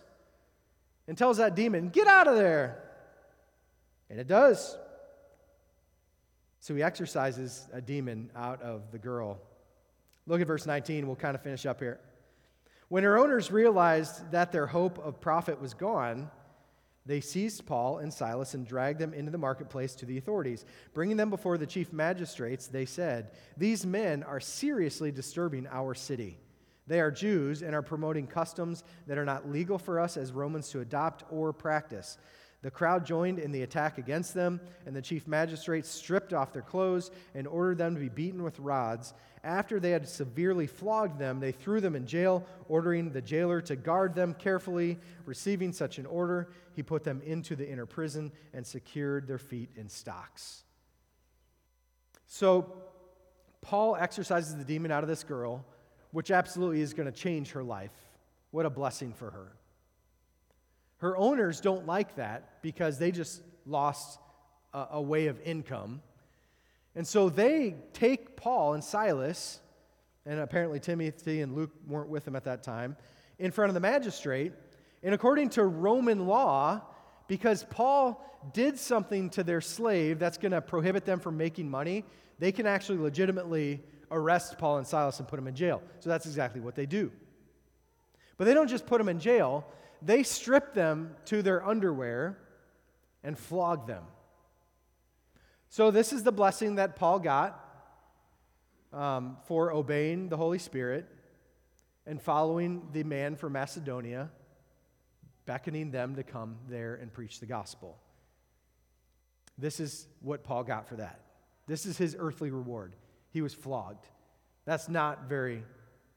and 1.07 1.17
tells 1.17 1.37
that 1.37 1.55
demon, 1.55 1.89
Get 1.89 2.07
out 2.07 2.27
of 2.27 2.35
there. 2.35 2.83
And 4.09 4.19
it 4.19 4.27
does. 4.27 4.77
So 6.59 6.75
he 6.75 6.83
exorcises 6.83 7.67
a 7.73 7.81
demon 7.81 8.29
out 8.35 8.61
of 8.61 8.91
the 8.91 8.97
girl. 8.97 9.39
Look 10.27 10.41
at 10.41 10.47
verse 10.47 10.65
19. 10.65 11.07
We'll 11.07 11.15
kind 11.15 11.35
of 11.35 11.41
finish 11.41 11.65
up 11.65 11.79
here. 11.79 11.99
When 12.89 13.03
her 13.03 13.17
owners 13.17 13.51
realized 13.51 14.31
that 14.31 14.51
their 14.51 14.67
hope 14.67 14.99
of 14.99 15.21
profit 15.21 15.61
was 15.61 15.73
gone, 15.73 16.29
they 17.09 17.21
seized 17.21 17.65
Paul 17.65 17.97
and 17.97 18.13
Silas 18.13 18.53
and 18.53 18.67
dragged 18.67 18.99
them 18.99 19.15
into 19.15 19.31
the 19.31 19.37
marketplace 19.39 19.95
to 19.95 20.05
the 20.05 20.19
authorities. 20.19 20.63
Bringing 20.93 21.17
them 21.17 21.31
before 21.31 21.57
the 21.57 21.65
chief 21.65 21.91
magistrates, 21.91 22.67
they 22.67 22.85
said, 22.85 23.31
These 23.57 23.83
men 23.83 24.21
are 24.21 24.39
seriously 24.39 25.11
disturbing 25.11 25.65
our 25.71 25.95
city. 25.95 26.37
They 26.85 26.99
are 26.99 27.09
Jews 27.09 27.63
and 27.63 27.73
are 27.73 27.81
promoting 27.81 28.27
customs 28.27 28.83
that 29.07 29.17
are 29.17 29.25
not 29.25 29.49
legal 29.49 29.79
for 29.79 29.99
us 29.99 30.17
as 30.17 30.31
Romans 30.31 30.69
to 30.69 30.81
adopt 30.81 31.23
or 31.31 31.51
practice. 31.51 32.19
The 32.61 32.71
crowd 32.71 33.05
joined 33.05 33.39
in 33.39 33.53
the 33.53 33.61
attack 33.61 33.97
against 33.97 34.33
them, 34.33 34.59
and 34.85 34.93
the 34.93 35.01
chief 35.01 35.27
magistrates 35.27 35.89
stripped 35.89 36.33
off 36.33 36.51
their 36.51 36.61
clothes 36.61 37.09
and 37.33 37.47
ordered 37.47 37.77
them 37.77 37.95
to 37.95 38.01
be 38.01 38.09
beaten 38.09 38.43
with 38.43 38.59
rods. 38.59 39.13
After 39.45 39.79
they 39.79 39.91
had 39.91 40.07
severely 40.09 40.67
flogged 40.67 41.17
them, 41.19 41.39
they 41.39 41.53
threw 41.53 41.79
them 41.79 41.95
in 41.95 42.05
jail, 42.05 42.45
ordering 42.67 43.11
the 43.11 43.21
jailer 43.21 43.61
to 43.61 43.77
guard 43.77 44.13
them 44.13 44.33
carefully. 44.33 44.97
Receiving 45.25 45.71
such 45.71 45.99
an 45.99 46.05
order, 46.05 46.49
he 46.73 46.83
put 46.83 47.05
them 47.05 47.21
into 47.25 47.55
the 47.55 47.69
inner 47.69 47.85
prison 47.85 48.31
and 48.53 48.67
secured 48.67 49.25
their 49.25 49.37
feet 49.37 49.69
in 49.77 49.87
stocks. 49.87 50.63
So, 52.27 52.83
Paul 53.61 53.95
exorcises 53.95 54.57
the 54.57 54.65
demon 54.65 54.91
out 54.91 55.03
of 55.03 55.09
this 55.09 55.23
girl, 55.23 55.65
which 56.11 56.29
absolutely 56.29 56.81
is 56.81 56.93
going 56.93 57.11
to 57.11 57.17
change 57.17 57.51
her 57.51 57.63
life. 57.63 57.91
What 58.51 58.65
a 58.65 58.69
blessing 58.69 59.13
for 59.13 59.31
her. 59.31 59.53
Her 60.99 61.17
owners 61.17 61.59
don't 61.59 61.85
like 61.85 62.15
that 62.15 62.61
because 62.61 62.97
they 62.97 63.11
just 63.11 63.41
lost 63.65 64.19
a, 64.73 64.85
a 64.93 65.01
way 65.01 65.27
of 65.27 65.39
income. 65.41 66.01
And 66.95 67.07
so 67.07 67.29
they 67.29 67.75
take 67.93 68.35
Paul 68.35 68.73
and 68.73 68.83
Silas, 68.83 69.59
and 70.25 70.39
apparently 70.39 70.79
Timothy 70.79 71.41
and 71.41 71.55
Luke 71.55 71.71
weren't 71.87 72.09
with 72.09 72.25
them 72.25 72.35
at 72.35 72.43
that 72.45 72.63
time, 72.63 72.95
in 73.37 73.51
front 73.51 73.69
of 73.69 73.73
the 73.73 73.79
magistrate. 73.79 74.53
And 75.03 75.13
according 75.13 75.49
to 75.51 75.63
Roman 75.63 76.27
law, 76.27 76.81
because 77.27 77.63
Paul 77.69 78.25
did 78.53 78.77
something 78.77 79.29
to 79.31 79.43
their 79.43 79.61
slave 79.61 80.19
that's 80.19 80.37
going 80.37 80.51
to 80.51 80.61
prohibit 80.61 81.05
them 81.05 81.19
from 81.19 81.37
making 81.37 81.69
money, 81.69 82.03
they 82.39 82.51
can 82.51 82.65
actually 82.65 82.97
legitimately 82.97 83.81
arrest 84.11 84.57
Paul 84.57 84.77
and 84.77 84.87
Silas 84.87 85.19
and 85.19 85.27
put 85.27 85.37
them 85.37 85.47
in 85.47 85.55
jail. 85.55 85.81
So 85.99 86.09
that's 86.09 86.25
exactly 86.25 86.59
what 86.59 86.75
they 86.75 86.85
do. 86.85 87.11
But 88.37 88.45
they 88.45 88.53
don't 88.53 88.67
just 88.67 88.85
put 88.87 88.97
them 88.97 89.09
in 89.09 89.19
jail, 89.19 89.65
they 90.01 90.23
strip 90.23 90.73
them 90.73 91.15
to 91.25 91.41
their 91.41 91.65
underwear 91.65 92.37
and 93.23 93.37
flog 93.37 93.87
them. 93.87 94.03
So, 95.69 95.91
this 95.91 96.13
is 96.13 96.23
the 96.23 96.31
blessing 96.31 96.75
that 96.75 96.95
Paul 96.95 97.19
got 97.19 97.63
um, 98.91 99.37
for 99.45 99.71
obeying 99.71 100.29
the 100.29 100.37
Holy 100.37 100.59
Spirit 100.59 101.05
and 102.07 102.21
following 102.21 102.87
the 102.91 103.03
man 103.03 103.35
from 103.35 103.53
Macedonia, 103.53 104.31
beckoning 105.45 105.91
them 105.91 106.15
to 106.15 106.23
come 106.23 106.57
there 106.67 106.95
and 106.95 107.13
preach 107.13 107.39
the 107.39 107.45
gospel. 107.45 107.99
This 109.59 109.79
is 109.79 110.07
what 110.21 110.43
Paul 110.43 110.63
got 110.63 110.87
for 110.87 110.95
that. 110.95 111.19
This 111.67 111.85
is 111.85 111.97
his 111.97 112.15
earthly 112.17 112.49
reward. 112.49 112.95
He 113.31 113.41
was 113.41 113.53
flogged. 113.53 114.07
That's 114.65 114.89
not 114.89 115.29
very 115.29 115.63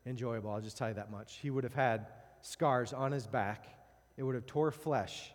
enjoyable, 0.06 0.50
I'll 0.50 0.60
just 0.60 0.78
tell 0.78 0.88
you 0.88 0.94
that 0.94 1.10
much. 1.10 1.38
He 1.42 1.50
would 1.50 1.64
have 1.64 1.74
had 1.74 2.06
scars 2.42 2.92
on 2.92 3.12
his 3.12 3.26
back. 3.26 3.66
It 4.16 4.22
would 4.22 4.34
have 4.34 4.46
tore 4.46 4.70
flesh, 4.70 5.32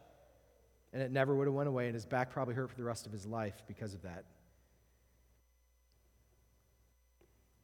and 0.94 1.02
it 1.02 1.12
never 1.12 1.36
would 1.36 1.48
have 1.48 1.54
went 1.54 1.68
away, 1.68 1.86
and 1.88 1.96
his 1.96 2.06
back 2.06 2.30
probably 2.30 2.54
hurt 2.54 2.70
for 2.70 2.78
the 2.78 2.84
rest 2.84 3.06
of 3.06 3.12
his 3.12 3.26
life 3.26 3.64
because 3.68 3.94
of 3.94 4.04
that. 4.04 4.26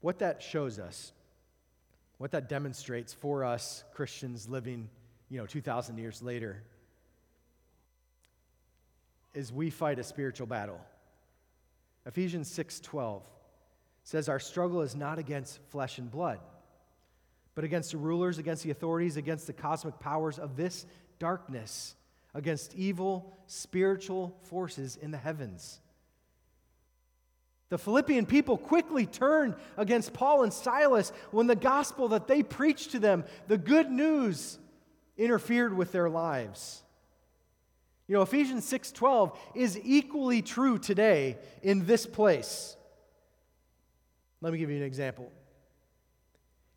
What 0.02 0.20
that 0.20 0.42
shows 0.42 0.80
us, 0.80 1.14
what 2.18 2.32
that 2.32 2.50
demonstrates 2.50 3.14
for 3.14 3.46
us 3.46 3.84
Christians 3.94 4.50
living, 4.50 4.90
you 5.30 5.38
know, 5.38 5.46
2,000 5.46 5.98
years 5.98 6.22
later, 6.22 6.64
is 9.34 9.52
we 9.52 9.70
fight 9.70 10.00
a 10.00 10.04
spiritual 10.04 10.48
battle. 10.48 10.80
Ephesians 12.06 12.50
6:12 12.50 13.24
says 14.04 14.28
our 14.28 14.40
struggle 14.40 14.82
is 14.82 14.96
not 14.96 15.20
against 15.20 15.60
flesh 15.70 15.98
and 15.98 16.12
blood 16.12 16.40
but 17.56 17.64
against 17.64 17.92
the 17.92 17.98
rulers, 17.98 18.38
against 18.38 18.64
the 18.64 18.72
authorities, 18.72 19.18
against 19.18 19.48
the 19.48 19.54
cosmic 19.54 20.00
powers 20.00 20.40
of 20.40 20.56
this 20.56 20.86
darkness, 21.20 21.96
against 22.34 22.76
evil 22.76 23.38
spiritual 23.48 24.38
forces 24.44 24.96
in 24.96 25.12
the 25.12 25.18
heavens. 25.18 25.80
The 27.70 27.78
Philippian 27.78 28.26
people 28.26 28.58
quickly 28.58 29.06
turned 29.06 29.56
against 29.78 30.14
Paul 30.14 30.44
and 30.44 30.54
Silas 30.54 31.12
when 31.32 31.48
the 31.48 31.56
gospel 31.56 32.10
that 32.10 32.28
they 32.28 32.44
preached 32.44 32.92
to 32.92 33.00
them, 33.00 33.24
the 33.48 33.58
good 33.58 33.90
news, 33.90 34.60
interfered 35.18 35.76
with 35.76 35.92
their 35.92 36.10
lives. 36.10 36.84
You 38.08 38.16
know, 38.16 38.22
Ephesians 38.22 38.66
6:12 38.66 39.36
is 39.56 39.80
equally 39.84 40.42
true 40.42 40.78
today 40.78 41.38
in 41.62 41.86
this 41.86 42.06
place. 42.06 42.76
Let 44.42 44.54
me 44.54 44.60
give 44.60 44.70
you 44.70 44.78
an 44.78 44.84
example. 44.84 45.32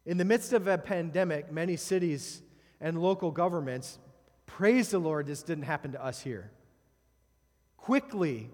In 0.07 0.19
the 0.19 0.25
midst 0.25 0.53
of 0.53 0.69
a 0.69 0.79
pandemic, 0.79 1.51
many 1.51 1.77
cities 1.77 2.41
and 2.81 3.03
local 3.03 3.33
governments, 3.33 3.99
praise 4.47 4.91
the 4.91 5.01
Lord, 5.01 5.27
this 5.27 5.43
didn't 5.43 5.65
happen 5.65 5.93
to 5.93 6.05
us 6.05 6.21
here. 6.21 6.53
Quickly, 7.77 8.49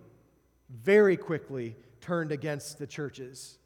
very 0.71 1.19
quickly, 1.19 1.77
turned 2.01 2.33
against 2.33 2.79
the 2.79 2.87
churches 2.87 3.59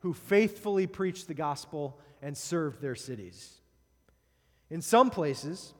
who 0.00 0.12
faithfully 0.12 0.88
preached 0.88 1.28
the 1.28 1.34
gospel 1.34 2.00
and 2.20 2.36
served 2.36 2.82
their 2.82 2.96
cities. 2.96 3.60
In 4.68 4.82
some 4.82 5.08
places, 5.08 5.72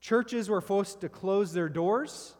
churches 0.00 0.48
were 0.48 0.60
forced 0.60 1.00
to 1.00 1.08
close 1.08 1.52
their 1.52 1.68
doors 1.68 2.34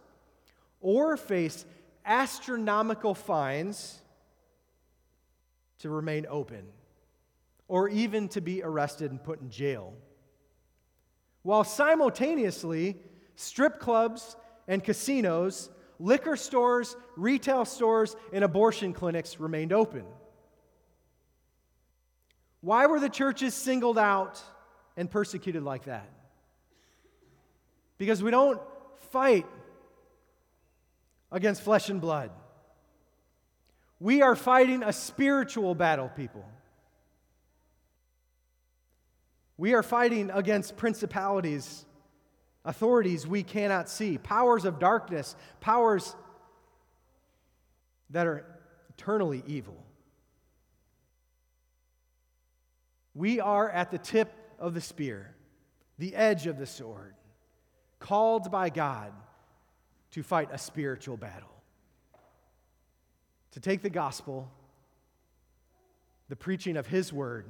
or 0.80 1.16
face 1.16 1.64
astronomical 2.06 3.14
fines 3.14 4.00
to 5.80 5.90
remain 5.90 6.26
open 6.30 6.64
or 7.70 7.88
even 7.88 8.26
to 8.26 8.40
be 8.40 8.64
arrested 8.64 9.12
and 9.12 9.22
put 9.22 9.40
in 9.40 9.48
jail. 9.48 9.94
While 11.42 11.62
simultaneously, 11.62 12.96
strip 13.36 13.78
clubs 13.78 14.34
and 14.66 14.82
casinos, 14.82 15.70
liquor 16.00 16.34
stores, 16.34 16.96
retail 17.16 17.64
stores, 17.64 18.16
and 18.32 18.42
abortion 18.42 18.92
clinics 18.92 19.38
remained 19.38 19.72
open. 19.72 20.04
Why 22.60 22.86
were 22.86 22.98
the 22.98 23.08
churches 23.08 23.54
singled 23.54 23.98
out 23.98 24.42
and 24.96 25.08
persecuted 25.08 25.62
like 25.62 25.84
that? 25.84 26.10
Because 27.98 28.20
we 28.20 28.32
don't 28.32 28.60
fight 29.12 29.46
against 31.30 31.62
flesh 31.62 31.88
and 31.88 32.00
blood. 32.00 32.32
We 34.00 34.22
are 34.22 34.34
fighting 34.34 34.82
a 34.82 34.92
spiritual 34.92 35.76
battle, 35.76 36.08
people. 36.08 36.44
We 39.61 39.74
are 39.74 39.82
fighting 39.82 40.30
against 40.30 40.78
principalities, 40.78 41.84
authorities 42.64 43.26
we 43.26 43.42
cannot 43.42 43.90
see, 43.90 44.16
powers 44.16 44.64
of 44.64 44.78
darkness, 44.78 45.36
powers 45.61 46.16
that 48.08 48.26
are 48.26 48.46
eternally 48.88 49.42
evil. 49.46 49.76
We 53.14 53.38
are 53.38 53.68
at 53.68 53.90
the 53.90 53.98
tip 53.98 54.32
of 54.58 54.72
the 54.72 54.80
spear, 54.80 55.34
the 55.98 56.16
edge 56.16 56.46
of 56.46 56.56
the 56.56 56.64
sword, 56.64 57.14
called 57.98 58.50
by 58.50 58.70
God 58.70 59.12
to 60.12 60.22
fight 60.22 60.48
a 60.50 60.56
spiritual 60.56 61.18
battle. 61.18 61.52
To 63.50 63.61
take 63.61 63.82
the 63.82 63.90
gospel, 63.90 64.50
the 66.30 66.36
preaching 66.36 66.78
of 66.78 66.86
His 66.86 67.12
word, 67.12 67.44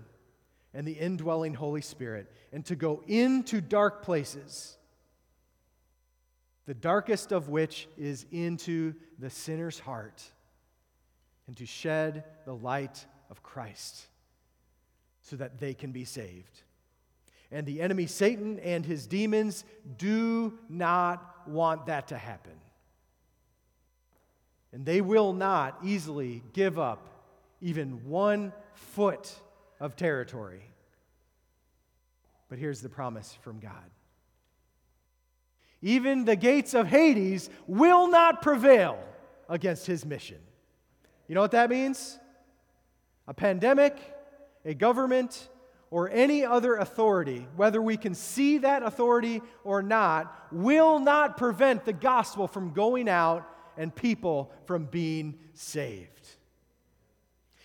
and 0.72 0.86
the 0.86 0.92
indwelling 0.92 1.54
Holy 1.54 1.80
Spirit 1.80 2.30
and 2.52 2.64
to 2.66 2.76
go 2.76 3.02
into 3.06 3.60
dark 3.60 4.02
places, 4.02 4.76
the 6.66 6.74
darkest 6.74 7.32
of 7.32 7.48
which 7.48 7.88
is 7.98 8.26
into 8.30 8.94
the 9.18 9.30
sinner's 9.30 9.78
heart, 9.78 10.22
and 11.46 11.56
to 11.56 11.66
shed 11.66 12.24
the 12.44 12.54
light 12.54 13.04
of 13.30 13.42
Christ 13.42 14.06
so 15.22 15.36
that 15.36 15.58
they 15.58 15.74
can 15.74 15.92
be 15.92 16.04
saved. 16.04 16.62
And 17.52 17.66
the 17.66 17.80
enemy, 17.80 18.06
Satan, 18.06 18.60
and 18.60 18.86
his 18.86 19.06
demons 19.06 19.64
do 19.98 20.56
not 20.68 21.48
want 21.48 21.86
that 21.86 22.08
to 22.08 22.18
happen. 22.18 22.52
And 24.72 24.86
they 24.86 25.00
will 25.00 25.32
not 25.32 25.78
easily 25.82 26.44
give 26.52 26.78
up 26.78 27.08
even 27.60 28.08
one 28.08 28.52
foot 28.74 29.34
of 29.80 29.96
territory. 29.96 30.62
But 32.48 32.58
here's 32.58 32.80
the 32.80 32.88
promise 32.88 33.36
from 33.42 33.58
God 33.58 33.90
even 35.82 36.26
the 36.26 36.36
gates 36.36 36.74
of 36.74 36.86
Hades 36.86 37.48
will 37.66 38.08
not 38.08 38.42
prevail 38.42 38.98
against 39.48 39.86
his 39.86 40.04
mission. 40.04 40.36
You 41.26 41.34
know 41.34 41.40
what 41.40 41.52
that 41.52 41.70
means? 41.70 42.18
A 43.26 43.32
pandemic, 43.32 43.96
a 44.64 44.74
government, 44.74 45.48
or 45.90 46.10
any 46.10 46.44
other 46.44 46.76
authority, 46.76 47.46
whether 47.56 47.80
we 47.80 47.96
can 47.96 48.14
see 48.14 48.58
that 48.58 48.82
authority 48.82 49.40
or 49.64 49.82
not, 49.82 50.48
will 50.52 50.98
not 50.98 51.36
prevent 51.36 51.84
the 51.84 51.92
gospel 51.92 52.46
from 52.46 52.72
going 52.72 53.08
out 53.08 53.48
and 53.76 53.94
people 53.94 54.52
from 54.66 54.84
being 54.84 55.38
saved. 55.54 56.19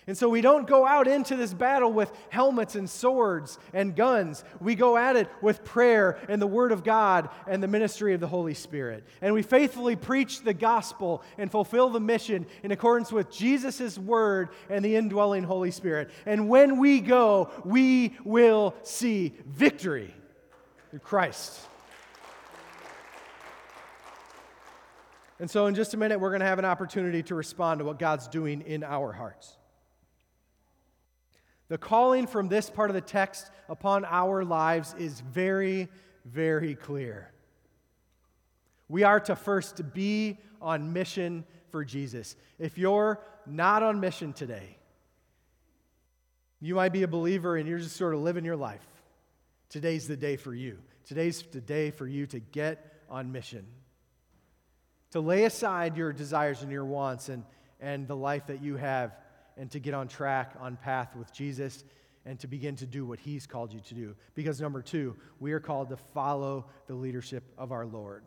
And 0.07 0.15
so 0.15 0.29
we 0.29 0.41
don't 0.41 0.67
go 0.67 0.85
out 0.85 1.07
into 1.07 1.35
this 1.35 1.51
battle 1.51 1.91
with 1.91 2.11
helmets 2.29 2.75
and 2.75 2.87
swords 2.87 3.57
and 3.73 3.95
guns. 3.95 4.43
We 4.59 4.75
go 4.75 4.97
at 4.97 5.15
it 5.15 5.27
with 5.41 5.63
prayer 5.63 6.19
and 6.29 6.39
the 6.39 6.47
Word 6.47 6.71
of 6.71 6.83
God 6.83 7.29
and 7.47 7.61
the 7.61 7.67
ministry 7.67 8.13
of 8.13 8.19
the 8.19 8.27
Holy 8.27 8.53
Spirit. 8.53 9.03
And 9.21 9.33
we 9.33 9.41
faithfully 9.41 9.95
preach 9.95 10.43
the 10.43 10.53
gospel 10.53 11.23
and 11.39 11.49
fulfill 11.49 11.89
the 11.89 11.99
mission 11.99 12.45
in 12.61 12.71
accordance 12.71 13.11
with 13.11 13.31
Jesus' 13.31 13.97
Word 13.97 14.49
and 14.69 14.85
the 14.85 14.95
indwelling 14.95 15.43
Holy 15.43 15.71
Spirit. 15.71 16.11
And 16.27 16.49
when 16.49 16.77
we 16.77 16.99
go, 17.01 17.49
we 17.63 18.15
will 18.23 18.75
see 18.83 19.33
victory 19.47 20.13
through 20.91 20.99
Christ. 20.99 21.59
And 25.39 25.49
so, 25.49 25.65
in 25.65 25.73
just 25.73 25.95
a 25.95 25.97
minute, 25.97 26.19
we're 26.19 26.29
going 26.29 26.41
to 26.41 26.45
have 26.45 26.59
an 26.59 26.65
opportunity 26.65 27.23
to 27.23 27.35
respond 27.35 27.79
to 27.79 27.85
what 27.85 27.99
God's 27.99 28.27
doing 28.27 28.61
in 28.61 28.83
our 28.83 29.11
hearts. 29.11 29.57
The 31.67 31.77
calling 31.77 32.27
from 32.27 32.47
this 32.47 32.69
part 32.69 32.89
of 32.89 32.93
the 32.93 33.01
text 33.01 33.49
upon 33.67 34.05
our 34.05 34.43
lives 34.45 34.93
is 34.97 35.19
very, 35.19 35.89
very 36.25 36.75
clear. 36.75 37.31
We 38.87 39.03
are 39.03 39.19
to 39.21 39.35
first 39.35 39.93
be 39.93 40.37
on 40.61 40.93
mission 40.93 41.43
for 41.69 41.83
Jesus. 41.83 42.35
If 42.59 42.77
you're 42.77 43.19
not 43.47 43.81
on 43.81 43.99
mission 43.99 44.31
today, 44.33 44.77
you 46.61 46.75
might 46.75 46.93
be 46.93 47.03
a 47.03 47.07
believer 47.07 47.57
and 47.57 47.67
you're 47.67 47.79
just 47.79 47.95
sort 47.95 48.13
of 48.13 48.21
living 48.21 48.45
your 48.45 48.55
life. 48.55 48.85
Today's 49.69 50.07
the 50.07 50.15
day 50.15 50.35
for 50.37 50.53
you. 50.53 50.77
Today's 51.05 51.43
the 51.51 51.61
day 51.61 51.91
for 51.91 52.07
you 52.07 52.25
to 52.27 52.39
get 52.39 53.03
on 53.09 53.31
mission, 53.31 53.65
to 55.11 55.19
lay 55.19 55.43
aside 55.43 55.97
your 55.97 56.11
desires 56.13 56.61
and 56.61 56.71
your 56.71 56.85
wants 56.85 57.29
and, 57.29 57.43
and 57.79 58.07
the 58.07 58.15
life 58.15 58.47
that 58.47 58.61
you 58.61 58.77
have 58.77 59.15
and 59.57 59.71
to 59.71 59.79
get 59.79 59.93
on 59.93 60.07
track, 60.07 60.53
on 60.59 60.75
path 60.77 61.15
with 61.15 61.31
Jesus, 61.33 61.83
and 62.25 62.39
to 62.39 62.47
begin 62.47 62.75
to 62.77 62.85
do 62.85 63.05
what 63.05 63.19
He's 63.19 63.45
called 63.45 63.73
you 63.73 63.79
to 63.81 63.93
do. 63.93 64.15
Because 64.33 64.59
number 64.59 64.81
two, 64.81 65.15
we 65.39 65.53
are 65.53 65.59
called 65.59 65.89
to 65.89 65.97
follow 65.97 66.65
the 66.87 66.95
leadership 66.95 67.43
of 67.57 67.71
our 67.71 67.85
Lord. 67.85 68.23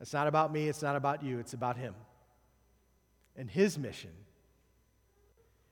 It's 0.00 0.12
not 0.12 0.26
about 0.26 0.52
me, 0.52 0.68
it's 0.68 0.82
not 0.82 0.96
about 0.96 1.22
you, 1.22 1.38
it's 1.38 1.52
about 1.52 1.76
Him 1.76 1.94
and 3.36 3.50
His 3.50 3.78
mission. 3.78 4.10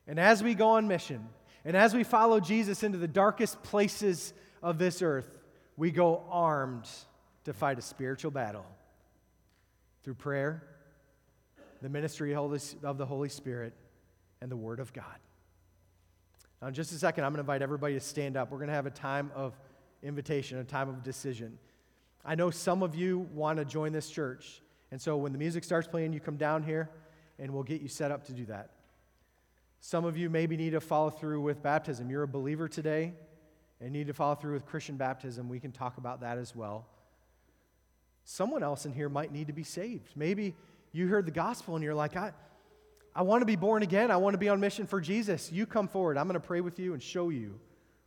And 0.07 0.19
as 0.19 0.43
we 0.43 0.55
go 0.55 0.71
on 0.71 0.89
mission, 0.89 1.29
and 1.65 1.77
as 1.77 1.95
we 1.95 2.03
follow 2.03 2.41
Jesus 2.41 2.83
into 2.83 2.99
the 2.99 3.09
darkest 3.09 3.63
places 3.63 4.33
of 4.63 4.79
this 4.79 5.01
earth, 5.01 5.31
we 5.77 5.91
go 5.91 6.25
armed 6.29 6.89
to 7.45 7.53
fight 7.53 7.79
a 7.79 7.83
spiritual 7.83 8.31
battle 8.31 8.67
through 10.03 10.15
prayer 10.15 10.63
the 11.83 11.89
ministry 11.89 12.35
of 12.35 12.99
the 12.99 13.07
Holy 13.07 13.29
Spirit, 13.29 13.75
and 14.41 14.51
the 14.51 14.57
Word 14.57 14.81
of 14.81 14.93
God. 14.93 15.05
Now, 16.61 16.69
in 16.69 16.75
just 16.75 16.93
a 16.93 16.97
second, 16.97 17.25
I'm 17.25 17.31
going 17.31 17.39
to 17.39 17.41
invite 17.43 17.63
everybody 17.63 17.95
to 17.95 18.01
stand 18.01 18.37
up. 18.37 18.51
We're 18.51 18.59
going 18.59 18.69
to 18.69 18.75
have 18.75 18.87
a 18.87 18.91
time 18.91 19.31
of 19.35 19.59
invitation, 20.03 20.59
a 20.59 20.65
time 20.65 20.89
of 20.89 21.03
decision. 21.03 21.59
I 22.25 22.35
know 22.35 22.51
some 22.51 22.83
of 22.83 22.95
you 22.95 23.29
want 23.35 23.59
to 23.59 23.65
join 23.65 23.93
this 23.93 24.09
church. 24.09 24.63
And 24.91 25.01
so 25.01 25.17
when 25.17 25.33
the 25.33 25.39
music 25.39 25.65
starts 25.65 25.89
playing, 25.89 26.13
you 26.13 26.21
come 26.21 26.37
down 26.37 26.63
here 26.63 26.91
and 27.39 27.53
we'll 27.53 27.63
get 27.63 27.81
you 27.81 27.89
set 27.89 28.11
up 28.11 28.25
to 28.27 28.33
do 28.33 28.45
that. 28.47 28.71
Some 29.81 30.05
of 30.05 30.17
you 30.17 30.31
maybe 30.31 30.57
need 30.57 30.71
to 30.71 30.81
follow 30.81 31.11
through 31.11 31.41
with 31.41 31.63
baptism. 31.63 32.11
You're 32.11 32.23
a 32.23 32.29
believer 32.29 32.69
today 32.69 33.13
and 33.81 33.93
need 33.93 34.07
to 34.07 34.15
follow 34.15 34.37
through 34.37 34.53
with 34.53 34.67
Christian 34.67 34.97
baptism. 34.97 35.49
We 35.49 35.59
can 35.59 35.73
talk 35.73 35.99
about 35.99 36.21
that 36.21 36.39
as 36.39 36.55
well. 36.55 36.87
Someone 38.25 38.63
else 38.63 38.87
in 38.87 38.93
here 38.93 39.09
might 39.09 39.33
need 39.33 39.49
to 39.49 39.53
be 39.53 39.65
saved. 39.65 40.13
Maybe 40.15 40.55
you 40.93 41.09
heard 41.09 41.27
the 41.27 41.33
gospel 41.33 41.75
and 41.75 41.83
you're 41.83 41.95
like, 41.95 42.17
I, 42.17 42.33
I 43.15 43.23
want 43.23 43.43
to 43.43 43.47
be 43.47 43.57
born 43.57 43.83
again. 43.83 44.11
I 44.11 44.17
want 44.17 44.35
to 44.35 44.39
be 44.39 44.49
on 44.49 44.61
mission 44.61 44.87
for 44.87 45.01
Jesus. 45.01 45.51
You 45.51 45.67
come 45.67 45.89
forward. 45.89 46.17
I'm 46.17 46.27
going 46.27 46.41
to 46.41 46.47
pray 46.47 46.61
with 46.61 46.79
you 46.79 46.93
and 46.93 47.03
show 47.03 47.31
you 47.31 47.59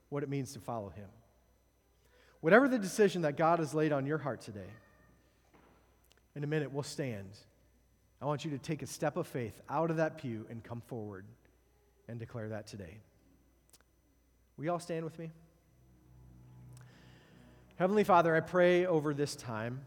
what 0.09 0.23
it 0.23 0.29
means 0.29 0.53
to 0.53 0.59
follow 0.59 0.89
him. 0.89 1.07
Whatever 2.41 2.67
the 2.67 2.77
decision 2.77 3.23
that 3.23 3.37
God 3.37 3.59
has 3.59 3.73
laid 3.73 3.91
on 3.91 4.05
your 4.05 4.19
heart 4.19 4.41
today, 4.41 4.69
in 6.35 6.43
a 6.43 6.47
minute 6.47 6.71
we'll 6.71 6.83
stand. 6.83 7.29
I 8.21 8.25
want 8.25 8.45
you 8.45 8.51
to 8.51 8.57
take 8.57 8.81
a 8.81 8.87
step 8.87 9.17
of 9.17 9.27
faith 9.27 9.59
out 9.69 9.89
of 9.89 9.97
that 9.97 10.17
pew 10.17 10.45
and 10.49 10.63
come 10.63 10.81
forward 10.87 11.25
and 12.07 12.19
declare 12.19 12.49
that 12.49 12.67
today. 12.67 12.97
Will 14.57 14.65
you 14.65 14.71
all 14.71 14.79
stand 14.79 15.03
with 15.03 15.17
me? 15.17 15.31
Heavenly 17.77 18.03
Father, 18.03 18.35
I 18.35 18.39
pray 18.39 18.85
over 18.85 19.13
this 19.13 19.35
time. 19.35 19.81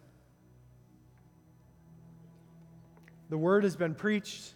The 3.31 3.39
word 3.39 3.64
has 3.64 3.76
been 3.76 3.95
preached, 3.95 4.55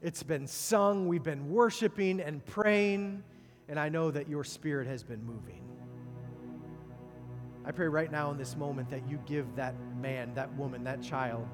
it's 0.00 0.22
been 0.22 0.46
sung, 0.46 1.06
we've 1.06 1.22
been 1.22 1.50
worshiping 1.50 2.20
and 2.20 2.44
praying, 2.44 3.22
and 3.68 3.78
I 3.78 3.88
know 3.88 4.10
that 4.10 4.28
your 4.28 4.44
spirit 4.44 4.88
has 4.88 5.04
been 5.04 5.24
moving. 5.24 5.62
I 7.64 7.70
pray 7.70 7.86
right 7.86 8.10
now 8.10 8.32
in 8.32 8.38
this 8.38 8.56
moment 8.56 8.90
that 8.90 9.08
you 9.08 9.20
give 9.24 9.54
that 9.54 9.74
man, 10.00 10.34
that 10.34 10.52
woman, 10.56 10.82
that 10.84 11.00
child 11.00 11.46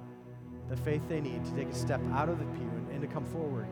the 0.68 0.76
faith 0.76 1.03
they 1.09 1.20
need 1.20 1.44
to 1.44 1.51
take 1.53 1.68
a 1.68 1.74
step 1.74 2.01
out 2.12 2.28
of 2.28 2.38
the 2.38 2.44
pew 2.44 2.68
and, 2.76 2.90
and 2.90 3.01
to 3.01 3.07
come 3.07 3.24
forward 3.24 3.66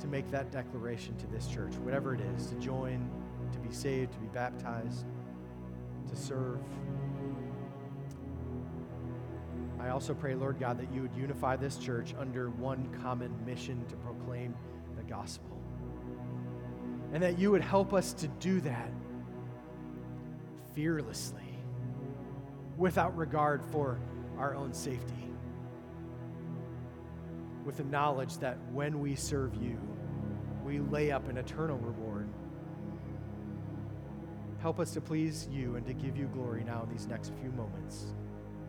to 0.00 0.06
make 0.06 0.30
that 0.30 0.50
declaration 0.50 1.16
to 1.16 1.26
this 1.26 1.46
church, 1.48 1.74
whatever 1.76 2.14
it 2.14 2.20
is, 2.20 2.46
to 2.46 2.54
join, 2.54 3.10
to 3.52 3.58
be 3.58 3.72
saved, 3.74 4.12
to 4.12 4.18
be 4.18 4.28
baptized, 4.28 5.04
to 6.08 6.16
serve. 6.16 6.60
I 9.80 9.90
also 9.90 10.14
pray, 10.14 10.34
Lord 10.34 10.58
God, 10.58 10.78
that 10.78 10.92
you 10.92 11.02
would 11.02 11.14
unify 11.16 11.56
this 11.56 11.76
church 11.76 12.14
under 12.18 12.50
one 12.50 12.88
common 13.02 13.32
mission 13.46 13.84
to 13.88 13.96
proclaim 13.96 14.54
the 14.96 15.02
gospel. 15.04 15.56
And 17.12 17.22
that 17.22 17.38
you 17.38 17.50
would 17.50 17.62
help 17.62 17.94
us 17.94 18.12
to 18.14 18.28
do 18.28 18.60
that 18.62 18.90
fearlessly, 20.74 21.58
without 22.76 23.16
regard 23.16 23.64
for 23.64 23.98
our 24.36 24.54
own 24.54 24.72
safety, 24.72 25.28
with 27.64 27.76
the 27.78 27.84
knowledge 27.84 28.38
that 28.38 28.58
when 28.72 29.00
we 29.00 29.14
serve 29.14 29.54
you, 29.62 29.78
we 30.64 30.80
lay 30.80 31.10
up 31.10 31.28
an 31.28 31.38
eternal 31.38 31.78
reward. 31.78 32.28
Help 34.60 34.80
us 34.80 34.92
to 34.92 35.00
please 35.00 35.48
you 35.50 35.76
and 35.76 35.86
to 35.86 35.94
give 35.94 36.16
you 36.16 36.26
glory 36.26 36.64
now 36.64 36.82
in 36.82 36.90
these 36.90 37.06
next 37.06 37.32
few 37.40 37.50
moments. 37.52 38.06